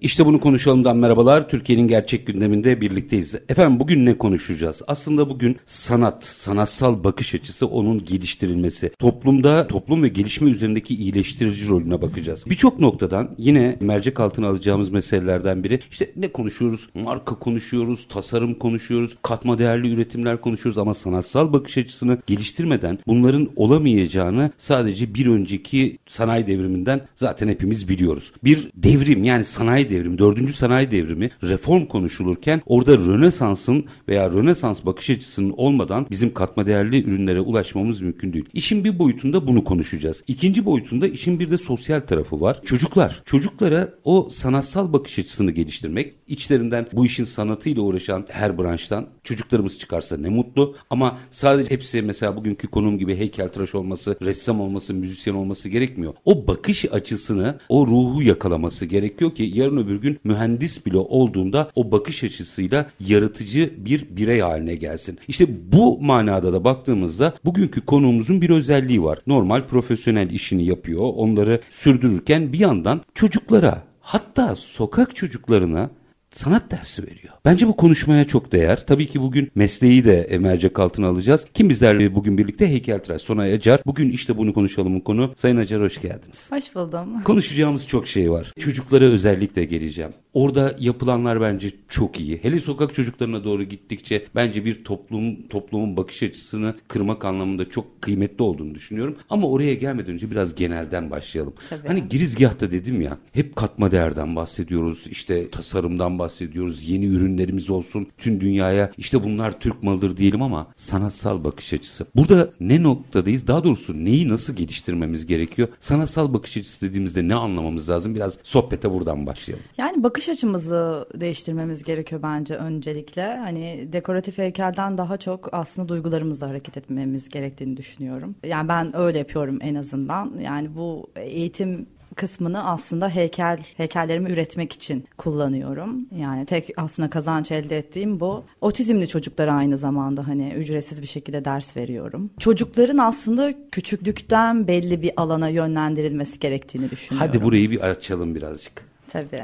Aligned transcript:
İşte 0.00 0.26
bunu 0.26 0.40
konuşalımdan 0.40 0.96
merhabalar. 0.96 1.48
Türkiye'nin 1.48 1.88
gerçek 1.88 2.26
gündeminde 2.26 2.80
birlikteyiz. 2.80 3.34
Efendim 3.48 3.80
bugün 3.80 4.06
ne 4.06 4.18
konuşacağız? 4.18 4.82
Aslında 4.86 5.30
bugün 5.30 5.56
sanat, 5.66 6.24
sanatsal 6.24 7.04
bakış 7.04 7.34
açısı, 7.34 7.66
onun 7.66 8.04
geliştirilmesi, 8.04 8.90
toplumda 8.98 9.66
toplum 9.66 10.02
ve 10.02 10.08
gelişme 10.08 10.50
üzerindeki 10.50 10.94
iyileştirici 10.94 11.68
rolüne 11.68 12.02
bakacağız. 12.02 12.44
Birçok 12.50 12.80
noktadan 12.80 13.34
yine 13.38 13.76
mercek 13.80 14.20
altına 14.20 14.48
alacağımız 14.48 14.90
meselelerden 14.90 15.64
biri 15.64 15.80
işte 15.90 16.12
ne 16.16 16.28
konuşuyoruz? 16.32 16.88
Marka 16.94 17.34
konuşuyoruz, 17.34 18.06
tasarım 18.08 18.54
konuşuyoruz, 18.54 19.16
katma 19.22 19.58
değerli 19.58 19.92
üretimler 19.92 20.40
konuşuyoruz 20.40 20.78
ama 20.78 20.94
sanatsal 20.94 21.52
bakış 21.52 21.78
açısını 21.78 22.18
geliştirmeden 22.26 22.98
bunların 23.06 23.48
olamayacağını 23.56 24.50
sadece 24.56 25.14
bir 25.14 25.26
önceki 25.26 25.98
sanayi 26.06 26.46
devriminden 26.46 27.00
zaten 27.14 27.48
hepimiz 27.48 27.88
biliyoruz. 27.88 28.32
Bir 28.44 28.70
devrim 28.74 29.24
yani 29.24 29.44
sanayi 29.44 29.87
devrimi, 29.90 30.18
dördüncü 30.18 30.52
sanayi 30.52 30.90
devrimi 30.90 31.30
reform 31.42 31.84
konuşulurken 31.84 32.62
orada 32.66 32.98
Rönesans'ın 32.98 33.84
veya 34.08 34.30
Rönesans 34.30 34.84
bakış 34.84 35.10
açısının 35.10 35.54
olmadan 35.56 36.06
bizim 36.10 36.34
katma 36.34 36.66
değerli 36.66 37.04
ürünlere 37.04 37.40
ulaşmamız 37.40 38.00
mümkün 38.00 38.32
değil. 38.32 38.44
İşin 38.54 38.84
bir 38.84 38.98
boyutunda 38.98 39.46
bunu 39.46 39.64
konuşacağız. 39.64 40.24
İkinci 40.26 40.64
boyutunda 40.64 41.08
işin 41.08 41.40
bir 41.40 41.50
de 41.50 41.58
sosyal 41.58 42.00
tarafı 42.00 42.40
var. 42.40 42.60
Çocuklar. 42.64 43.22
Çocuklara 43.24 43.94
o 44.04 44.28
sanatsal 44.30 44.92
bakış 44.92 45.18
açısını 45.18 45.50
geliştirmek, 45.50 46.14
içlerinden 46.28 46.86
bu 46.92 47.06
işin 47.06 47.24
sanatıyla 47.24 47.82
uğraşan 47.82 48.26
her 48.28 48.58
branştan 48.58 49.06
çocuklarımız 49.28 49.78
çıkarsa 49.78 50.16
ne 50.16 50.28
mutlu. 50.28 50.76
Ama 50.90 51.18
sadece 51.30 51.70
hepsi 51.70 52.02
mesela 52.02 52.36
bugünkü 52.36 52.68
konum 52.68 52.98
gibi 52.98 53.16
heykeltıraş 53.16 53.74
olması, 53.74 54.16
ressam 54.22 54.60
olması, 54.60 54.94
müzisyen 54.94 55.34
olması 55.34 55.68
gerekmiyor. 55.68 56.14
O 56.24 56.46
bakış 56.46 56.84
açısını, 56.84 57.58
o 57.68 57.86
ruhu 57.86 58.22
yakalaması 58.22 58.86
gerekiyor 58.86 59.34
ki 59.34 59.50
yarın 59.54 59.76
öbür 59.76 59.96
gün 59.96 60.18
mühendis 60.24 60.86
bile 60.86 60.98
olduğunda 60.98 61.70
o 61.74 61.92
bakış 61.92 62.24
açısıyla 62.24 62.90
yaratıcı 63.00 63.74
bir 63.78 64.16
birey 64.16 64.40
haline 64.40 64.74
gelsin. 64.74 65.18
İşte 65.28 65.46
bu 65.72 66.00
manada 66.00 66.52
da 66.52 66.64
baktığımızda 66.64 67.34
bugünkü 67.44 67.80
konuğumuzun 67.80 68.42
bir 68.42 68.50
özelliği 68.50 69.02
var. 69.02 69.18
Normal 69.26 69.66
profesyonel 69.66 70.30
işini 70.30 70.64
yapıyor. 70.64 71.02
Onları 71.16 71.60
sürdürürken 71.70 72.52
bir 72.52 72.58
yandan 72.58 73.00
çocuklara 73.14 73.82
hatta 74.00 74.56
sokak 74.56 75.16
çocuklarına 75.16 75.90
sanat 76.30 76.70
dersi 76.70 77.02
veriyor. 77.02 77.34
Bence 77.44 77.66
bu 77.68 77.76
konuşmaya 77.76 78.24
çok 78.26 78.52
değer. 78.52 78.86
Tabii 78.86 79.06
ki 79.06 79.20
bugün 79.20 79.50
mesleği 79.54 80.04
de 80.04 80.38
mercek 80.40 80.78
altına 80.78 81.08
alacağız. 81.08 81.46
Kim 81.54 81.68
bizlerle 81.68 82.14
bugün 82.14 82.38
birlikte 82.38 82.68
heykeltıraş 82.68 83.22
Sonay 83.22 83.52
Acar. 83.52 83.80
Bugün 83.86 84.10
işte 84.10 84.36
bunu 84.36 84.54
konuşalımın 84.54 85.00
konu. 85.00 85.32
Sayın 85.36 85.56
Acar 85.56 85.80
hoş 85.80 86.00
geldiniz. 86.00 86.52
Hoş 86.52 86.74
buldum. 86.74 87.22
Konuşacağımız 87.24 87.86
çok 87.86 88.06
şey 88.06 88.30
var. 88.30 88.52
Çocuklara 88.58 89.04
özellikle 89.04 89.64
geleceğim. 89.64 90.12
Orada 90.34 90.76
yapılanlar 90.78 91.40
bence 91.40 91.70
çok 91.88 92.20
iyi. 92.20 92.38
Hele 92.42 92.60
sokak 92.60 92.94
çocuklarına 92.94 93.44
doğru 93.44 93.64
gittikçe 93.64 94.24
bence 94.34 94.64
bir 94.64 94.84
toplum 94.84 95.48
toplumun 95.48 95.96
bakış 95.96 96.22
açısını 96.22 96.74
kırmak 96.88 97.24
anlamında 97.24 97.70
çok 97.70 98.02
kıymetli 98.02 98.42
olduğunu 98.42 98.74
düşünüyorum. 98.74 99.16
Ama 99.30 99.48
oraya 99.48 99.74
gelmeden 99.74 100.12
önce 100.12 100.30
biraz 100.30 100.54
genelden 100.54 101.10
başlayalım. 101.10 101.54
Tabii. 101.70 101.88
Hani 101.88 102.08
girizgahta 102.08 102.70
dedim 102.70 103.00
ya 103.00 103.18
hep 103.32 103.56
katma 103.56 103.90
değerden 103.90 104.36
bahsediyoruz. 104.36 105.06
İşte 105.10 105.50
tasarımdan 105.50 106.17
bahsediyoruz. 106.18 106.88
Yeni 106.88 107.06
ürünlerimiz 107.06 107.70
olsun. 107.70 108.08
Tüm 108.18 108.40
dünyaya 108.40 108.92
işte 108.98 109.24
bunlar 109.24 109.60
Türk 109.60 109.82
malıdır 109.82 110.16
diyelim 110.16 110.42
ama 110.42 110.66
sanatsal 110.76 111.44
bakış 111.44 111.72
açısı. 111.72 112.06
Burada 112.16 112.50
ne 112.60 112.82
noktadayız? 112.82 113.46
Daha 113.46 113.64
doğrusu 113.64 114.04
neyi 114.04 114.28
nasıl 114.28 114.56
geliştirmemiz 114.56 115.26
gerekiyor? 115.26 115.68
Sanatsal 115.80 116.34
bakış 116.34 116.56
açısı 116.56 116.88
dediğimizde 116.88 117.28
ne 117.28 117.34
anlamamız 117.34 117.90
lazım? 117.90 118.14
Biraz 118.14 118.38
sohbete 118.42 118.90
buradan 118.90 119.26
başlayalım. 119.26 119.64
Yani 119.78 120.02
bakış 120.02 120.28
açımızı 120.28 121.08
değiştirmemiz 121.14 121.84
gerekiyor 121.84 122.22
bence 122.22 122.54
öncelikle. 122.54 123.36
Hani 123.36 123.88
dekoratif 123.92 124.38
heykelden 124.38 124.98
daha 124.98 125.16
çok 125.16 125.48
aslında 125.52 125.88
duygularımızla 125.88 126.48
hareket 126.48 126.76
etmemiz 126.76 127.28
gerektiğini 127.28 127.76
düşünüyorum. 127.76 128.34
Yani 128.44 128.68
ben 128.68 128.96
öyle 128.96 129.18
yapıyorum 129.18 129.58
en 129.60 129.74
azından. 129.74 130.32
Yani 130.42 130.74
bu 130.76 131.10
eğitim 131.16 131.86
kısmını 132.16 132.64
aslında 132.64 133.08
heykel 133.08 133.58
heykellerimi 133.76 134.30
üretmek 134.30 134.72
için 134.72 135.04
kullanıyorum. 135.16 136.06
Yani 136.16 136.46
tek 136.46 136.70
aslında 136.76 137.10
kazanç 137.10 137.50
elde 137.50 137.78
ettiğim 137.78 138.20
bu. 138.20 138.44
Otizmli 138.60 139.08
çocuklara 139.08 139.52
aynı 139.52 139.76
zamanda 139.76 140.28
hani 140.28 140.52
ücretsiz 140.52 141.02
bir 141.02 141.06
şekilde 141.06 141.44
ders 141.44 141.76
veriyorum. 141.76 142.30
Çocukların 142.38 142.98
aslında 142.98 143.54
küçüklükten 143.72 144.68
belli 144.68 145.02
bir 145.02 145.12
alana 145.16 145.48
yönlendirilmesi 145.48 146.38
gerektiğini 146.38 146.90
düşünüyorum. 146.90 147.28
Hadi 147.28 147.44
burayı 147.44 147.70
bir 147.70 147.80
açalım 147.80 148.34
birazcık. 148.34 148.88
Tabii. 149.08 149.42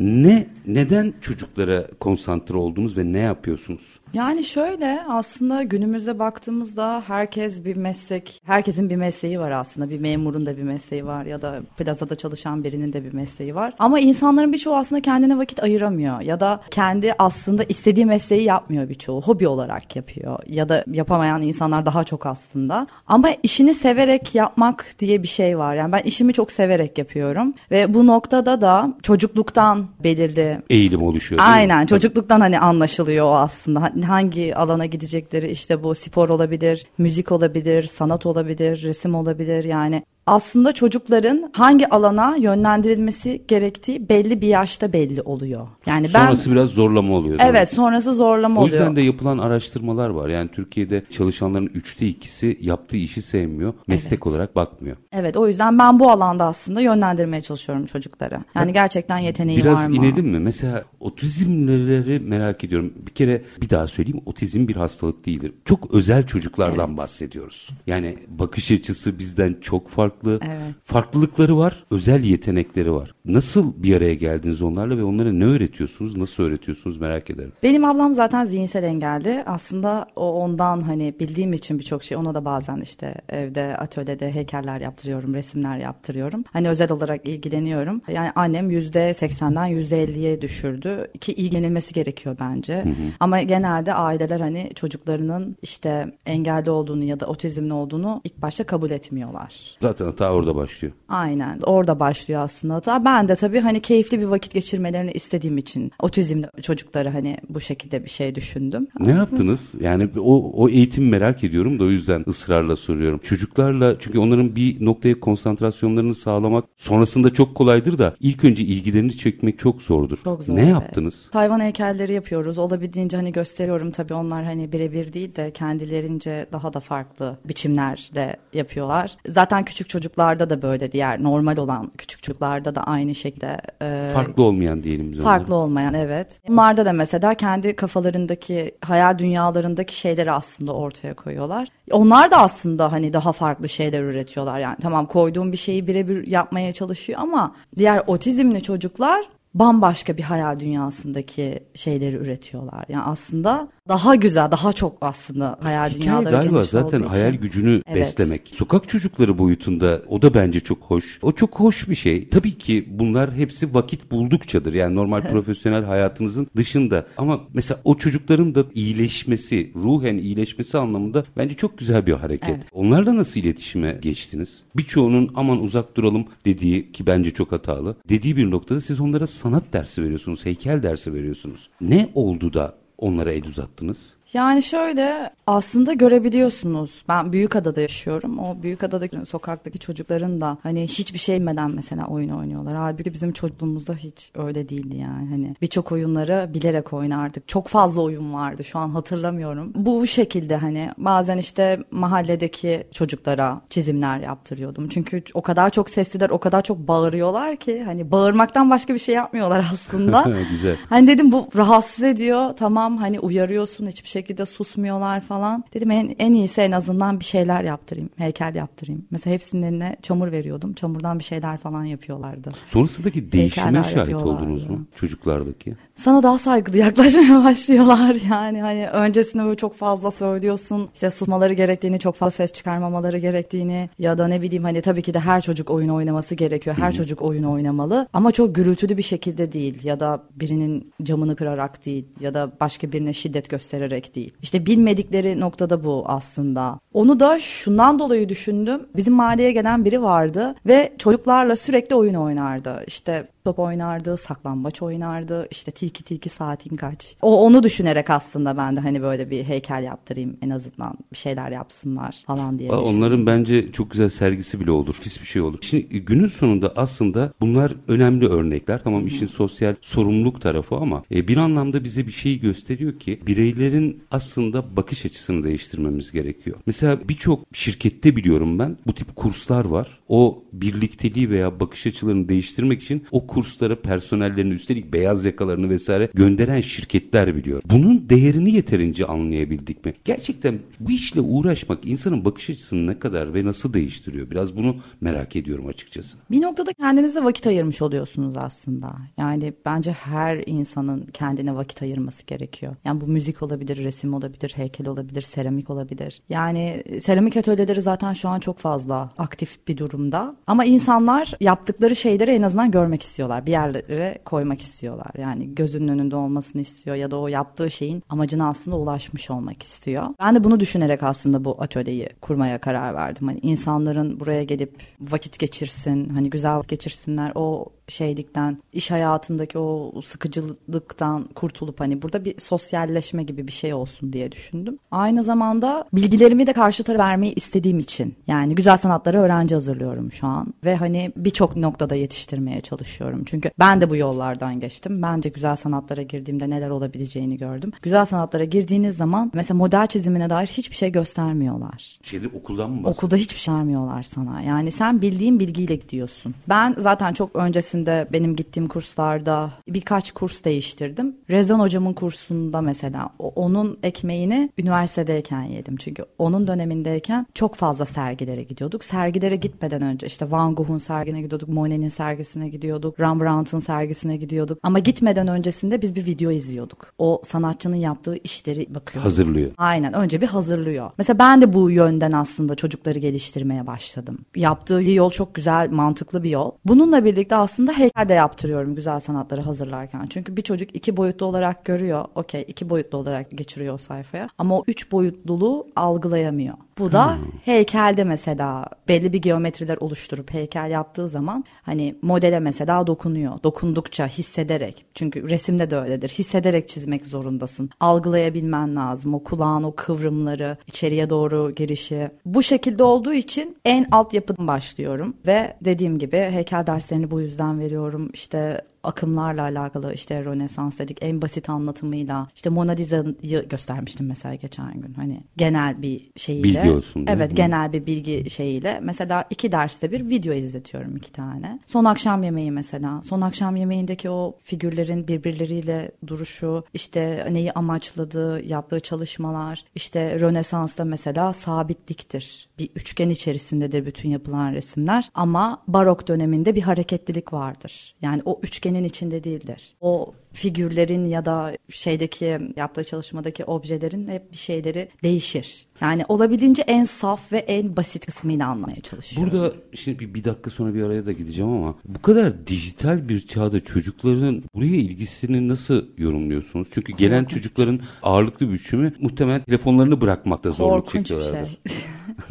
ne 0.00 0.46
neden 0.66 1.14
çocuklara 1.20 1.86
konsantre 2.00 2.56
oldunuz 2.56 2.96
ve 2.96 3.12
ne 3.12 3.18
yapıyorsunuz? 3.18 4.00
Yani 4.16 4.44
şöyle 4.44 5.02
aslında 5.08 5.62
günümüzde 5.62 6.18
baktığımızda 6.18 7.02
herkes 7.06 7.64
bir 7.64 7.76
meslek, 7.76 8.40
herkesin 8.44 8.90
bir 8.90 8.96
mesleği 8.96 9.40
var 9.40 9.50
aslında. 9.50 9.90
Bir 9.90 10.00
memurun 10.00 10.46
da 10.46 10.56
bir 10.56 10.62
mesleği 10.62 11.06
var 11.06 11.24
ya 11.24 11.42
da 11.42 11.60
plazada 11.76 12.16
çalışan 12.16 12.64
birinin 12.64 12.92
de 12.92 13.04
bir 13.04 13.12
mesleği 13.14 13.54
var. 13.54 13.74
Ama 13.78 14.00
insanların 14.00 14.52
birçoğu 14.52 14.76
aslında 14.76 15.02
kendine 15.02 15.38
vakit 15.38 15.62
ayıramıyor 15.62 16.20
ya 16.20 16.40
da 16.40 16.60
kendi 16.70 17.14
aslında 17.18 17.64
istediği 17.64 18.06
mesleği 18.06 18.42
yapmıyor 18.42 18.88
birçoğu. 18.88 19.22
Hobi 19.22 19.48
olarak 19.48 19.96
yapıyor 19.96 20.38
ya 20.46 20.68
da 20.68 20.84
yapamayan 20.92 21.42
insanlar 21.42 21.86
daha 21.86 22.04
çok 22.04 22.26
aslında. 22.26 22.86
Ama 23.06 23.28
işini 23.42 23.74
severek 23.74 24.34
yapmak 24.34 24.86
diye 24.98 25.22
bir 25.22 25.28
şey 25.28 25.58
var. 25.58 25.74
Yani 25.74 25.92
ben 25.92 26.02
işimi 26.02 26.32
çok 26.32 26.52
severek 26.52 26.98
yapıyorum 26.98 27.54
ve 27.70 27.94
bu 27.94 28.06
noktada 28.06 28.60
da 28.60 28.94
çocukluktan 29.02 29.86
belirli 30.04 30.62
Eğilim 30.70 31.02
oluşuyor. 31.02 31.42
Aynen 31.44 31.86
çocukluktan 31.86 32.40
hani 32.40 32.58
anlaşılıyor 32.58 33.26
o 33.26 33.34
aslında. 33.34 34.05
Hangi 34.08 34.56
alana 34.56 34.86
gidecekleri 34.86 35.50
işte 35.50 35.82
bu 35.82 35.94
spor 35.94 36.28
olabilir, 36.28 36.86
müzik 36.98 37.32
olabilir, 37.32 37.82
sanat 37.82 38.26
olabilir, 38.26 38.82
resim 38.82 39.14
olabilir 39.14 39.64
yani. 39.64 40.02
Aslında 40.26 40.72
çocukların 40.72 41.50
hangi 41.52 41.88
alana 41.88 42.36
yönlendirilmesi 42.36 43.42
gerektiği 43.48 44.08
belli 44.08 44.40
bir 44.40 44.46
yaşta 44.46 44.92
belli 44.92 45.22
oluyor. 45.22 45.66
Yani 45.86 46.06
ben 46.14 46.24
Sonrası 46.26 46.50
biraz 46.50 46.68
zorlama 46.70 47.14
oluyor. 47.14 47.38
Evet 47.42 47.70
sonrası 47.70 48.14
zorlama 48.14 48.60
O 48.60 48.64
oluyor. 48.64 48.78
yüzden 48.78 48.96
de 48.96 49.00
yapılan 49.00 49.38
araştırmalar 49.38 50.08
var. 50.08 50.28
Yani 50.28 50.48
Türkiye'de 50.52 51.02
çalışanların 51.10 51.66
üçte 51.74 52.06
ikisi 52.06 52.58
yaptığı 52.60 52.96
işi 52.96 53.22
sevmiyor. 53.22 53.74
Meslek 53.86 54.26
olarak 54.26 54.56
bakmıyor. 54.56 54.96
Evet 55.12 55.36
o 55.36 55.48
yüzden 55.48 55.78
ben 55.78 56.00
bu 56.00 56.10
alanda 56.10 56.44
aslında 56.44 56.80
yönlendirmeye 56.80 57.42
çalışıyorum 57.42 57.86
çocukları. 57.86 58.38
Yani 58.54 58.72
gerçekten 58.72 59.18
yeteneği 59.18 59.58
var 59.58 59.64
Biraz 59.64 59.88
mı? 59.88 59.96
inelim 59.96 60.26
mi? 60.28 60.38
Mesela 60.38 60.84
otizmleri 61.00 62.20
merak 62.20 62.64
ediyorum. 62.64 62.92
Bir 63.06 63.12
kere 63.14 63.42
bir 63.60 63.70
daha 63.70 63.88
söyleyeyim. 63.88 64.20
Otizm 64.26 64.68
bir 64.68 64.76
hastalık 64.76 65.26
değildir. 65.26 65.52
Çok 65.64 65.94
özel 65.94 66.26
çocuklardan 66.26 66.96
bahsediyoruz. 66.96 67.70
Yani 67.86 68.16
bakış 68.28 68.70
açısı 68.72 69.18
bizden 69.18 69.56
çok 69.60 69.88
farklı. 69.88 70.15
Evet. 70.24 70.74
Farklılıkları 70.84 71.58
var. 71.58 71.84
Özel 71.90 72.24
yetenekleri 72.24 72.94
var. 72.94 73.14
Nasıl 73.24 73.82
bir 73.82 73.96
araya 73.96 74.14
geldiniz 74.14 74.62
onlarla 74.62 74.98
ve 74.98 75.04
onlara 75.04 75.32
ne 75.32 75.44
öğretiyorsunuz? 75.44 76.16
Nasıl 76.16 76.42
öğretiyorsunuz 76.42 77.00
merak 77.00 77.30
ederim. 77.30 77.52
Benim 77.62 77.84
ablam 77.84 78.14
zaten 78.14 78.44
zihinsel 78.44 78.82
engelli. 78.82 79.42
Aslında 79.46 80.06
o 80.16 80.32
ondan 80.32 80.80
hani 80.80 81.14
bildiğim 81.20 81.52
için 81.52 81.78
birçok 81.78 82.04
şey 82.04 82.16
ona 82.16 82.34
da 82.34 82.44
bazen 82.44 82.80
işte 82.80 83.14
evde 83.28 83.76
atölyede 83.76 84.34
heykeller 84.34 84.80
yaptırıyorum, 84.80 85.34
resimler 85.34 85.78
yaptırıyorum. 85.78 86.44
Hani 86.52 86.68
özel 86.68 86.92
olarak 86.92 87.28
ilgileniyorum. 87.28 88.02
Yani 88.12 88.30
annem 88.34 88.70
yüzde 88.70 89.14
seksenden 89.14 89.66
yüzde 89.66 90.02
elliye 90.02 90.42
düşürdü 90.42 91.06
ki 91.20 91.32
ilgilenilmesi 91.32 91.94
gerekiyor 91.94 92.36
bence. 92.40 92.84
Ama 93.20 93.42
genelde 93.42 93.94
aileler 93.94 94.40
hani 94.40 94.70
çocuklarının 94.74 95.56
işte 95.62 96.16
engelli 96.26 96.70
olduğunu 96.70 97.04
ya 97.04 97.20
da 97.20 97.26
otizmli 97.26 97.72
olduğunu 97.72 98.20
ilk 98.24 98.42
başta 98.42 98.64
kabul 98.64 98.90
etmiyorlar. 98.90 99.76
Zaten 99.82 100.05
Aslında 100.06 100.24
hata 100.24 100.34
orada 100.34 100.56
başlıyor. 100.56 100.94
Aynen 101.08 101.60
orada 101.62 102.00
başlıyor 102.00 102.40
aslında 102.40 102.74
hata. 102.74 103.04
Ben 103.04 103.28
de 103.28 103.36
tabii 103.36 103.60
hani 103.60 103.80
keyifli 103.80 104.20
bir 104.20 104.24
vakit 104.24 104.54
geçirmelerini 104.54 105.12
istediğim 105.12 105.58
için 105.58 105.92
otizmli 106.00 106.46
çocukları 106.62 107.08
hani 107.08 107.36
bu 107.48 107.60
şekilde 107.60 108.04
bir 108.04 108.10
şey 108.10 108.34
düşündüm. 108.34 108.88
Ne 109.00 109.10
yaptınız? 109.10 109.74
Yani 109.80 110.08
o, 110.20 110.62
o 110.62 110.68
eğitim 110.68 111.08
merak 111.08 111.44
ediyorum 111.44 111.78
da 111.78 111.84
o 111.84 111.90
yüzden 111.90 112.24
ısrarla 112.28 112.76
soruyorum. 112.76 113.18
Çocuklarla 113.18 113.98
çünkü 113.98 114.18
onların 114.18 114.56
bir 114.56 114.84
noktaya 114.84 115.20
konsantrasyonlarını 115.20 116.14
sağlamak 116.14 116.64
sonrasında 116.76 117.30
çok 117.30 117.54
kolaydır 117.54 117.98
da 117.98 118.16
ilk 118.20 118.44
önce 118.44 118.62
ilgilerini 118.62 119.16
çekmek 119.16 119.58
çok 119.58 119.82
zordur. 119.82 120.18
Çok 120.24 120.44
zor, 120.44 120.56
ne 120.56 120.62
evet. 120.62 120.72
yaptınız? 120.72 121.28
Hayvan 121.32 121.60
heykelleri 121.60 122.12
yapıyoruz. 122.12 122.58
Olabildiğince 122.58 123.16
hani 123.16 123.32
gösteriyorum 123.32 123.90
tabii 123.90 124.14
onlar 124.14 124.44
hani 124.44 124.72
birebir 124.72 125.12
değil 125.12 125.36
de 125.36 125.50
kendilerince 125.50 126.46
daha 126.52 126.72
da 126.72 126.80
farklı 126.80 127.38
biçimlerle 127.44 128.36
yapıyorlar. 128.52 129.16
Zaten 129.28 129.64
küçük 129.64 129.88
çocuklarda 129.96 130.50
da 130.50 130.62
böyle 130.62 130.92
diğer 130.92 131.22
normal 131.22 131.56
olan 131.56 131.90
küçük 131.98 132.22
çocuklarda 132.22 132.74
da 132.74 132.80
aynı 132.80 133.14
şekilde 133.14 133.58
e, 133.82 134.10
Farklı 134.14 134.42
olmayan 134.42 134.82
diyelim 134.82 135.12
biz 135.12 135.20
Farklı 135.20 135.54
onlara. 135.54 135.64
olmayan 135.64 135.94
evet. 135.94 136.40
Bunlarda 136.48 136.84
da 136.84 136.92
mesela 136.92 137.34
kendi 137.34 137.76
kafalarındaki 137.76 138.74
hayal 138.80 139.18
dünyalarındaki 139.18 139.96
şeyleri 139.96 140.32
aslında 140.32 140.72
ortaya 140.72 141.14
koyuyorlar. 141.14 141.68
Onlar 141.90 142.30
da 142.30 142.36
aslında 142.36 142.92
hani 142.92 143.12
daha 143.12 143.32
farklı 143.32 143.68
şeyler 143.68 144.02
üretiyorlar. 144.02 144.58
Yani 144.58 144.76
tamam 144.82 145.06
koyduğum 145.06 145.52
bir 145.52 145.56
şeyi 145.56 145.86
birebir 145.86 146.26
yapmaya 146.26 146.72
çalışıyor 146.72 147.18
ama 147.22 147.54
diğer 147.76 148.02
otizmli 148.06 148.62
çocuklar 148.62 149.24
bambaşka 149.58 150.16
bir 150.16 150.22
hayal 150.22 150.60
dünyasındaki 150.60 151.60
şeyleri 151.74 152.16
üretiyorlar. 152.16 152.84
Yani 152.88 153.02
aslında 153.02 153.68
daha 153.88 154.14
güzel, 154.14 154.50
daha 154.50 154.72
çok 154.72 154.96
aslında 155.00 155.58
hayal 155.62 155.88
Hikaye 155.90 156.02
dünyaları 156.02 156.36
galiba 156.36 156.62
zaten 156.62 157.00
olduğu 157.00 157.10
hayal 157.10 157.34
için. 157.34 157.42
gücünü 157.42 157.82
Evet. 157.86 157.96
beslemek. 157.96 158.48
Sokak 158.54 158.88
çocukları 158.88 159.38
boyutunda 159.38 160.02
o 160.08 160.22
da 160.22 160.34
bence 160.34 160.60
çok 160.60 160.78
hoş. 160.82 161.18
O 161.22 161.32
çok 161.32 161.60
hoş 161.60 161.88
bir 161.88 161.94
şey. 161.94 162.28
Tabii 162.28 162.58
ki 162.58 162.88
bunlar 162.90 163.34
hepsi 163.34 163.74
vakit 163.74 164.10
buldukçadır. 164.10 164.74
Yani 164.74 164.94
normal 164.94 165.22
profesyonel 165.22 165.84
hayatınızın 165.84 166.46
dışında. 166.56 167.06
Ama 167.16 167.40
mesela 167.54 167.80
o 167.84 167.96
çocukların 167.96 168.54
da 168.54 168.64
iyileşmesi, 168.74 169.72
ruhen 169.76 170.18
iyileşmesi 170.18 170.78
anlamında 170.78 171.24
bence 171.36 171.54
çok 171.54 171.78
güzel 171.78 172.06
bir 172.06 172.12
hareket. 172.12 172.48
Evet. 172.48 172.66
Onlarla 172.72 173.16
nasıl 173.16 173.40
iletişime 173.40 173.98
geçtiniz? 174.02 174.62
Birçoğunun 174.76 175.30
aman 175.34 175.62
uzak 175.62 175.96
duralım 175.96 176.26
dediği 176.44 176.92
ki 176.92 177.06
bence 177.06 177.30
çok 177.30 177.52
hatalı. 177.52 177.96
Dediği 178.08 178.36
bir 178.36 178.50
noktada 178.50 178.80
siz 178.80 179.00
onlara 179.00 179.26
sanat 179.46 179.72
dersi 179.72 180.02
veriyorsunuz, 180.02 180.46
heykel 180.46 180.82
dersi 180.82 181.14
veriyorsunuz. 181.14 181.70
Ne 181.80 182.10
oldu 182.14 182.52
da 182.52 182.74
onlara 182.98 183.32
el 183.32 183.44
uzattınız? 183.44 184.15
Yani 184.32 184.62
şöyle 184.62 185.30
aslında 185.46 185.92
görebiliyorsunuz. 185.92 187.04
Ben 187.08 187.32
Büyükada'da 187.32 187.80
yaşıyorum. 187.80 188.38
O 188.38 188.62
Büyükada'daki 188.62 189.26
sokaktaki 189.26 189.78
çocukların 189.78 190.40
da 190.40 190.58
hani 190.62 190.86
hiçbir 190.86 191.18
şey 191.18 191.36
bilmeden 191.40 191.70
mesela 191.70 192.06
oyun 192.06 192.28
oynuyorlar. 192.28 192.76
Halbuki 192.76 193.12
bizim 193.12 193.32
çocukluğumuzda 193.32 193.94
hiç 193.94 194.30
öyle 194.34 194.68
değildi 194.68 194.96
yani. 194.96 195.28
Hani 195.30 195.56
birçok 195.62 195.92
oyunları 195.92 196.50
bilerek 196.54 196.92
oynardık. 196.92 197.48
Çok 197.48 197.68
fazla 197.68 198.02
oyun 198.02 198.32
vardı. 198.32 198.64
Şu 198.64 198.78
an 198.78 198.90
hatırlamıyorum. 198.90 199.72
Bu 199.74 200.06
şekilde 200.06 200.56
hani 200.56 200.90
bazen 200.98 201.38
işte 201.38 201.78
mahalledeki 201.90 202.84
çocuklara 202.92 203.60
çizimler 203.70 204.18
yaptırıyordum. 204.18 204.88
Çünkü 204.88 205.22
o 205.34 205.42
kadar 205.42 205.70
çok 205.70 205.90
sesliler, 205.90 206.30
o 206.30 206.38
kadar 206.38 206.62
çok 206.62 206.78
bağırıyorlar 206.78 207.56
ki 207.56 207.82
hani 207.82 208.10
bağırmaktan 208.10 208.70
başka 208.70 208.94
bir 208.94 208.98
şey 208.98 209.14
yapmıyorlar 209.14 209.68
aslında. 209.72 210.22
Güzel. 210.50 210.76
Hani 210.88 211.06
dedim 211.06 211.32
bu 211.32 211.48
rahatsız 211.56 212.04
ediyor. 212.04 212.50
Tamam 212.56 212.96
hani 212.96 213.20
uyarıyorsun 213.20 213.86
hiçbir 213.86 214.15
şekilde 214.16 214.46
susmuyorlar 214.46 215.20
falan. 215.20 215.64
Dedim 215.74 215.90
en, 215.90 216.14
en 216.18 216.32
iyisi 216.32 216.60
en 216.60 216.72
azından 216.72 217.20
bir 217.20 217.24
şeyler 217.24 217.64
yaptırayım. 217.64 218.10
Heykel 218.16 218.54
yaptırayım. 218.54 219.04
Mesela 219.10 219.34
hepsinin 219.34 219.62
eline 219.62 219.96
çamur 220.02 220.32
veriyordum. 220.32 220.72
Çamurdan 220.72 221.18
bir 221.18 221.24
şeyler 221.24 221.58
falan 221.58 221.84
yapıyorlardı. 221.84 222.52
Sonrasındaki 222.66 223.32
değişime 223.32 223.66
Heykeller 223.66 223.84
şahit 223.84 224.14
oldunuz 224.14 224.70
mu 224.70 224.86
çocuklardaki? 224.94 225.74
Sana 225.94 226.22
daha 226.22 226.38
saygılı 226.38 226.76
yaklaşmaya 226.86 227.44
başlıyorlar. 227.44 228.16
Yani 228.30 228.60
hani 228.60 228.88
öncesinde 228.88 229.44
böyle 229.44 229.56
çok 229.56 229.76
fazla 229.76 230.10
söylüyorsun. 230.10 230.88
İşte 230.94 231.10
susmaları 231.10 231.52
gerektiğini, 231.52 231.98
çok 231.98 232.14
fazla 232.14 232.30
ses 232.30 232.52
çıkarmamaları 232.52 233.18
gerektiğini 233.18 233.90
ya 233.98 234.18
da 234.18 234.28
ne 234.28 234.42
bileyim 234.42 234.64
hani 234.64 234.80
tabii 234.82 235.02
ki 235.02 235.14
de 235.14 235.20
her 235.20 235.40
çocuk 235.40 235.70
oyun 235.70 235.88
oynaması 235.88 236.34
gerekiyor. 236.34 236.76
Her 236.78 236.92
çocuk 236.92 237.22
oyun 237.22 237.44
oynamalı 237.44 238.08
ama 238.12 238.32
çok 238.32 238.54
gürültülü 238.54 238.96
bir 238.96 239.02
şekilde 239.02 239.52
değil 239.52 239.84
ya 239.84 240.00
da 240.00 240.22
birinin 240.34 240.92
camını 241.02 241.36
kırarak 241.36 241.86
değil 241.86 242.04
ya 242.20 242.34
da 242.34 242.50
başka 242.60 242.92
birine 242.92 243.12
şiddet 243.12 243.50
göstererek 243.50 244.05
değil. 244.14 244.32
İşte 244.42 244.66
bilmedikleri 244.66 245.40
noktada 245.40 245.84
bu 245.84 246.04
aslında. 246.06 246.80
Onu 246.94 247.20
da 247.20 247.40
şundan 247.40 247.98
dolayı 247.98 248.28
düşündüm. 248.28 248.86
Bizim 248.96 249.14
mahalleye 249.14 249.52
gelen 249.52 249.84
biri 249.84 250.02
vardı 250.02 250.54
ve 250.66 250.92
çocuklarla 250.98 251.56
sürekli 251.56 251.94
oyun 251.94 252.14
oynardı. 252.14 252.84
İşte 252.86 253.28
top 253.46 253.58
oynardı, 253.58 254.16
saklambaç 254.16 254.82
oynardı, 254.82 255.48
işte 255.50 255.70
tilki 255.70 256.04
tilki 256.04 256.28
saatin 256.28 256.76
kaç. 256.76 257.16
O 257.22 257.44
onu 257.46 257.62
düşünerek 257.62 258.10
aslında 258.10 258.56
ben 258.56 258.76
de 258.76 258.80
hani 258.80 259.02
böyle 259.02 259.30
bir 259.30 259.44
heykel 259.44 259.82
yaptırayım 259.82 260.36
en 260.42 260.50
azından 260.50 260.94
bir 261.12 261.16
şeyler 261.16 261.50
yapsınlar 261.50 262.22
falan 262.26 262.58
diye 262.58 262.72
Aa. 262.72 262.80
Onların 262.80 263.26
bence 263.26 263.72
çok 263.72 263.90
güzel 263.90 264.08
sergisi 264.08 264.60
bile 264.60 264.70
olur. 264.70 264.94
Pis 265.02 265.20
bir 265.20 265.26
şey 265.26 265.42
olur. 265.42 265.58
Şimdi 265.60 265.86
günün 265.88 266.26
sonunda 266.26 266.72
aslında 266.76 267.32
bunlar 267.40 267.72
önemli 267.88 268.28
örnekler. 268.28 268.82
Tamam 268.84 269.06
işin 269.06 269.26
sosyal 269.26 269.74
sorumluluk 269.80 270.40
tarafı 270.40 270.76
ama 270.76 271.02
e, 271.14 271.28
bir 271.28 271.36
anlamda 271.36 271.84
bize 271.84 272.06
bir 272.06 272.12
şey 272.12 272.40
gösteriyor 272.40 272.98
ki 272.98 273.20
bireylerin 273.26 274.02
aslında 274.10 274.76
bakış 274.76 275.06
açısını 275.06 275.44
değiştirmemiz 275.44 276.12
gerekiyor. 276.12 276.56
Mesela 276.66 277.08
birçok 277.08 277.54
şirkette 277.54 278.16
biliyorum 278.16 278.58
ben 278.58 278.76
bu 278.86 278.94
tip 278.94 279.16
kurslar 279.16 279.64
var. 279.64 280.00
O 280.08 280.42
birlikteliği 280.52 281.30
veya 281.30 281.60
bakış 281.60 281.86
açılarını 281.86 282.28
değiştirmek 282.28 282.82
için 282.82 283.04
o 283.10 283.26
kurslara 283.36 283.80
personellerini 283.80 284.54
üstelik 284.54 284.92
beyaz 284.92 285.24
yakalarını 285.24 285.70
vesaire 285.70 286.08
gönderen 286.14 286.60
şirketler 286.60 287.36
biliyor. 287.36 287.62
Bunun 287.70 288.08
değerini 288.08 288.52
yeterince 288.52 289.06
anlayabildik 289.06 289.84
mi? 289.84 289.94
Gerçekten 290.04 290.58
bu 290.80 290.90
işle 290.90 291.20
uğraşmak 291.20 291.86
insanın 291.86 292.24
bakış 292.24 292.50
açısını 292.50 292.86
ne 292.86 292.98
kadar 292.98 293.34
ve 293.34 293.44
nasıl 293.44 293.72
değiştiriyor? 293.72 294.30
Biraz 294.30 294.56
bunu 294.56 294.76
merak 295.00 295.36
ediyorum 295.36 295.66
açıkçası. 295.66 296.18
Bir 296.30 296.42
noktada 296.42 296.72
kendinize 296.72 297.24
vakit 297.24 297.46
ayırmış 297.46 297.82
oluyorsunuz 297.82 298.36
aslında. 298.36 298.96
Yani 299.18 299.52
bence 299.64 299.92
her 299.92 300.42
insanın 300.46 301.06
kendine 301.12 301.54
vakit 301.54 301.82
ayırması 301.82 302.26
gerekiyor. 302.26 302.76
Yani 302.84 303.00
bu 303.00 303.06
müzik 303.06 303.42
olabilir, 303.42 303.84
resim 303.84 304.14
olabilir, 304.14 304.52
heykel 304.56 304.88
olabilir, 304.88 305.22
seramik 305.22 305.70
olabilir. 305.70 306.22
Yani 306.28 306.82
seramik 307.00 307.36
atölyeleri 307.36 307.80
zaten 307.80 308.12
şu 308.12 308.28
an 308.28 308.40
çok 308.40 308.58
fazla 308.58 309.10
aktif 309.18 309.68
bir 309.68 309.76
durumda. 309.76 310.36
Ama 310.46 310.64
insanlar 310.64 311.32
yaptıkları 311.40 311.96
şeyleri 311.96 312.30
en 312.30 312.42
azından 312.42 312.70
görmek 312.70 313.02
istiyorlar. 313.26 313.46
Bir 313.46 313.52
yerlere 313.52 314.18
koymak 314.24 314.60
istiyorlar. 314.60 315.10
Yani 315.18 315.54
gözünün 315.54 315.88
önünde 315.88 316.16
olmasını 316.16 316.62
istiyor 316.62 316.96
ya 316.96 317.10
da 317.10 317.16
o 317.16 317.28
yaptığı 317.28 317.70
şeyin 317.70 318.02
amacına 318.08 318.48
aslında 318.48 318.76
ulaşmış 318.76 319.30
olmak 319.30 319.62
istiyor. 319.62 320.06
Ben 320.20 320.34
de 320.34 320.44
bunu 320.44 320.60
düşünerek 320.60 321.02
aslında 321.02 321.44
bu 321.44 321.56
atölyeyi 321.62 322.08
kurmaya 322.20 322.58
karar 322.58 322.94
verdim. 322.94 323.26
Hani 323.26 323.38
insanların 323.42 324.20
buraya 324.20 324.44
gelip 324.44 324.80
vakit 325.00 325.38
geçirsin, 325.38 326.08
hani 326.08 326.30
güzel 326.30 326.56
vakit 326.56 326.70
geçirsinler. 326.70 327.32
O 327.34 327.66
şeylikten, 327.88 328.58
iş 328.72 328.90
hayatındaki 328.90 329.58
o 329.58 329.92
sıkıcılıktan 330.04 331.24
kurtulup 331.34 331.80
hani 331.80 332.02
burada 332.02 332.24
bir 332.24 332.40
sosyalleşme 332.40 333.22
gibi 333.22 333.46
bir 333.46 333.52
şey 333.52 333.74
olsun 333.74 334.12
diye 334.12 334.32
düşündüm. 334.32 334.78
Aynı 334.90 335.22
zamanda 335.22 335.84
bilgilerimi 335.92 336.46
de 336.46 336.52
karşı 336.52 336.82
tarafa 336.82 337.04
vermeyi 337.04 337.34
istediğim 337.34 337.78
için 337.78 338.14
yani 338.26 338.54
güzel 338.54 338.76
sanatlara 338.76 339.18
öğrenci 339.18 339.54
hazırlıyorum 339.54 340.12
şu 340.12 340.26
an 340.26 340.54
ve 340.64 340.76
hani 340.76 341.12
birçok 341.16 341.56
noktada 341.56 341.94
yetiştirmeye 341.94 342.60
çalışıyorum. 342.60 343.05
Çünkü 343.26 343.50
ben 343.58 343.80
de 343.80 343.90
bu 343.90 343.96
yollardan 343.96 344.60
geçtim. 344.60 345.02
Ben 345.02 345.22
de 345.22 345.28
güzel 345.28 345.56
sanatlara 345.56 346.02
girdiğimde 346.02 346.50
neler 346.50 346.70
olabileceğini 346.70 347.36
gördüm. 347.36 347.72
Güzel 347.82 348.04
sanatlara 348.04 348.44
girdiğiniz 348.44 348.96
zaman 348.96 349.30
mesela 349.34 349.58
model 349.58 349.86
çizimine 349.86 350.30
dair 350.30 350.46
hiçbir 350.46 350.76
şey 350.76 350.92
göstermiyorlar. 350.92 351.98
Şeyde 352.02 352.28
okuldan 352.28 352.70
mı 352.70 352.76
bahsediyorsun? 352.76 352.98
Okulda 352.98 353.16
hiçbir 353.16 353.40
şey 353.40 353.54
vermiyorlar 353.54 354.02
sana. 354.02 354.42
Yani 354.42 354.70
sen 354.70 355.02
bildiğin 355.02 355.40
bilgiyle 355.40 355.76
gidiyorsun. 355.76 356.34
Ben 356.48 356.74
zaten 356.78 357.12
çok 357.12 357.36
öncesinde 357.36 358.08
benim 358.12 358.36
gittiğim 358.36 358.68
kurslarda 358.68 359.52
birkaç 359.68 360.12
kurs 360.12 360.44
değiştirdim. 360.44 361.16
Rezan 361.30 361.60
hocamın 361.60 361.92
kursunda 361.92 362.60
mesela 362.60 363.08
onun 363.18 363.78
ekmeğini 363.82 364.50
üniversitedeyken 364.58 365.42
yedim. 365.42 365.76
Çünkü 365.76 366.04
onun 366.18 366.46
dönemindeyken 366.46 367.26
çok 367.34 367.54
fazla 367.54 367.84
sergilere 367.86 368.42
gidiyorduk. 368.42 368.84
Sergilere 368.84 369.36
gitmeden 369.36 369.82
önce 369.82 370.06
işte 370.06 370.30
Van 370.30 370.54
Gogh'un 370.54 370.78
sergisine 370.78 371.22
gidiyorduk, 371.22 371.48
Monet'in 371.48 371.88
sergisine 371.88 372.48
gidiyorduk. 372.48 372.95
Rembrandt'ın 373.00 373.60
sergisine 373.60 374.16
gidiyorduk. 374.16 374.58
Ama 374.62 374.78
gitmeden 374.78 375.28
öncesinde 375.28 375.82
biz 375.82 375.94
bir 375.94 376.06
video 376.06 376.30
izliyorduk. 376.30 376.92
O 376.98 377.20
sanatçının 377.24 377.76
yaptığı 377.76 378.16
işleri 378.16 378.74
bakıyorduk. 378.74 379.04
Hazırlıyor. 379.04 379.50
Aynen 379.58 379.92
önce 379.92 380.20
bir 380.20 380.26
hazırlıyor. 380.26 380.90
Mesela 380.98 381.18
ben 381.18 381.40
de 381.40 381.52
bu 381.52 381.70
yönden 381.70 382.12
aslında 382.12 382.54
çocukları 382.54 382.98
geliştirmeye 382.98 383.66
başladım. 383.66 384.18
Yaptığı 384.36 384.82
yol 384.82 385.10
çok 385.10 385.34
güzel, 385.34 385.70
mantıklı 385.70 386.22
bir 386.22 386.30
yol. 386.30 386.50
Bununla 386.64 387.04
birlikte 387.04 387.36
aslında 387.36 387.72
heykel 387.72 388.08
de 388.08 388.14
yaptırıyorum 388.14 388.74
güzel 388.74 389.00
sanatları 389.00 389.40
hazırlarken. 389.40 390.06
Çünkü 390.10 390.36
bir 390.36 390.42
çocuk 390.42 390.76
iki 390.76 390.96
boyutlu 390.96 391.26
olarak 391.26 391.64
görüyor. 391.64 392.04
Okey 392.14 392.44
iki 392.48 392.70
boyutlu 392.70 392.98
olarak 392.98 393.30
geçiriyor 393.30 393.74
o 393.74 393.78
sayfaya. 393.78 394.28
Ama 394.38 394.58
o 394.58 394.64
üç 394.66 394.92
boyutluluğu 394.92 395.66
algılayamıyor. 395.76 396.54
Bu 396.78 396.92
da 396.92 397.16
hmm. 397.16 397.22
heykelde 397.44 398.04
mesela 398.04 398.66
belli 398.88 399.12
bir 399.12 399.18
geometriler 399.18 399.76
oluşturup 399.80 400.34
heykel 400.34 400.70
yaptığı 400.70 401.08
zaman 401.08 401.44
hani 401.62 401.96
modele 402.02 402.40
mesela 402.40 402.85
dokunuyor. 402.86 403.42
Dokundukça 403.42 404.06
hissederek. 404.06 404.84
Çünkü 404.94 405.30
resimde 405.30 405.70
de 405.70 405.76
öyledir. 405.76 406.08
Hissederek 406.08 406.68
çizmek 406.68 407.06
zorundasın. 407.06 407.70
Algılayabilmen 407.80 408.76
lazım. 408.76 409.14
O 409.14 409.24
kulağın 409.24 409.62
o 409.62 409.74
kıvrımları, 409.74 410.56
içeriye 410.66 411.10
doğru 411.10 411.50
girişi. 411.50 412.10
Bu 412.24 412.42
şekilde 412.42 412.82
olduğu 412.82 413.12
için 413.12 413.56
en 413.64 413.86
alt 413.92 414.14
yapıdan 414.14 414.46
başlıyorum 414.46 415.16
ve 415.26 415.56
dediğim 415.60 415.98
gibi 415.98 416.16
heykel 416.16 416.66
derslerini 416.66 417.10
bu 417.10 417.20
yüzden 417.20 417.60
veriyorum. 417.60 418.10
İşte 418.12 418.62
akımlarla 418.86 419.42
alakalı 419.42 419.94
işte 419.94 420.24
Rönesans 420.24 420.78
dedik 420.78 420.98
en 421.00 421.22
basit 421.22 421.50
anlatımıyla 421.50 422.28
işte 422.34 422.50
Mona 422.50 422.72
Lisa'yı 422.72 423.48
göstermiştim 423.48 424.06
mesela 424.06 424.34
geçen 424.34 424.80
gün 424.80 424.94
hani 424.94 425.20
genel 425.36 425.82
bir 425.82 426.10
şeyiyle. 426.16 426.48
Bilgi 426.48 426.70
olsun. 426.70 427.04
Evet 427.08 427.30
mi? 427.30 427.36
genel 427.36 427.72
bir 427.72 427.86
bilgi 427.86 428.30
şeyiyle 428.30 428.80
mesela 428.82 429.24
iki 429.30 429.52
derste 429.52 429.92
bir 429.92 430.08
video 430.08 430.34
izletiyorum 430.34 430.96
iki 430.96 431.12
tane. 431.12 431.60
Son 431.66 431.84
akşam 431.84 432.22
yemeği 432.22 432.50
mesela 432.50 433.02
son 433.02 433.20
akşam 433.20 433.56
yemeğindeki 433.56 434.10
o 434.10 434.36
figürlerin 434.42 435.08
birbirleriyle 435.08 435.90
duruşu 436.06 436.64
işte 436.74 437.26
neyi 437.30 437.52
amaçladığı 437.52 438.44
yaptığı 438.44 438.80
çalışmalar 438.80 439.64
işte 439.74 440.20
Rönesans'ta 440.20 440.84
mesela 440.84 441.32
sabitliktir 441.32 442.48
bir 442.58 442.68
üçgen 442.76 443.10
içerisindedir 443.10 443.86
bütün 443.86 444.08
yapılan 444.08 444.52
resimler 444.52 445.10
ama 445.14 445.62
barok 445.68 446.08
döneminde 446.08 446.54
bir 446.54 446.62
hareketlilik 446.62 447.32
vardır. 447.32 447.94
Yani 448.02 448.22
o 448.24 448.40
üçgenin 448.76 448.88
içinde 448.88 449.24
değildir. 449.24 449.74
O 449.80 450.14
figürlerin 450.36 451.04
ya 451.04 451.24
da 451.24 451.56
şeydeki 451.68 452.38
yaptığı 452.56 452.84
çalışmadaki 452.84 453.44
objelerin 453.44 454.08
hep 454.08 454.32
bir 454.32 454.36
şeyleri 454.36 454.88
değişir. 455.02 455.66
Yani 455.80 456.04
olabildiğince 456.08 456.62
en 456.62 456.84
saf 456.84 457.32
ve 457.32 457.38
en 457.38 457.76
basit 457.76 458.06
kısmını 458.06 458.46
anlamaya 458.46 458.80
çalışıyorum. 458.80 459.32
Burada 459.32 459.54
şimdi 459.74 459.98
bir, 459.98 460.14
bir 460.14 460.24
dakika 460.24 460.50
sonra 460.50 460.74
bir 460.74 460.82
araya 460.82 461.06
da 461.06 461.12
gideceğim 461.12 461.50
ama 461.50 461.74
bu 461.84 462.02
kadar 462.02 462.46
dijital 462.46 463.08
bir 463.08 463.20
çağda 463.20 463.60
çocukların 463.60 464.42
buraya 464.54 464.76
ilgisini 464.76 465.48
nasıl 465.48 465.84
yorumluyorsunuz? 465.98 466.68
Çünkü 466.70 466.92
Korkunç. 466.92 466.98
gelen 466.98 467.24
çocukların 467.24 467.80
ağırlıklı 468.02 468.52
biçimi 468.52 468.92
muhtemelen 469.00 469.42
telefonlarını 469.42 470.00
bırakmakta 470.00 470.50
zorluk 470.50 470.84
Korkunç 470.84 471.06
çekiyorlardır. 471.06 471.58
Bir 471.64 471.70
şey. 471.70 471.80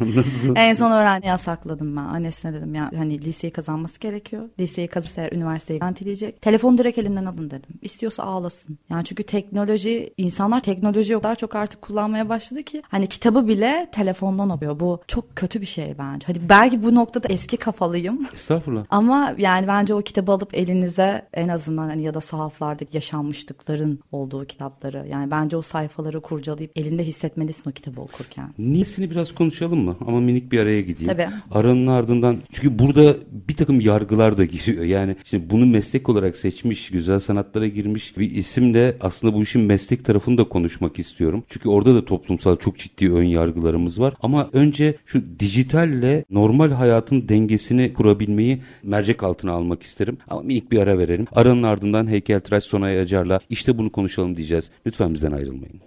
Nasıl? 0.16 0.56
En 0.56 0.74
son 0.74 0.90
öğrenci 0.90 1.26
yasakladım 1.26 1.96
ben. 1.96 2.02
Annesine 2.02 2.52
dedim 2.52 2.74
ya 2.74 2.90
hani 2.96 3.20
liseyi 3.20 3.50
kazanması 3.50 4.00
gerekiyor. 4.00 4.48
Liseyi 4.60 4.88
kazanırsa 4.88 5.36
üniversiteyi 5.36 5.80
garantileyecek. 5.80 6.42
Telefonu 6.42 6.78
direkt 6.78 6.98
elinden 6.98 7.24
alın 7.24 7.50
dedim. 7.50 7.70
İstiyorsa 7.96 8.22
ağlasın. 8.22 8.78
Yani 8.90 9.04
çünkü 9.04 9.22
teknoloji, 9.22 10.14
insanlar 10.16 10.60
teknolojiyi 10.60 11.16
o 11.16 11.20
kadar 11.20 11.34
çok 11.34 11.54
artık 11.54 11.82
kullanmaya 11.82 12.28
başladı 12.28 12.62
ki 12.62 12.82
hani 12.88 13.06
kitabı 13.06 13.48
bile 13.48 13.88
telefondan 13.92 14.50
okuyor. 14.50 14.80
Bu 14.80 15.00
çok 15.06 15.36
kötü 15.36 15.60
bir 15.60 15.66
şey 15.66 15.94
bence. 15.98 16.26
Hadi 16.26 16.48
belki 16.48 16.82
bu 16.82 16.94
noktada 16.94 17.28
eski 17.28 17.56
kafalıyım. 17.56 18.26
Estağfurullah. 18.34 18.84
Ama 18.90 19.34
yani 19.38 19.66
bence 19.68 19.94
o 19.94 20.02
kitabı 20.02 20.32
alıp 20.32 20.54
elinize 20.54 21.28
en 21.34 21.48
azından 21.48 21.88
hani 21.88 22.02
ya 22.02 22.14
da 22.14 22.20
sahaflardaki 22.20 22.96
yaşanmışlıkların 22.96 24.00
olduğu 24.12 24.44
kitapları 24.44 25.06
yani 25.10 25.30
bence 25.30 25.56
o 25.56 25.62
sayfaları 25.62 26.20
kurcalayıp 26.20 26.70
elinde 26.78 27.04
hissetmelisin 27.04 27.70
o 27.70 27.72
kitabı 27.72 28.00
okurken. 28.00 28.54
Niyesini 28.58 29.10
biraz 29.10 29.34
konuşalım 29.34 29.84
mı? 29.84 29.96
Ama 30.06 30.20
minik 30.20 30.52
bir 30.52 30.58
araya 30.60 30.80
gideyim. 30.80 31.12
Tabii. 31.12 31.28
Aranın 31.50 31.86
ardından 31.86 32.36
çünkü 32.52 32.78
burada 32.78 33.16
bir 33.48 33.56
takım 33.56 33.80
yargılar 33.80 34.36
da 34.36 34.44
giriyor. 34.44 34.84
Yani 34.84 35.16
şimdi 35.24 35.50
bunu 35.50 35.66
meslek 35.66 36.08
olarak 36.08 36.36
seçmiş, 36.36 36.90
güzel 36.90 37.18
sanatlara 37.18 37.66
girmiş 37.86 38.16
bir 38.18 38.30
isimle 38.30 38.96
aslında 39.00 39.34
bu 39.34 39.42
işin 39.42 39.62
meslek 39.62 40.04
tarafını 40.04 40.38
da 40.38 40.44
konuşmak 40.44 40.98
istiyorum. 40.98 41.44
Çünkü 41.48 41.68
orada 41.68 41.94
da 41.94 42.04
toplumsal 42.04 42.56
çok 42.56 42.78
ciddi 42.78 43.12
ön 43.12 43.24
yargılarımız 43.24 44.00
var. 44.00 44.14
Ama 44.22 44.50
önce 44.52 44.96
şu 45.06 45.22
dijitalle 45.40 46.24
normal 46.30 46.70
hayatın 46.70 47.28
dengesini 47.28 47.92
kurabilmeyi 47.92 48.62
mercek 48.82 49.22
altına 49.22 49.52
almak 49.52 49.82
isterim. 49.82 50.18
Ama 50.28 50.42
minik 50.42 50.72
bir 50.72 50.78
ara 50.78 50.98
verelim. 50.98 51.26
Aranın 51.32 51.62
ardından 51.62 52.06
heykeltıraş 52.06 52.64
Sonay 52.64 53.00
Acar'la 53.00 53.40
işte 53.50 53.78
bunu 53.78 53.92
konuşalım 53.92 54.36
diyeceğiz. 54.36 54.70
Lütfen 54.86 55.14
bizden 55.14 55.32
ayrılmayın. 55.32 55.80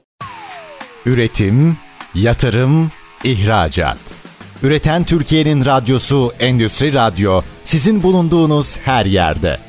Üretim, 1.06 1.78
yatırım, 2.16 2.90
İhracat. 3.24 3.98
Üreten 4.64 5.04
Türkiye'nin 5.04 5.66
radyosu 5.66 6.32
Endüstri 6.40 6.94
Radyo 6.94 7.42
sizin 7.64 8.04
bulunduğunuz 8.04 8.78
her 8.78 9.06
yerde. 9.06 9.69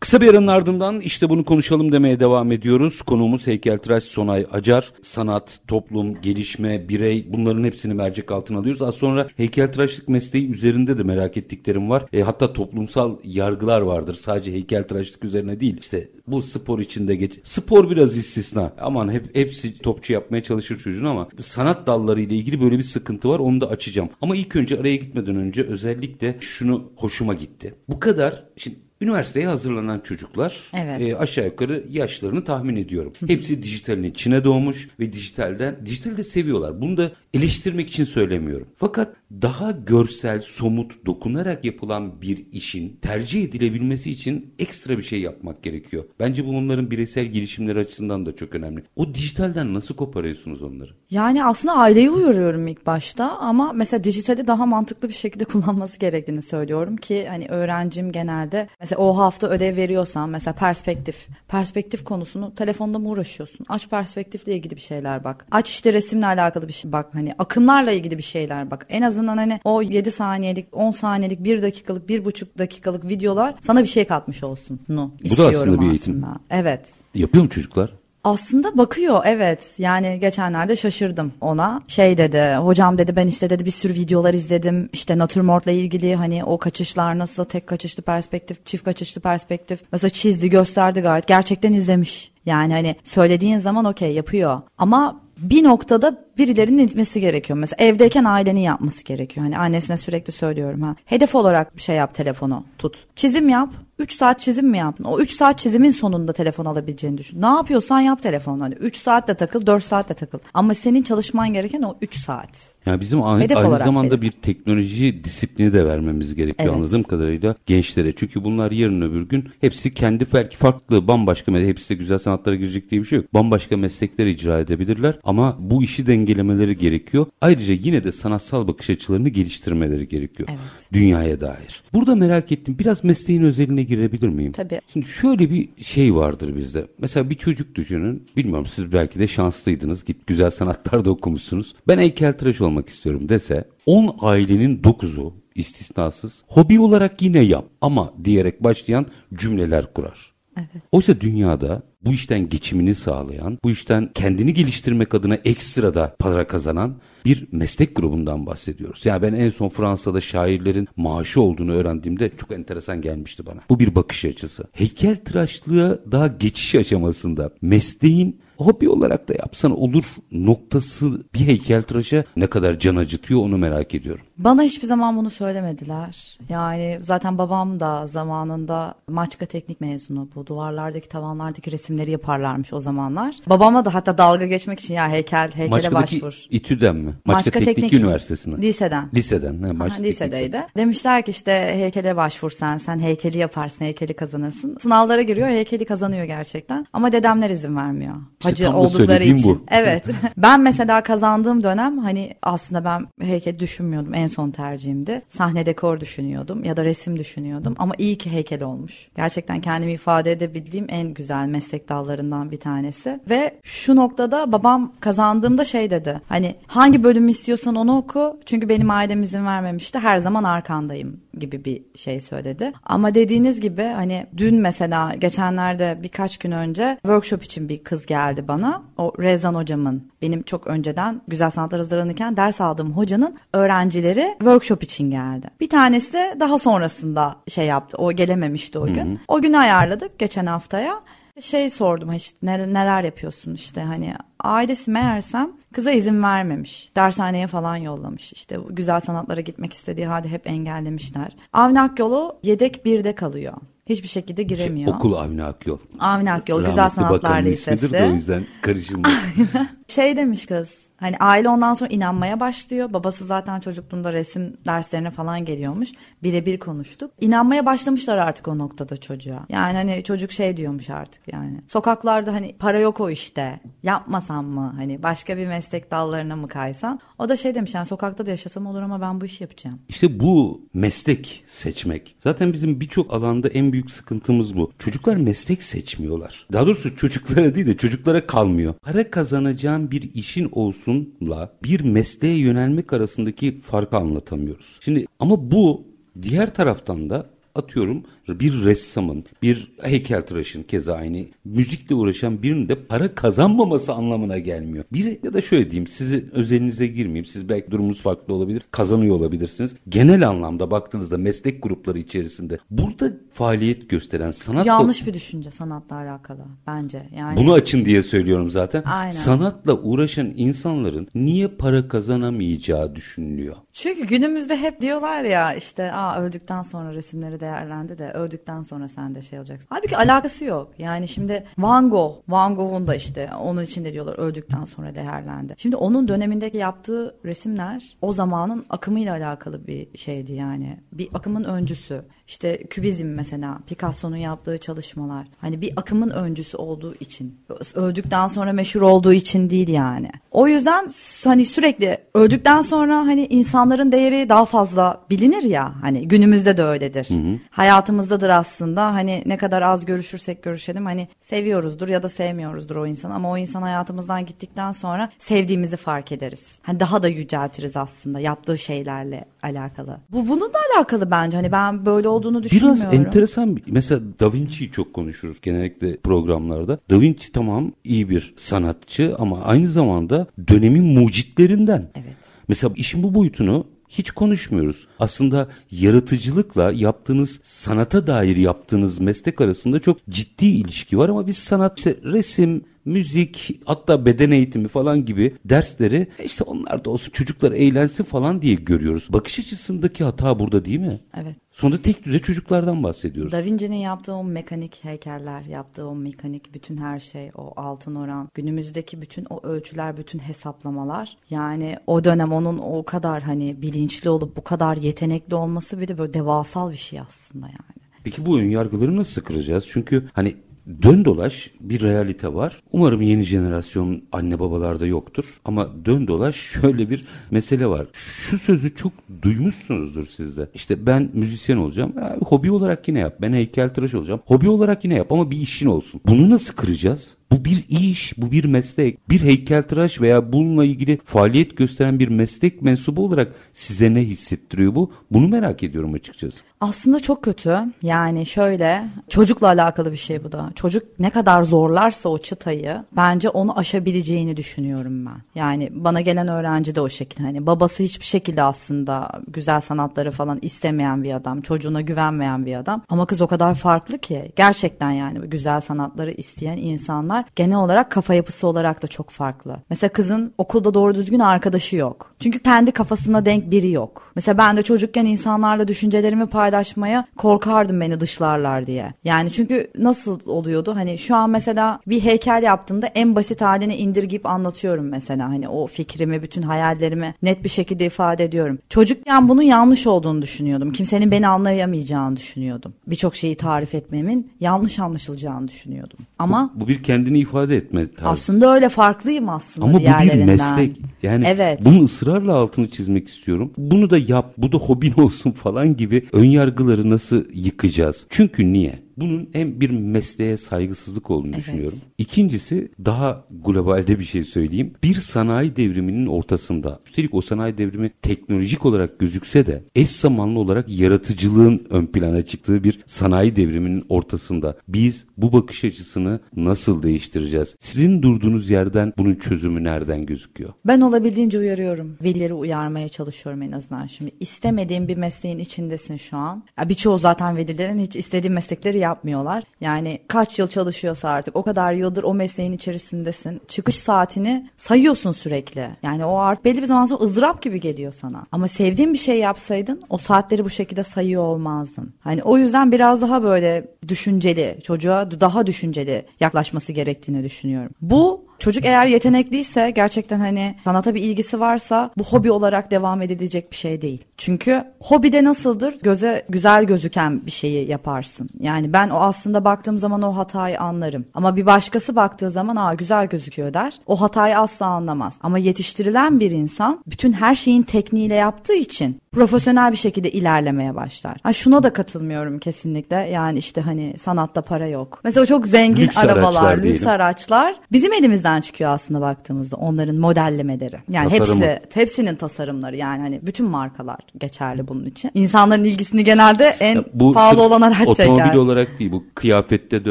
Kısa 0.00 0.20
bir 0.20 0.28
aranın 0.28 0.46
ardından 0.46 1.00
işte 1.00 1.28
bunu 1.28 1.44
konuşalım 1.44 1.92
demeye 1.92 2.20
devam 2.20 2.52
ediyoruz. 2.52 3.02
Konuğumuz 3.02 3.46
heykeltıraş 3.46 4.04
Sonay 4.04 4.46
Acar. 4.52 4.92
Sanat, 5.02 5.60
toplum, 5.68 6.20
gelişme, 6.20 6.88
birey 6.88 7.26
bunların 7.32 7.64
hepsini 7.64 7.94
mercek 7.94 8.32
altına 8.32 8.58
alıyoruz. 8.58 8.82
Az 8.82 8.94
sonra 8.94 9.26
heykeltıraşlık 9.36 10.08
mesleği 10.08 10.50
üzerinde 10.50 10.98
de 10.98 11.02
merak 11.02 11.36
ettiklerim 11.36 11.90
var. 11.90 12.04
E, 12.12 12.22
hatta 12.22 12.52
toplumsal 12.52 13.16
yargılar 13.24 13.80
vardır. 13.80 14.14
Sadece 14.14 14.52
heykeltıraşlık 14.52 15.24
üzerine 15.24 15.60
değil. 15.60 15.76
İşte 15.80 16.08
bu 16.26 16.42
spor 16.42 16.78
içinde 16.78 17.16
geç. 17.16 17.32
Spor 17.42 17.90
biraz 17.90 18.16
istisna. 18.16 18.72
Aman 18.80 19.12
hep 19.12 19.36
hepsi 19.36 19.78
topçu 19.78 20.12
yapmaya 20.12 20.42
çalışır 20.42 20.78
çocuğun 20.78 21.04
ama 21.04 21.28
sanat 21.40 21.86
dalları 21.86 22.20
ile 22.20 22.34
ilgili 22.34 22.60
böyle 22.60 22.78
bir 22.78 22.82
sıkıntı 22.82 23.28
var. 23.28 23.38
Onu 23.38 23.60
da 23.60 23.68
açacağım. 23.68 24.08
Ama 24.22 24.36
ilk 24.36 24.56
önce 24.56 24.80
araya 24.80 24.96
gitmeden 24.96 25.36
önce 25.36 25.62
özellikle 25.62 26.36
şunu 26.40 26.92
hoşuma 26.96 27.34
gitti. 27.34 27.74
Bu 27.88 28.00
kadar 28.00 28.44
şimdi 28.56 28.85
Üniversiteye 29.00 29.46
hazırlanan 29.46 29.98
çocuklar 29.98 30.62
evet. 30.74 31.00
e, 31.00 31.16
aşağı 31.16 31.44
yukarı 31.44 31.84
yaşlarını 31.90 32.44
tahmin 32.44 32.76
ediyorum. 32.76 33.12
Hepsi 33.26 33.62
dijitalin 33.62 34.02
içine 34.02 34.44
doğmuş 34.44 34.88
ve 35.00 35.12
dijitalden 35.12 35.86
dijitalde 35.86 36.22
seviyorlar. 36.22 36.80
Bunu 36.80 36.96
da 36.96 37.12
eleştirmek 37.34 37.88
için 37.88 38.04
söylemiyorum. 38.04 38.68
Fakat 38.76 39.16
daha 39.42 39.70
görsel, 39.70 40.40
somut, 40.40 41.06
dokunarak 41.06 41.64
yapılan 41.64 42.22
bir 42.22 42.46
işin 42.52 42.98
tercih 43.02 43.44
edilebilmesi 43.44 44.10
için 44.10 44.54
ekstra 44.58 44.98
bir 44.98 45.02
şey 45.02 45.20
yapmak 45.20 45.62
gerekiyor. 45.62 46.04
Bence 46.20 46.46
bu 46.46 46.50
onların 46.50 46.90
bireysel 46.90 47.26
gelişimleri 47.26 47.78
açısından 47.78 48.26
da 48.26 48.36
çok 48.36 48.54
önemli. 48.54 48.82
O 48.96 49.14
dijitalden 49.14 49.74
nasıl 49.74 49.96
koparıyorsunuz 49.96 50.62
onları? 50.62 50.90
Yani 51.10 51.44
aslında 51.44 51.74
aileyi 51.74 52.10
uyarıyorum 52.10 52.66
ilk 52.68 52.86
başta 52.86 53.38
ama 53.38 53.72
mesela 53.72 54.04
dijitali 54.04 54.46
daha 54.46 54.66
mantıklı 54.66 55.08
bir 55.08 55.14
şekilde 55.14 55.44
kullanması 55.56 55.98
gerektiğini 55.98 56.42
söylüyorum 56.42 56.96
ki 56.96 57.26
hani 57.28 57.46
öğrencim 57.48 58.12
genelde 58.12 58.68
mesela 58.86 59.02
o 59.02 59.16
hafta 59.16 59.48
ödev 59.48 59.76
veriyorsan 59.76 60.28
mesela 60.30 60.54
perspektif, 60.54 61.26
perspektif 61.48 62.04
konusunu 62.04 62.54
telefonda 62.54 62.98
mı 62.98 63.08
uğraşıyorsun? 63.08 63.66
Aç 63.68 63.88
perspektifle 63.88 64.54
ilgili 64.54 64.76
bir 64.76 64.80
şeyler 64.80 65.24
bak. 65.24 65.46
Aç 65.50 65.70
işte 65.70 65.92
resimle 65.92 66.26
alakalı 66.26 66.68
bir 66.68 66.72
şey 66.72 66.92
bak 66.92 67.06
hani 67.12 67.34
akımlarla 67.38 67.90
ilgili 67.90 68.18
bir 68.18 68.22
şeyler 68.22 68.70
bak. 68.70 68.86
En 68.88 69.02
azından 69.02 69.36
hani 69.36 69.60
o 69.64 69.82
7 69.82 70.10
saniyelik, 70.10 70.66
10 70.72 70.90
saniyelik, 70.90 71.44
1 71.44 71.62
dakikalık, 71.62 72.08
1,5 72.08 72.58
dakikalık 72.58 73.08
videolar 73.08 73.54
sana 73.60 73.82
bir 73.82 73.88
şey 73.88 74.06
katmış 74.06 74.42
olsun. 74.42 74.80
No, 74.88 75.10
Bu 75.30 75.36
da 75.36 75.46
aslında 75.46 75.80
bir 75.80 75.86
eğitim. 75.88 76.24
Aslında. 76.24 76.38
Evet. 76.50 76.94
Yapıyor 77.14 77.44
mu 77.44 77.50
çocuklar? 77.50 77.92
Aslında 78.26 78.78
bakıyor 78.78 79.22
evet 79.24 79.74
yani 79.78 80.18
geçenlerde 80.20 80.76
şaşırdım 80.76 81.32
ona 81.40 81.82
şey 81.88 82.18
dedi 82.18 82.54
hocam 82.56 82.98
dedi 82.98 83.16
ben 83.16 83.26
işte 83.26 83.50
dedi 83.50 83.64
bir 83.64 83.70
sürü 83.70 83.94
videolar 83.94 84.34
izledim 84.34 84.88
işte 84.92 85.18
natürmortla 85.18 85.70
ilgili 85.70 86.16
hani 86.16 86.44
o 86.44 86.58
kaçışlar 86.58 87.18
nasıl 87.18 87.44
tek 87.44 87.66
kaçışlı 87.66 88.02
perspektif 88.02 88.66
çift 88.66 88.84
kaçışlı 88.84 89.20
perspektif 89.20 89.80
mesela 89.92 90.10
çizdi 90.10 90.50
gösterdi 90.50 91.00
gayet 91.00 91.26
gerçekten 91.26 91.72
izlemiş 91.72 92.32
yani 92.46 92.72
hani 92.72 92.96
söylediğin 93.04 93.58
zaman 93.58 93.84
okey 93.84 94.12
yapıyor 94.12 94.60
ama 94.78 95.20
bir 95.38 95.64
noktada 95.64 96.24
birilerinin 96.38 96.78
itmesi 96.78 97.20
gerekiyor. 97.20 97.58
Mesela 97.58 97.84
evdeyken 97.84 98.24
ailenin 98.24 98.60
yapması 98.60 99.04
gerekiyor. 99.04 99.46
Hani 99.46 99.58
annesine 99.58 99.96
sürekli 99.96 100.32
söylüyorum 100.32 100.82
ha. 100.82 100.96
Hedef 101.04 101.34
olarak 101.34 101.76
bir 101.76 101.82
şey 101.82 101.96
yap 101.96 102.14
telefonu 102.14 102.64
tut. 102.78 103.06
Çizim 103.16 103.48
yap. 103.48 103.70
3 103.98 104.18
saat 104.18 104.40
çizim 104.40 104.68
mi 104.68 104.78
yaptın? 104.78 105.04
O 105.04 105.20
3 105.20 105.36
saat 105.36 105.58
çizimin 105.58 105.90
sonunda 105.90 106.32
telefon 106.32 106.64
alabileceğini 106.64 107.18
düşün. 107.18 107.42
Ne 107.42 107.46
yapıyorsan 107.46 108.00
yap 108.00 108.22
telefon. 108.22 108.60
Hani 108.60 108.74
3 108.74 108.96
saat 108.96 109.28
de 109.28 109.34
takıl, 109.34 109.66
4 109.66 109.84
saat 109.84 110.08
de 110.08 110.14
takıl. 110.14 110.38
Ama 110.54 110.74
senin 110.74 111.02
çalışman 111.02 111.52
gereken 111.52 111.82
o 111.82 111.96
3 112.02 112.14
saat. 112.14 112.75
Yani 112.86 113.00
bizim 113.00 113.22
aynı, 113.22 113.42
Hedef 113.44 113.56
aynı 113.56 113.78
zamanda 113.78 114.10
benim. 114.10 114.22
bir 114.22 114.30
teknoloji 114.30 115.24
disiplini 115.24 115.72
de 115.72 115.84
vermemiz 115.86 116.34
gerekiyor 116.34 116.68
Evet. 116.68 116.76
anladığım 116.76 117.02
kadarıyla 117.02 117.54
gençlere. 117.66 118.12
Çünkü 118.16 118.44
bunlar 118.44 118.70
yarın 118.70 119.00
öbür 119.00 119.22
gün 119.22 119.48
hepsi 119.60 119.94
kendi 119.94 120.26
belki 120.34 120.56
farklı 120.56 121.08
bambaşka 121.08 121.52
hepsi 121.52 121.90
de 121.90 121.94
güzel 121.94 122.18
sanatlara 122.18 122.54
girecek 122.56 122.90
diye 122.90 123.00
bir 123.00 123.06
şey 123.06 123.16
yok. 123.18 123.34
Bambaşka 123.34 123.76
meslekler 123.76 124.26
icra 124.26 124.60
edebilirler 124.60 125.14
ama 125.24 125.56
bu 125.60 125.82
işi 125.82 126.06
dengelemeleri 126.06 126.76
gerekiyor. 126.78 127.26
Ayrıca 127.40 127.74
yine 127.74 128.04
de 128.04 128.12
sanatsal 128.12 128.68
bakış 128.68 128.90
açılarını 128.90 129.28
geliştirmeleri 129.28 130.08
gerekiyor. 130.08 130.48
Evet. 130.52 130.92
Dünyaya 130.92 131.40
dair. 131.40 131.82
Burada 131.94 132.14
merak 132.14 132.52
ettim 132.52 132.76
biraz 132.78 133.04
mesleğin 133.04 133.42
özeline 133.42 133.82
girebilir 133.82 134.28
miyim? 134.28 134.52
Tabii. 134.52 134.80
Şimdi 134.92 135.06
şöyle 135.06 135.50
bir 135.50 135.68
şey 135.78 136.14
vardır 136.14 136.56
bizde. 136.56 136.86
Mesela 136.98 137.30
bir 137.30 137.34
çocuk 137.34 137.74
düşünün. 137.74 138.22
Bilmiyorum 138.36 138.66
siz 138.66 138.92
belki 138.92 139.18
de 139.18 139.26
şanslıydınız. 139.26 140.04
Git 140.04 140.26
güzel 140.26 140.50
sanatlarda 140.50 141.10
okumuşsunuz. 141.10 141.74
Ben 141.88 141.98
heykeltıraş 141.98 142.60
olmak 142.60 142.75
istiyorum 142.88 143.28
dese 143.28 143.68
10 143.86 144.16
ailenin 144.20 144.82
9'u 144.82 145.34
istisnasız 145.54 146.44
hobi 146.48 146.80
olarak 146.80 147.22
yine 147.22 147.42
yap 147.42 147.64
ama 147.80 148.12
diyerek 148.24 148.64
başlayan 148.64 149.06
cümleler 149.34 149.94
kurar. 149.94 150.36
Evet. 150.56 150.82
Oysa 150.92 151.20
dünyada 151.20 151.82
bu 152.02 152.12
işten 152.12 152.48
geçimini 152.48 152.94
sağlayan, 152.94 153.58
bu 153.64 153.70
işten 153.70 154.10
kendini 154.14 154.54
geliştirmek 154.54 155.14
adına 155.14 155.34
ekstrada 155.34 156.16
para 156.18 156.46
kazanan 156.46 156.96
bir 157.24 157.48
meslek 157.52 157.96
grubundan 157.96 158.46
bahsediyoruz. 158.46 159.06
Yani 159.06 159.22
ben 159.22 159.32
en 159.32 159.48
son 159.48 159.68
Fransa'da 159.68 160.20
şairlerin 160.20 160.88
maaşı 160.96 161.40
olduğunu 161.40 161.72
öğrendiğimde 161.72 162.30
çok 162.36 162.52
enteresan 162.52 163.00
gelmişti 163.00 163.46
bana. 163.46 163.60
Bu 163.70 163.80
bir 163.80 163.94
bakış 163.94 164.24
açısı. 164.24 164.64
Heykeltıraşlığa 164.72 165.98
daha 166.12 166.26
geçiş 166.26 166.74
aşamasında 166.74 167.50
mesleğin 167.62 168.40
hobi 168.58 168.88
olarak 168.88 169.28
da 169.28 169.34
yapsan 169.34 169.80
olur 169.80 170.04
noktası 170.32 171.22
bir 171.34 171.40
heykeltıraşa 171.40 172.24
ne 172.36 172.46
kadar 172.46 172.78
can 172.78 172.96
acıtıyor 172.96 173.40
onu 173.40 173.58
merak 173.58 173.94
ediyorum. 173.94 174.24
Bana 174.38 174.62
hiçbir 174.62 174.86
zaman 174.86 175.16
bunu 175.16 175.30
söylemediler. 175.30 176.38
Yani 176.48 176.98
zaten 177.00 177.38
babam 177.38 177.80
da 177.80 178.06
zamanında 178.06 178.94
Maçka 179.08 179.46
teknik 179.46 179.80
mezunu. 179.80 180.28
Bu 180.34 180.46
duvarlardaki 180.46 181.08
tavanlardaki 181.08 181.72
resimleri 181.72 182.10
yaparlarmış 182.10 182.72
o 182.72 182.80
zamanlar. 182.80 183.34
Babama 183.46 183.84
da 183.84 183.94
hatta 183.94 184.18
dalga 184.18 184.46
geçmek 184.46 184.80
için 184.80 184.94
ya 184.94 185.08
heykel 185.08 185.50
heykele 185.54 185.68
Maçka'daki 185.68 186.22
başvur. 186.22 186.46
İTÜ'den 186.50 186.96
mi? 186.96 187.14
Maçka, 187.24 187.50
Teknik, 187.50 187.92
Üniversitesi'nden. 187.92 188.62
Liseden. 188.62 189.10
Liseden. 189.14 189.62
He, 189.62 189.66
Aha, 189.66 189.72
Maçka 189.72 189.96
Teknik 189.96 190.12
lisedeydi. 190.12 190.66
Demişler 190.76 191.22
ki 191.24 191.30
işte 191.30 191.52
heykele 191.74 192.16
başvur 192.16 192.50
sen, 192.50 192.78
sen 192.78 192.98
heykeli 192.98 193.38
yaparsın, 193.38 193.84
heykeli 193.84 194.14
kazanırsın. 194.14 194.76
Sınavlara 194.82 195.22
giriyor, 195.22 195.48
heykeli 195.48 195.84
kazanıyor 195.84 196.24
gerçekten. 196.24 196.86
Ama 196.92 197.12
dedemler 197.12 197.50
izin 197.50 197.76
vermiyor. 197.76 198.14
İşte 198.40 198.50
Hacı 198.50 198.76
oldukları 198.76 199.24
için. 199.24 199.44
bu. 199.44 199.64
Evet. 199.70 200.04
ben 200.36 200.60
mesela 200.60 201.02
kazandığım 201.02 201.62
dönem 201.62 201.98
hani 201.98 202.34
aslında 202.42 202.84
ben 202.84 203.26
heykel 203.26 203.58
düşünmüyordum. 203.58 204.14
En 204.14 204.25
son 204.26 204.50
tercihimdi. 204.50 205.22
Sahne 205.28 205.66
dekor 205.66 206.00
düşünüyordum 206.00 206.64
ya 206.64 206.76
da 206.76 206.84
resim 206.84 207.18
düşünüyordum. 207.18 207.74
Ama 207.78 207.94
iyi 207.98 208.18
ki 208.18 208.30
heykel 208.32 208.62
olmuş. 208.62 209.08
Gerçekten 209.16 209.60
kendimi 209.60 209.92
ifade 209.92 210.32
edebildiğim 210.32 210.86
en 210.88 211.14
güzel 211.14 211.46
meslek 211.46 211.88
dallarından 211.88 212.50
bir 212.50 212.60
tanesi. 212.60 213.20
Ve 213.30 213.60
şu 213.62 213.96
noktada 213.96 214.52
babam 214.52 214.92
kazandığımda 215.00 215.64
şey 215.64 215.90
dedi. 215.90 216.20
Hani 216.28 216.54
hangi 216.66 217.04
bölümü 217.04 217.30
istiyorsan 217.30 217.74
onu 217.74 217.96
oku. 217.96 218.40
Çünkü 218.46 218.68
benim 218.68 218.90
ailem 218.90 219.22
izin 219.22 219.46
vermemişti. 219.46 219.98
Her 219.98 220.18
zaman 220.18 220.44
arkandayım 220.44 221.20
gibi 221.38 221.64
bir 221.64 221.82
şey 221.94 222.20
söyledi. 222.20 222.72
Ama 222.84 223.14
dediğiniz 223.14 223.60
gibi 223.60 223.82
hani 223.82 224.26
dün 224.36 224.54
mesela 224.54 225.14
geçenlerde 225.14 225.98
birkaç 226.02 226.38
gün 226.38 226.50
önce 226.50 226.98
workshop 227.02 227.42
için 227.42 227.68
bir 227.68 227.84
kız 227.84 228.06
geldi 228.06 228.48
bana. 228.48 228.82
O 228.98 229.12
Rezan 229.18 229.54
hocamın 229.54 230.10
benim 230.22 230.42
çok 230.42 230.66
önceden 230.66 231.22
güzel 231.28 231.50
sanatlar 231.50 231.80
hazırlanırken 231.80 232.36
ders 232.36 232.60
aldığım 232.60 232.92
hocanın 232.92 233.36
öğrencileri 233.52 234.15
workshop 234.38 234.82
için 234.82 235.10
geldi. 235.10 235.46
Bir 235.60 235.68
tanesi 235.68 236.12
de 236.12 236.36
daha 236.40 236.58
sonrasında 236.58 237.36
şey 237.48 237.66
yaptı. 237.66 237.96
O 237.96 238.12
gelememişti 238.12 238.78
o 238.78 238.86
gün. 238.86 239.20
O 239.28 239.42
günü 239.42 239.58
ayarladık 239.58 240.18
geçen 240.18 240.46
haftaya. 240.46 241.00
Şey 241.40 241.70
sordum 241.70 242.12
işte 242.12 242.38
neler, 242.42 242.66
neler 242.68 243.04
yapıyorsun 243.04 243.54
işte 243.54 243.80
hani 243.82 244.14
ailesi 244.40 244.90
meğersem 244.90 245.50
kıza 245.74 245.90
izin 245.90 246.22
vermemiş. 246.22 246.90
Dershaneye 246.96 247.46
falan 247.46 247.76
yollamış. 247.76 248.32
İşte 248.32 248.58
güzel 248.70 249.00
sanatlara 249.00 249.40
gitmek 249.40 249.72
istediği 249.72 250.06
halde 250.06 250.28
hep 250.28 250.46
engellemişler. 250.46 251.36
Avni 251.52 251.80
Akyolu 251.80 252.38
yedek 252.42 252.84
birde 252.84 253.14
kalıyor. 253.14 253.52
Hiçbir 253.86 254.08
şekilde 254.08 254.42
giremiyor. 254.42 254.94
Okul 254.94 255.12
Avni 255.12 255.44
Akyol. 255.44 255.78
Avni 255.98 256.32
Akyol 256.32 256.60
Güzel 256.64 256.76
Rahmetli 256.76 256.94
Sanatlar 256.94 257.22
Bakan'ın 257.22 257.46
ismidir 257.46 257.92
de 257.92 257.96
o 257.96 257.98
Lisesi. 258.00 258.12
yüzden 258.14 258.44
karışılmaz. 258.62 259.12
Şey 259.88 260.16
demiş 260.16 260.46
kız. 260.46 260.74
Hani 261.00 261.16
aile 261.16 261.48
ondan 261.48 261.74
sonra 261.74 261.90
inanmaya 261.90 262.40
başlıyor. 262.40 262.92
Babası 262.92 263.24
zaten 263.24 263.60
çocukluğunda 263.60 264.12
resim 264.12 264.56
derslerine 264.66 265.10
falan 265.10 265.44
geliyormuş. 265.44 265.92
Birebir 266.22 266.58
konuştuk. 266.58 267.10
İnanmaya 267.20 267.66
başlamışlar 267.66 268.18
artık 268.18 268.48
o 268.48 268.58
noktada 268.58 268.96
çocuğa. 268.96 269.46
Yani 269.48 269.76
hani 269.76 270.04
çocuk 270.04 270.32
şey 270.32 270.56
diyormuş 270.56 270.90
artık 270.90 271.32
yani. 271.32 271.60
Sokaklarda 271.68 272.32
hani 272.32 272.56
para 272.58 272.78
yok 272.78 273.00
o 273.00 273.10
işte. 273.10 273.60
Yapmasam 273.86 274.46
mı? 274.46 274.72
Hani 274.76 275.02
başka 275.02 275.36
bir 275.36 275.46
meslek 275.46 275.90
dallarına 275.90 276.36
mı 276.36 276.48
kaysan? 276.48 277.00
O 277.18 277.28
da 277.28 277.36
şey 277.36 277.54
demiş 277.54 277.74
yani 277.74 277.86
sokakta 277.86 278.26
da 278.26 278.30
yaşasam 278.30 278.66
olur 278.66 278.82
ama 278.82 279.00
ben 279.00 279.20
bu 279.20 279.24
işi 279.24 279.44
yapacağım. 279.44 279.78
İşte 279.88 280.20
bu 280.20 280.60
meslek 280.74 281.42
seçmek. 281.46 282.16
Zaten 282.18 282.52
bizim 282.52 282.80
birçok 282.80 283.14
alanda 283.14 283.48
en 283.48 283.72
büyük 283.72 283.90
sıkıntımız 283.90 284.56
bu. 284.56 284.72
Çocuklar 284.78 285.16
meslek 285.16 285.62
seçmiyorlar. 285.62 286.46
Daha 286.52 286.66
doğrusu 286.66 286.96
çocuklara 286.96 287.54
değil 287.54 287.66
de 287.66 287.76
çocuklara 287.76 288.26
kalmıyor. 288.26 288.74
Para 288.82 289.10
kazanacağın 289.10 289.90
bir 289.90 290.14
işin 290.14 290.48
olsunla 290.52 291.52
bir 291.62 291.80
mesleğe 291.80 292.38
yönelmek 292.38 292.92
arasındaki 292.92 293.60
farkı 293.60 293.96
anlatamıyoruz. 293.96 294.78
Şimdi 294.80 295.06
ama 295.18 295.50
bu 295.50 295.86
diğer 296.22 296.54
taraftan 296.54 297.10
da 297.10 297.35
atıyorum 297.56 298.02
bir 298.28 298.64
ressamın, 298.64 299.24
bir 299.42 299.72
heykeltıraşın 299.82 300.62
keza 300.62 300.94
aynı 300.94 301.24
müzikle 301.44 301.94
uğraşan 301.94 302.42
birinin 302.42 302.68
de 302.68 302.74
para 302.74 303.14
kazanmaması 303.14 303.92
anlamına 303.92 304.38
gelmiyor. 304.38 304.84
Bir 304.92 305.18
ya 305.22 305.32
da 305.32 305.42
şöyle 305.42 305.70
diyeyim 305.70 305.86
sizin 305.86 306.30
özelinize 306.32 306.86
girmeyeyim. 306.86 307.24
Siz 307.24 307.48
belki 307.48 307.70
durumunuz 307.70 308.00
farklı 308.00 308.34
olabilir, 308.34 308.62
kazanıyor 308.70 309.16
olabilirsiniz. 309.16 309.76
Genel 309.88 310.28
anlamda 310.28 310.70
baktığınızda 310.70 311.18
meslek 311.18 311.62
grupları 311.62 311.98
içerisinde 311.98 312.58
burada 312.70 313.12
faaliyet 313.32 313.88
gösteren 313.88 314.30
sanatla 314.30 314.70
Yanlış 314.70 315.06
bir 315.06 315.14
düşünce 315.14 315.50
sanatla 315.50 315.96
alakalı 315.96 316.40
bence. 316.66 317.02
Yani 317.16 317.36
bunu 317.36 317.52
açın 317.52 317.84
diye 317.84 318.02
söylüyorum 318.02 318.50
zaten. 318.50 318.82
Aynen. 318.82 319.10
Sanatla 319.10 319.74
uğraşan 319.82 320.32
insanların 320.36 321.08
niye 321.14 321.48
para 321.48 321.88
kazanamayacağı 321.88 322.94
düşünülüyor. 322.94 323.56
Çünkü 323.78 324.06
günümüzde 324.06 324.56
hep 324.56 324.80
diyorlar 324.80 325.24
ya 325.24 325.54
işte 325.54 325.92
Aa, 325.92 326.20
öldükten 326.20 326.62
sonra 326.62 326.94
resimleri 326.94 327.40
değerlendi 327.40 327.98
de 327.98 328.10
öldükten 328.12 328.62
sonra 328.62 328.88
sen 328.88 329.14
de 329.14 329.22
şey 329.22 329.38
olacaksın. 329.38 329.68
Halbuki 329.70 329.96
alakası 329.96 330.44
yok. 330.44 330.72
Yani 330.78 331.08
şimdi 331.08 331.44
Van 331.58 331.90
Gogh, 331.90 332.14
Van 332.28 332.56
Gogh'un 332.56 332.86
da 332.86 332.94
işte 332.94 333.30
onun 333.40 333.62
için 333.62 333.84
de 333.84 333.92
diyorlar 333.92 334.18
öldükten 334.18 334.64
sonra 334.64 334.94
değerlendi. 334.94 335.54
Şimdi 335.56 335.76
onun 335.76 336.08
dönemindeki 336.08 336.56
yaptığı 336.56 337.16
resimler 337.24 337.96
o 338.00 338.12
zamanın 338.12 338.66
akımıyla 338.70 339.14
alakalı 339.14 339.66
bir 339.66 339.98
şeydi 339.98 340.32
yani. 340.32 340.80
Bir 340.92 341.08
akımın 341.14 341.44
öncüsü. 341.44 342.04
İşte 342.28 342.62
kübizm 342.70 343.06
mesela 343.06 343.58
Picasso'nun 343.66 344.16
yaptığı 344.16 344.58
çalışmalar. 344.58 345.26
Hani 345.38 345.60
bir 345.60 345.72
akımın 345.76 346.10
öncüsü 346.10 346.56
olduğu 346.56 346.94
için. 346.94 347.40
Öldükten 347.74 348.28
sonra 348.28 348.52
meşhur 348.52 348.80
olduğu 348.80 349.12
için 349.12 349.50
değil 349.50 349.68
yani. 349.68 350.10
O 350.30 350.48
yüzden 350.48 350.88
hani 351.24 351.46
sürekli 351.46 351.98
öldükten 352.14 352.62
sonra 352.62 352.96
hani 352.96 353.26
insanların 353.26 353.92
değeri 353.92 354.28
daha 354.28 354.44
fazla 354.44 355.00
bilinir 355.10 355.42
ya. 355.42 355.74
Hani 355.80 356.08
günümüzde 356.08 356.56
de 356.56 356.62
öyledir. 356.62 357.08
Hayatımızdadır 357.50 358.28
aslında. 358.28 358.94
Hani 358.94 359.22
ne 359.26 359.36
kadar 359.36 359.62
az 359.62 359.84
görüşürsek 359.84 360.42
görüşelim 360.42 360.86
hani 360.86 361.08
seviyoruzdur 361.20 361.88
ya 361.88 362.02
da 362.02 362.08
sevmiyoruzdur 362.08 362.76
o 362.76 362.86
insan 362.86 363.10
ama 363.10 363.30
o 363.30 363.36
insan 363.36 363.62
hayatımızdan 363.62 364.26
gittikten 364.26 364.72
sonra 364.72 365.10
sevdiğimizi 365.18 365.76
fark 365.76 366.12
ederiz. 366.12 366.52
Hani 366.62 366.80
daha 366.80 367.02
da 367.02 367.08
yüceltiriz 367.08 367.76
aslında 367.76 368.20
yaptığı 368.20 368.58
şeylerle 368.58 369.24
alakalı. 369.42 369.98
Bu 370.10 370.28
bununla 370.28 370.58
alakalı 370.74 371.10
bence. 371.10 371.36
Hani 371.36 371.52
ben 371.52 371.86
böyle 371.86 372.08
olduğunu 372.16 372.42
düşünmüyorum. 372.42 372.82
Biraz 372.82 372.94
enteresan 372.94 373.56
bir, 373.56 373.62
mesela 373.66 374.00
Da 374.20 374.32
Vinci'yi 374.32 374.70
çok 374.70 374.94
konuşuruz 374.94 375.40
genellikle 375.40 375.96
programlarda. 375.96 376.78
Da 376.90 377.00
Vinci 377.00 377.32
tamam 377.32 377.72
iyi 377.84 378.10
bir 378.10 378.34
sanatçı 378.36 379.16
ama 379.18 379.40
aynı 379.40 379.68
zamanda 379.68 380.26
dönemin 380.48 380.84
mucitlerinden. 380.84 381.90
Evet. 381.94 382.16
Mesela 382.48 382.72
işin 382.76 383.02
bu 383.02 383.14
boyutunu 383.14 383.66
hiç 383.88 384.10
konuşmuyoruz. 384.10 384.86
Aslında 384.98 385.48
yaratıcılıkla 385.70 386.72
yaptığınız 386.72 387.40
sanata 387.42 388.06
dair 388.06 388.36
yaptığınız 388.36 389.00
meslek 389.00 389.40
arasında 389.40 389.80
çok 389.80 390.06
ciddi 390.10 390.46
ilişki 390.46 390.98
var 390.98 391.08
ama 391.08 391.26
biz 391.26 391.36
sanat 391.38 391.78
işte 391.78 391.96
resim 392.04 392.64
müzik 392.86 393.60
hatta 393.64 394.06
beden 394.06 394.30
eğitimi 394.30 394.68
falan 394.68 395.04
gibi 395.04 395.36
dersleri 395.44 396.06
işte 396.24 396.44
onlar 396.44 396.84
da 396.84 396.90
olsun 396.90 397.12
çocuklar 397.12 397.52
eğlensin 397.52 398.04
falan 398.04 398.42
diye 398.42 398.54
görüyoruz. 398.54 399.08
Bakış 399.12 399.38
açısındaki 399.38 400.04
hata 400.04 400.38
burada 400.38 400.64
değil 400.64 400.80
mi? 400.80 401.00
Evet. 401.14 401.36
Sonunda 401.52 401.82
tek 401.82 402.04
düze 402.04 402.18
çocuklardan 402.18 402.82
bahsediyoruz. 402.82 403.32
Da 403.32 403.44
Vinci'nin 403.44 403.76
yaptığı 403.76 404.12
o 404.12 404.24
mekanik 404.24 404.84
heykeller, 404.84 405.40
yaptığı 405.40 405.86
o 405.86 405.94
mekanik 405.94 406.54
bütün 406.54 406.76
her 406.76 407.00
şey, 407.00 407.30
o 407.34 407.52
altın 407.56 407.94
oran, 407.94 408.28
günümüzdeki 408.34 409.02
bütün 409.02 409.26
o 409.30 409.46
ölçüler, 409.46 409.96
bütün 409.96 410.18
hesaplamalar. 410.18 411.16
Yani 411.30 411.76
o 411.86 412.04
dönem 412.04 412.32
onun 412.32 412.58
o 412.58 412.82
kadar 412.82 413.22
hani 413.22 413.62
bilinçli 413.62 414.10
olup 414.10 414.36
bu 414.36 414.44
kadar 414.44 414.76
yetenekli 414.76 415.34
olması 415.34 415.80
bile 415.80 415.98
böyle 415.98 416.14
devasal 416.14 416.70
bir 416.70 416.76
şey 416.76 417.00
aslında 417.00 417.46
yani. 417.46 417.86
Peki 418.04 418.26
bu 418.26 418.38
ön 418.38 418.44
yargıları 418.44 418.96
nasıl 418.96 419.22
kıracağız? 419.22 419.64
Çünkü 419.68 420.08
hani 420.12 420.36
dön 420.82 421.04
dolaş 421.04 421.50
bir 421.60 421.80
realite 421.80 422.34
var. 422.34 422.62
Umarım 422.72 423.02
yeni 423.02 423.22
jenerasyon 423.22 424.02
anne 424.12 424.38
babalarda 424.38 424.86
yoktur. 424.86 425.24
Ama 425.44 425.68
dön 425.84 426.06
dolaş 426.06 426.36
şöyle 426.60 426.88
bir 426.88 427.04
mesele 427.30 427.66
var. 427.66 427.86
Şu 428.30 428.38
sözü 428.38 428.74
çok 428.74 428.92
duymuşsunuzdur 429.22 430.06
sizde. 430.06 430.48
İşte 430.54 430.86
ben 430.86 431.10
müzisyen 431.12 431.56
olacağım. 431.56 431.92
Ya, 431.96 432.16
hobi 432.26 432.50
olarak 432.50 432.88
yine 432.88 432.98
yap. 432.98 433.16
Ben 433.20 433.32
heykeltıraş 433.32 433.94
olacağım. 433.94 434.20
Hobi 434.26 434.48
olarak 434.48 434.84
yine 434.84 434.94
yap 434.94 435.12
ama 435.12 435.30
bir 435.30 435.40
işin 435.40 435.66
olsun. 435.66 436.00
Bunu 436.06 436.30
nasıl 436.30 436.54
kıracağız? 436.54 437.14
Bu 437.32 437.44
bir 437.44 437.64
iş, 437.68 438.14
bu 438.16 438.32
bir 438.32 438.44
meslek. 438.44 439.08
Bir 439.08 439.20
heykeltıraş 439.20 440.00
veya 440.00 440.32
bununla 440.32 440.64
ilgili 440.64 440.98
faaliyet 441.04 441.56
gösteren 441.56 441.98
bir 441.98 442.08
meslek 442.08 442.62
mensubu 442.62 443.04
olarak 443.04 443.32
size 443.52 443.94
ne 443.94 444.00
hissettiriyor 444.00 444.74
bu? 444.74 444.92
Bunu 445.10 445.28
merak 445.28 445.62
ediyorum 445.62 445.94
açıkçası. 445.94 446.40
Aslında 446.60 447.00
çok 447.00 447.24
kötü. 447.24 447.58
Yani 447.82 448.26
şöyle 448.26 448.84
çocukla 449.08 449.46
alakalı 449.46 449.92
bir 449.92 449.96
şey 449.96 450.24
bu 450.24 450.32
da. 450.32 450.52
Çocuk 450.54 450.82
ne 450.98 451.10
kadar 451.10 451.42
zorlarsa 451.42 452.08
o 452.08 452.18
çıtayı 452.18 452.84
bence 452.96 453.28
onu 453.28 453.58
aşabileceğini 453.58 454.36
düşünüyorum 454.36 455.06
ben. 455.06 455.22
Yani 455.34 455.68
bana 455.72 456.00
gelen 456.00 456.28
öğrenci 456.28 456.74
de 456.74 456.80
o 456.80 456.88
şekilde. 456.88 457.22
Hani 457.22 457.46
babası 457.46 457.82
hiçbir 457.82 458.04
şekilde 458.04 458.42
aslında 458.42 459.10
güzel 459.28 459.60
sanatları 459.60 460.10
falan 460.10 460.38
istemeyen 460.42 461.02
bir 461.02 461.14
adam. 461.14 461.40
Çocuğuna 461.40 461.80
güvenmeyen 461.80 462.46
bir 462.46 462.56
adam. 462.56 462.82
Ama 462.88 463.06
kız 463.06 463.20
o 463.20 463.26
kadar 463.26 463.54
farklı 463.54 463.98
ki. 463.98 464.32
Gerçekten 464.36 464.90
yani 464.90 465.18
güzel 465.18 465.60
sanatları 465.60 466.10
isteyen 466.10 466.56
insanlar 466.56 467.15
genel 467.36 467.56
olarak 467.56 467.90
kafa 467.90 468.14
yapısı 468.14 468.46
olarak 468.46 468.82
da 468.82 468.86
çok 468.86 469.10
farklı. 469.10 469.56
Mesela 469.70 469.92
kızın 469.92 470.32
okulda 470.38 470.74
doğru 470.74 470.94
düzgün 470.94 471.18
arkadaşı 471.18 471.76
yok. 471.76 472.14
Çünkü 472.20 472.38
kendi 472.38 472.72
kafasına 472.72 473.26
denk 473.26 473.50
biri 473.50 473.70
yok. 473.70 474.12
Mesela 474.16 474.38
ben 474.38 474.56
de 474.56 474.62
çocukken 474.62 475.04
insanlarla 475.04 475.68
düşüncelerimi 475.68 476.26
paylaşmaya 476.26 477.06
korkardım 477.16 477.80
beni 477.80 478.00
dışlarlar 478.00 478.66
diye. 478.66 478.92
Yani 479.04 479.30
çünkü 479.30 479.70
nasıl 479.78 480.20
oluyordu? 480.26 480.74
Hani 480.74 480.98
şu 480.98 481.16
an 481.16 481.30
mesela 481.30 481.80
bir 481.86 482.00
heykel 482.00 482.42
yaptığımda 482.42 482.86
en 482.86 483.14
basit 483.14 483.40
haline 483.40 483.76
indirgeyip 483.76 484.26
anlatıyorum 484.26 484.88
mesela. 484.88 485.28
Hani 485.28 485.48
o 485.48 485.66
fikrimi, 485.66 486.22
bütün 486.22 486.42
hayallerimi 486.42 487.14
net 487.22 487.44
bir 487.44 487.48
şekilde 487.48 487.86
ifade 487.86 488.24
ediyorum. 488.24 488.58
Çocukken 488.68 489.28
bunun 489.28 489.42
yanlış 489.42 489.86
olduğunu 489.86 490.22
düşünüyordum. 490.22 490.72
Kimsenin 490.72 491.10
beni 491.10 491.28
anlayamayacağını 491.28 492.16
düşünüyordum. 492.16 492.74
Birçok 492.86 493.16
şeyi 493.16 493.36
tarif 493.36 493.74
etmemin 493.74 494.32
yanlış 494.40 494.78
anlaşılacağını 494.78 495.48
düşünüyordum. 495.48 495.98
Ama 496.18 496.50
bu, 496.54 496.60
bu 496.60 496.68
bir 496.68 496.82
kendini 497.06 497.18
ifade 497.18 497.56
etme 497.56 497.90
tarzı. 497.90 498.10
Aslında 498.10 498.54
öyle 498.54 498.68
farklıyım 498.68 499.28
aslında 499.28 499.66
Ama 499.66 499.78
bu 499.78 499.82
bir 499.82 500.24
meslek. 500.24 500.76
Yani 501.02 501.24
evet. 501.26 501.60
bunun 501.64 501.84
ısrarla 501.84 502.34
altını 502.34 502.70
çizmek 502.70 503.08
istiyorum. 503.08 503.52
Bunu 503.58 503.90
da 503.90 503.98
yap, 503.98 504.34
bu 504.38 504.52
da 504.52 504.56
hobin 504.56 504.92
olsun 504.96 505.30
falan 505.30 505.76
gibi 505.76 506.06
ön 506.12 506.24
yargıları 506.24 506.90
nasıl 506.90 507.24
yıkacağız? 507.32 508.06
Çünkü 508.10 508.52
niye? 508.52 508.85
Bunun 508.96 509.28
hem 509.32 509.60
bir 509.60 509.70
mesleğe 509.70 510.36
saygısızlık 510.36 511.10
olduğunu 511.10 511.30
evet. 511.30 511.38
düşünüyorum. 511.38 511.78
İkincisi 511.98 512.68
daha 512.84 513.24
globalde 513.30 513.98
bir 513.98 514.04
şey 514.04 514.24
söyleyeyim. 514.24 514.72
Bir 514.82 514.94
sanayi 514.94 515.56
devriminin 515.56 516.06
ortasında 516.06 516.80
üstelik 516.86 517.14
o 517.14 517.20
sanayi 517.20 517.58
devrimi 517.58 517.90
teknolojik 518.02 518.66
olarak 518.66 518.98
gözükse 518.98 519.46
de 519.46 519.64
eş 519.74 519.88
zamanlı 519.88 520.38
olarak 520.38 520.68
yaratıcılığın 520.68 521.66
ön 521.70 521.86
plana 521.86 522.22
çıktığı 522.22 522.64
bir 522.64 522.80
sanayi 522.86 523.36
devriminin 523.36 523.84
ortasında 523.88 524.56
biz 524.68 525.06
bu 525.16 525.32
bakış 525.32 525.64
açısını 525.64 526.20
nasıl 526.36 526.82
değiştireceğiz? 526.82 527.56
Sizin 527.58 528.02
durduğunuz 528.02 528.50
yerden 528.50 528.92
bunun 528.98 529.14
çözümü 529.14 529.64
nereden 529.64 530.06
gözüküyor? 530.06 530.50
Ben 530.66 530.80
olabildiğince 530.80 531.38
uyarıyorum. 531.38 531.96
Velileri 532.02 532.34
uyarmaya 532.34 532.88
çalışıyorum 532.88 533.42
en 533.42 533.52
azından 533.52 533.86
şimdi. 533.86 534.10
istemediğim 534.20 534.88
bir 534.88 534.96
mesleğin 534.96 535.38
içindesin 535.38 535.96
şu 535.96 536.16
an. 536.16 536.44
Birçoğu 536.68 536.98
zaten 536.98 537.36
velilerin 537.36 537.78
hiç 537.78 537.96
istediği 537.96 538.30
meslekleri 538.30 538.78
yapmıyorlar. 538.86 539.44
Yani 539.60 539.98
kaç 540.08 540.38
yıl 540.38 540.48
çalışıyorsa 540.48 541.08
artık 541.08 541.36
o 541.36 541.42
kadar 541.42 541.72
yıldır 541.72 542.04
o 542.04 542.14
mesleğin 542.14 542.52
içerisindesin. 542.52 543.40
Çıkış 543.48 543.76
saatini 543.76 544.50
sayıyorsun 544.56 545.12
sürekli. 545.12 545.68
Yani 545.82 546.04
o 546.04 546.16
art 546.16 546.44
belli 546.44 546.62
bir 546.62 546.66
zaman 546.66 546.84
sonra 546.84 547.04
ızdırap 547.04 547.42
gibi 547.42 547.60
geliyor 547.60 547.92
sana. 547.92 548.26
Ama 548.32 548.48
sevdiğin 548.48 548.92
bir 548.92 548.98
şey 548.98 549.18
yapsaydın 549.18 549.82
o 549.90 549.98
saatleri 549.98 550.44
bu 550.44 550.50
şekilde 550.50 550.82
sayıyor 550.82 551.22
olmazdın. 551.22 551.94
Hani 552.00 552.22
o 552.22 552.38
yüzden 552.38 552.72
biraz 552.72 553.02
daha 553.02 553.22
böyle 553.22 553.66
düşünceli, 553.88 554.58
çocuğa 554.62 555.10
daha 555.10 555.46
düşünceli 555.46 556.04
yaklaşması 556.20 556.72
gerektiğini 556.72 557.24
düşünüyorum. 557.24 557.72
Bu 557.80 558.25
Çocuk 558.38 558.64
eğer 558.64 558.86
yetenekliyse 558.86 559.70
gerçekten 559.70 560.20
hani 560.20 560.54
sanata 560.64 560.94
bir 560.94 561.02
ilgisi 561.02 561.40
varsa 561.40 561.90
bu 561.98 562.04
hobi 562.04 562.30
olarak 562.30 562.70
devam 562.70 563.02
edilecek 563.02 563.50
bir 563.50 563.56
şey 563.56 563.82
değil. 563.82 564.04
Çünkü 564.16 564.64
hobide 564.80 565.24
nasıldır? 565.24 565.78
Göze 565.82 566.22
güzel 566.28 566.64
gözüken 566.64 567.26
bir 567.26 567.30
şeyi 567.30 567.70
yaparsın. 567.70 568.28
Yani 568.40 568.72
ben 568.72 568.90
o 568.90 568.96
aslında 568.96 569.44
baktığım 569.44 569.78
zaman 569.78 570.02
o 570.02 570.16
hatayı 570.16 570.60
anlarım. 570.60 571.04
Ama 571.14 571.36
bir 571.36 571.46
başkası 571.46 571.96
baktığı 571.96 572.30
zaman 572.30 572.56
aa 572.56 572.74
güzel 572.74 573.06
gözüküyor 573.06 573.54
der. 573.54 573.78
O 573.86 574.00
hatayı 574.00 574.38
asla 574.38 574.66
anlamaz. 574.66 575.18
Ama 575.22 575.38
yetiştirilen 575.38 576.20
bir 576.20 576.30
insan 576.30 576.80
bütün 576.86 577.12
her 577.12 577.34
şeyin 577.34 577.62
tekniğiyle 577.62 578.14
yaptığı 578.14 578.54
için 578.54 579.00
profesyonel 579.12 579.72
bir 579.72 579.76
şekilde 579.76 580.10
ilerlemeye 580.10 580.74
başlar. 580.74 581.16
Ha 581.22 581.32
şuna 581.32 581.62
da 581.62 581.72
katılmıyorum 581.72 582.38
kesinlikle. 582.38 582.96
Yani 582.96 583.38
işte 583.38 583.60
hani 583.60 583.94
sanatta 583.98 584.42
para 584.42 584.66
yok. 584.66 585.00
Mesela 585.04 585.26
çok 585.26 585.46
zengin 585.46 585.82
lüks 585.82 585.96
arabalar, 585.96 586.42
araçlar 586.42 586.56
lüks 586.56 586.80
diyelim. 586.80 586.88
araçlar 586.88 587.56
bizim 587.72 587.92
elimizden 588.26 588.40
çıkıyor 588.40 588.70
aslında 588.70 589.00
baktığımızda 589.00 589.56
onların 589.56 589.96
modellemeleri. 589.96 590.76
Yani 590.88 591.08
Tasarımı. 591.08 591.44
hepsi 591.44 591.80
hepsinin 591.80 592.14
tasarımları 592.14 592.76
yani 592.76 593.00
hani 593.00 593.20
bütün 593.22 593.46
markalar 593.46 593.98
geçerli 594.18 594.68
bunun 594.68 594.84
için. 594.84 595.10
İnsanların 595.14 595.64
ilgisini 595.64 596.04
genelde 596.04 596.44
en 596.44 596.74
ya 596.74 596.84
bu 596.94 597.12
pahalı 597.12 597.42
olan 597.42 597.60
araç 597.60 597.88
otomobil 597.88 597.94
çeker. 597.96 598.12
Otomobil 598.14 598.38
olarak 598.38 598.78
değil 598.78 598.92
bu 598.92 599.04
kıyafette 599.14 599.84
de 599.84 599.90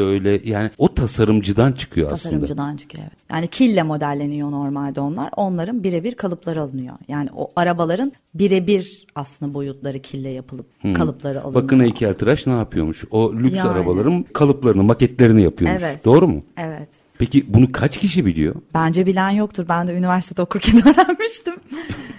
öyle. 0.00 0.40
Yani 0.44 0.70
o 0.78 0.94
tasarımcıdan 0.94 1.72
çıkıyor 1.72 2.10
tasarımcıdan 2.10 2.38
aslında. 2.38 2.54
Tasarımcıdan 2.54 2.76
çıkıyor 2.76 3.04
evet. 3.04 3.26
Yani 3.30 3.46
kille 3.46 3.82
modelleniyor 3.82 4.50
normalde 4.50 5.00
onlar. 5.00 5.30
Onların 5.36 5.84
birebir 5.84 6.14
kalıpları 6.14 6.62
alınıyor. 6.62 6.94
Yani 7.08 7.28
o 7.36 7.52
arabaların 7.56 8.12
birebir 8.34 9.06
aslında 9.14 9.54
boyutları 9.54 9.98
kille 9.98 10.28
yapılıp 10.28 10.66
hmm. 10.80 10.94
kalıpları 10.94 11.42
alınıyor. 11.42 11.64
Bakın 11.64 11.80
heykeltıraş 11.80 12.46
ne 12.46 12.52
yapıyormuş? 12.52 13.04
O 13.10 13.34
lüks 13.34 13.56
yani. 13.56 13.68
arabaların 13.68 14.22
kalıplarını, 14.22 14.82
maketlerini 14.82 15.42
yapıyormuş. 15.42 15.82
Evet. 15.82 16.04
Doğru 16.04 16.28
mu? 16.28 16.42
Evet. 16.56 17.05
Peki 17.18 17.54
bunu 17.54 17.72
kaç 17.72 17.98
kişi 17.98 18.26
biliyor? 18.26 18.54
Bence 18.74 19.06
bilen 19.06 19.30
yoktur. 19.30 19.64
Ben 19.68 19.86
de 19.86 19.94
üniversitede 19.94 20.42
okurken 20.42 20.76
öğrenmiştim. 20.88 21.54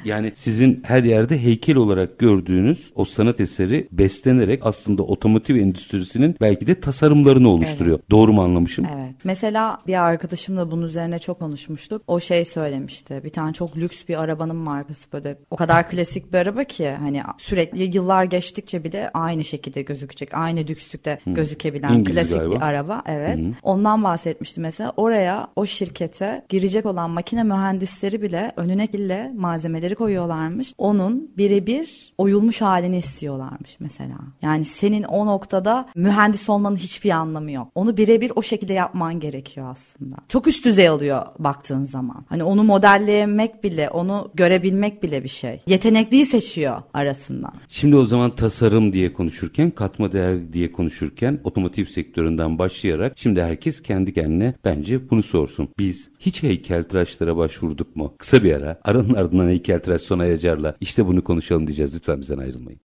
yani 0.06 0.32
sizin 0.36 0.84
her 0.84 1.04
yerde 1.04 1.44
heykel 1.44 1.76
olarak 1.76 2.20
gördüğünüz 2.20 2.92
o 2.96 3.06
sanat 3.06 3.42
eseri 3.42 3.88
beslenerek 3.92 4.66
aslında 4.66 5.04
otomotiv 5.04 5.56
endüstrisinin 5.56 6.36
belki 6.42 6.68
de 6.68 6.80
tasarımlarını 6.80 7.50
oluşturuyor. 7.50 7.98
Evet. 8.00 8.12
Doğru 8.12 8.34
mu 8.34 8.42
anlamışım? 8.42 8.86
Evet. 8.96 9.16
Mesela 9.24 9.78
bir 9.88 10.04
arkadaşımla 10.04 10.72
bunun 10.72 10.86
üzerine 10.86 11.20
çok 11.20 11.40
konuşmuştuk. 11.40 12.02
O 12.08 12.20
şey 12.20 12.46
söylemişti. 12.46 13.22
Bir 13.24 13.30
tane 13.30 13.54
çok 13.54 13.78
lüks 13.78 14.08
bir 14.08 14.22
arabanın 14.24 14.56
markası 14.56 15.12
böyle 15.14 15.38
o 15.52 15.56
kadar 15.56 15.90
klasik 15.90 16.34
bir 16.34 16.38
araba 16.38 16.64
ki 16.64 16.90
hani 16.90 17.22
sürekli 17.38 17.96
yıllar 17.96 18.24
geçtikçe 18.24 18.84
bile 18.84 19.10
aynı 19.14 19.44
şekilde 19.44 19.82
gözükecek. 19.82 20.34
Aynı 20.34 20.60
lükslükte 20.60 21.20
hmm. 21.24 21.34
gözükebilen 21.34 21.94
İngiliz 21.94 22.16
klasik 22.16 22.38
galiba. 22.38 22.56
bir 22.56 22.62
araba. 22.62 23.02
Evet. 23.06 23.38
Hmm. 23.38 23.54
Ondan 23.64 24.04
bahsetmişti 24.04 24.62
mesela 24.62 24.87
oraya 24.98 25.48
o 25.56 25.66
şirkete 25.66 26.46
girecek 26.50 26.86
olan 26.86 27.10
makine 27.10 27.44
mühendisleri 27.44 28.22
bile 28.22 28.52
önüne 28.56 28.88
kille 28.88 29.32
malzemeleri 29.36 29.96
koyuyorlarmış. 29.96 30.74
Onun 30.78 31.32
birebir 31.38 32.14
oyulmuş 32.18 32.62
halini 32.62 32.98
istiyorlarmış 32.98 33.78
mesela. 33.80 34.18
Yani 34.42 34.64
senin 34.66 35.04
o 35.04 35.26
noktada 35.26 35.90
mühendis 35.96 36.50
olmanın 36.50 36.76
hiçbir 36.76 37.10
anlamı 37.10 37.52
yok. 37.52 37.68
Onu 37.76 37.98
birebir 37.98 38.32
o 38.36 38.42
şekilde 38.42 38.74
yapman 38.74 39.20
gerekiyor 39.20 39.68
aslında. 39.72 40.16
Çok 40.30 40.48
üst 40.48 40.66
düzey 40.66 40.90
oluyor 40.90 41.26
baktığın 41.40 41.84
zaman. 41.84 42.26
Hani 42.30 42.44
onu 42.44 42.64
modellemek 42.64 43.64
bile, 43.64 43.90
onu 43.90 44.32
görebilmek 44.34 45.04
bile 45.04 45.24
bir 45.24 45.30
şey. 45.30 45.62
Yetenekliyi 45.68 46.26
seçiyor 46.26 46.82
arasından. 46.94 47.54
Şimdi 47.70 47.96
o 47.96 48.06
zaman 48.06 48.36
tasarım 48.36 48.94
diye 48.94 49.14
konuşurken, 49.14 49.72
katma 49.72 50.12
değer 50.12 50.54
diye 50.54 50.72
konuşurken 50.72 51.40
otomotiv 51.44 51.86
sektöründen 51.86 52.60
başlayarak 52.60 53.14
şimdi 53.16 53.42
herkes 53.42 53.82
kendi 53.82 54.14
kendine 54.14 54.54
ben 54.66 54.77
bence 54.78 55.10
bunu 55.10 55.24
sorsun. 55.24 55.70
Biz 55.80 56.10
hiç 56.20 56.44
heykeltıraşlara 56.44 57.38
başvurduk 57.38 57.96
mu? 57.96 58.14
Kısa 58.18 58.44
bir 58.44 58.54
ara 58.54 58.80
aranın 58.84 59.14
ardından 59.14 59.48
heykeltıraş 59.48 60.02
Sona 60.02 60.26
Yacar'la 60.26 60.76
işte 60.82 61.06
bunu 61.06 61.24
konuşalım 61.24 61.68
diyeceğiz. 61.68 61.96
Lütfen 61.96 62.22
bizden 62.22 62.38
ayrılmayın. 62.38 62.80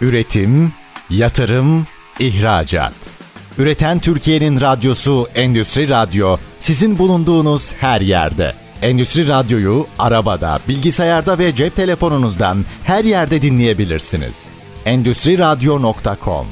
Üretim, 0.00 0.72
yatırım, 1.10 1.86
ihracat. 2.20 2.94
Üreten 3.58 3.98
Türkiye'nin 3.98 4.60
radyosu 4.60 5.26
Endüstri 5.34 5.88
Radyo 5.88 6.36
sizin 6.60 6.98
bulunduğunuz 6.98 7.72
her 7.72 8.00
yerde. 8.00 8.54
Endüstri 8.82 9.28
Radyo'yu 9.28 9.86
arabada, 9.98 10.58
bilgisayarda 10.68 11.38
ve 11.38 11.54
cep 11.54 11.76
telefonunuzdan 11.76 12.58
her 12.84 13.04
yerde 13.04 13.42
dinleyebilirsiniz. 13.42 14.48
Endüstri 14.84 15.38
Radyo.com 15.38 16.46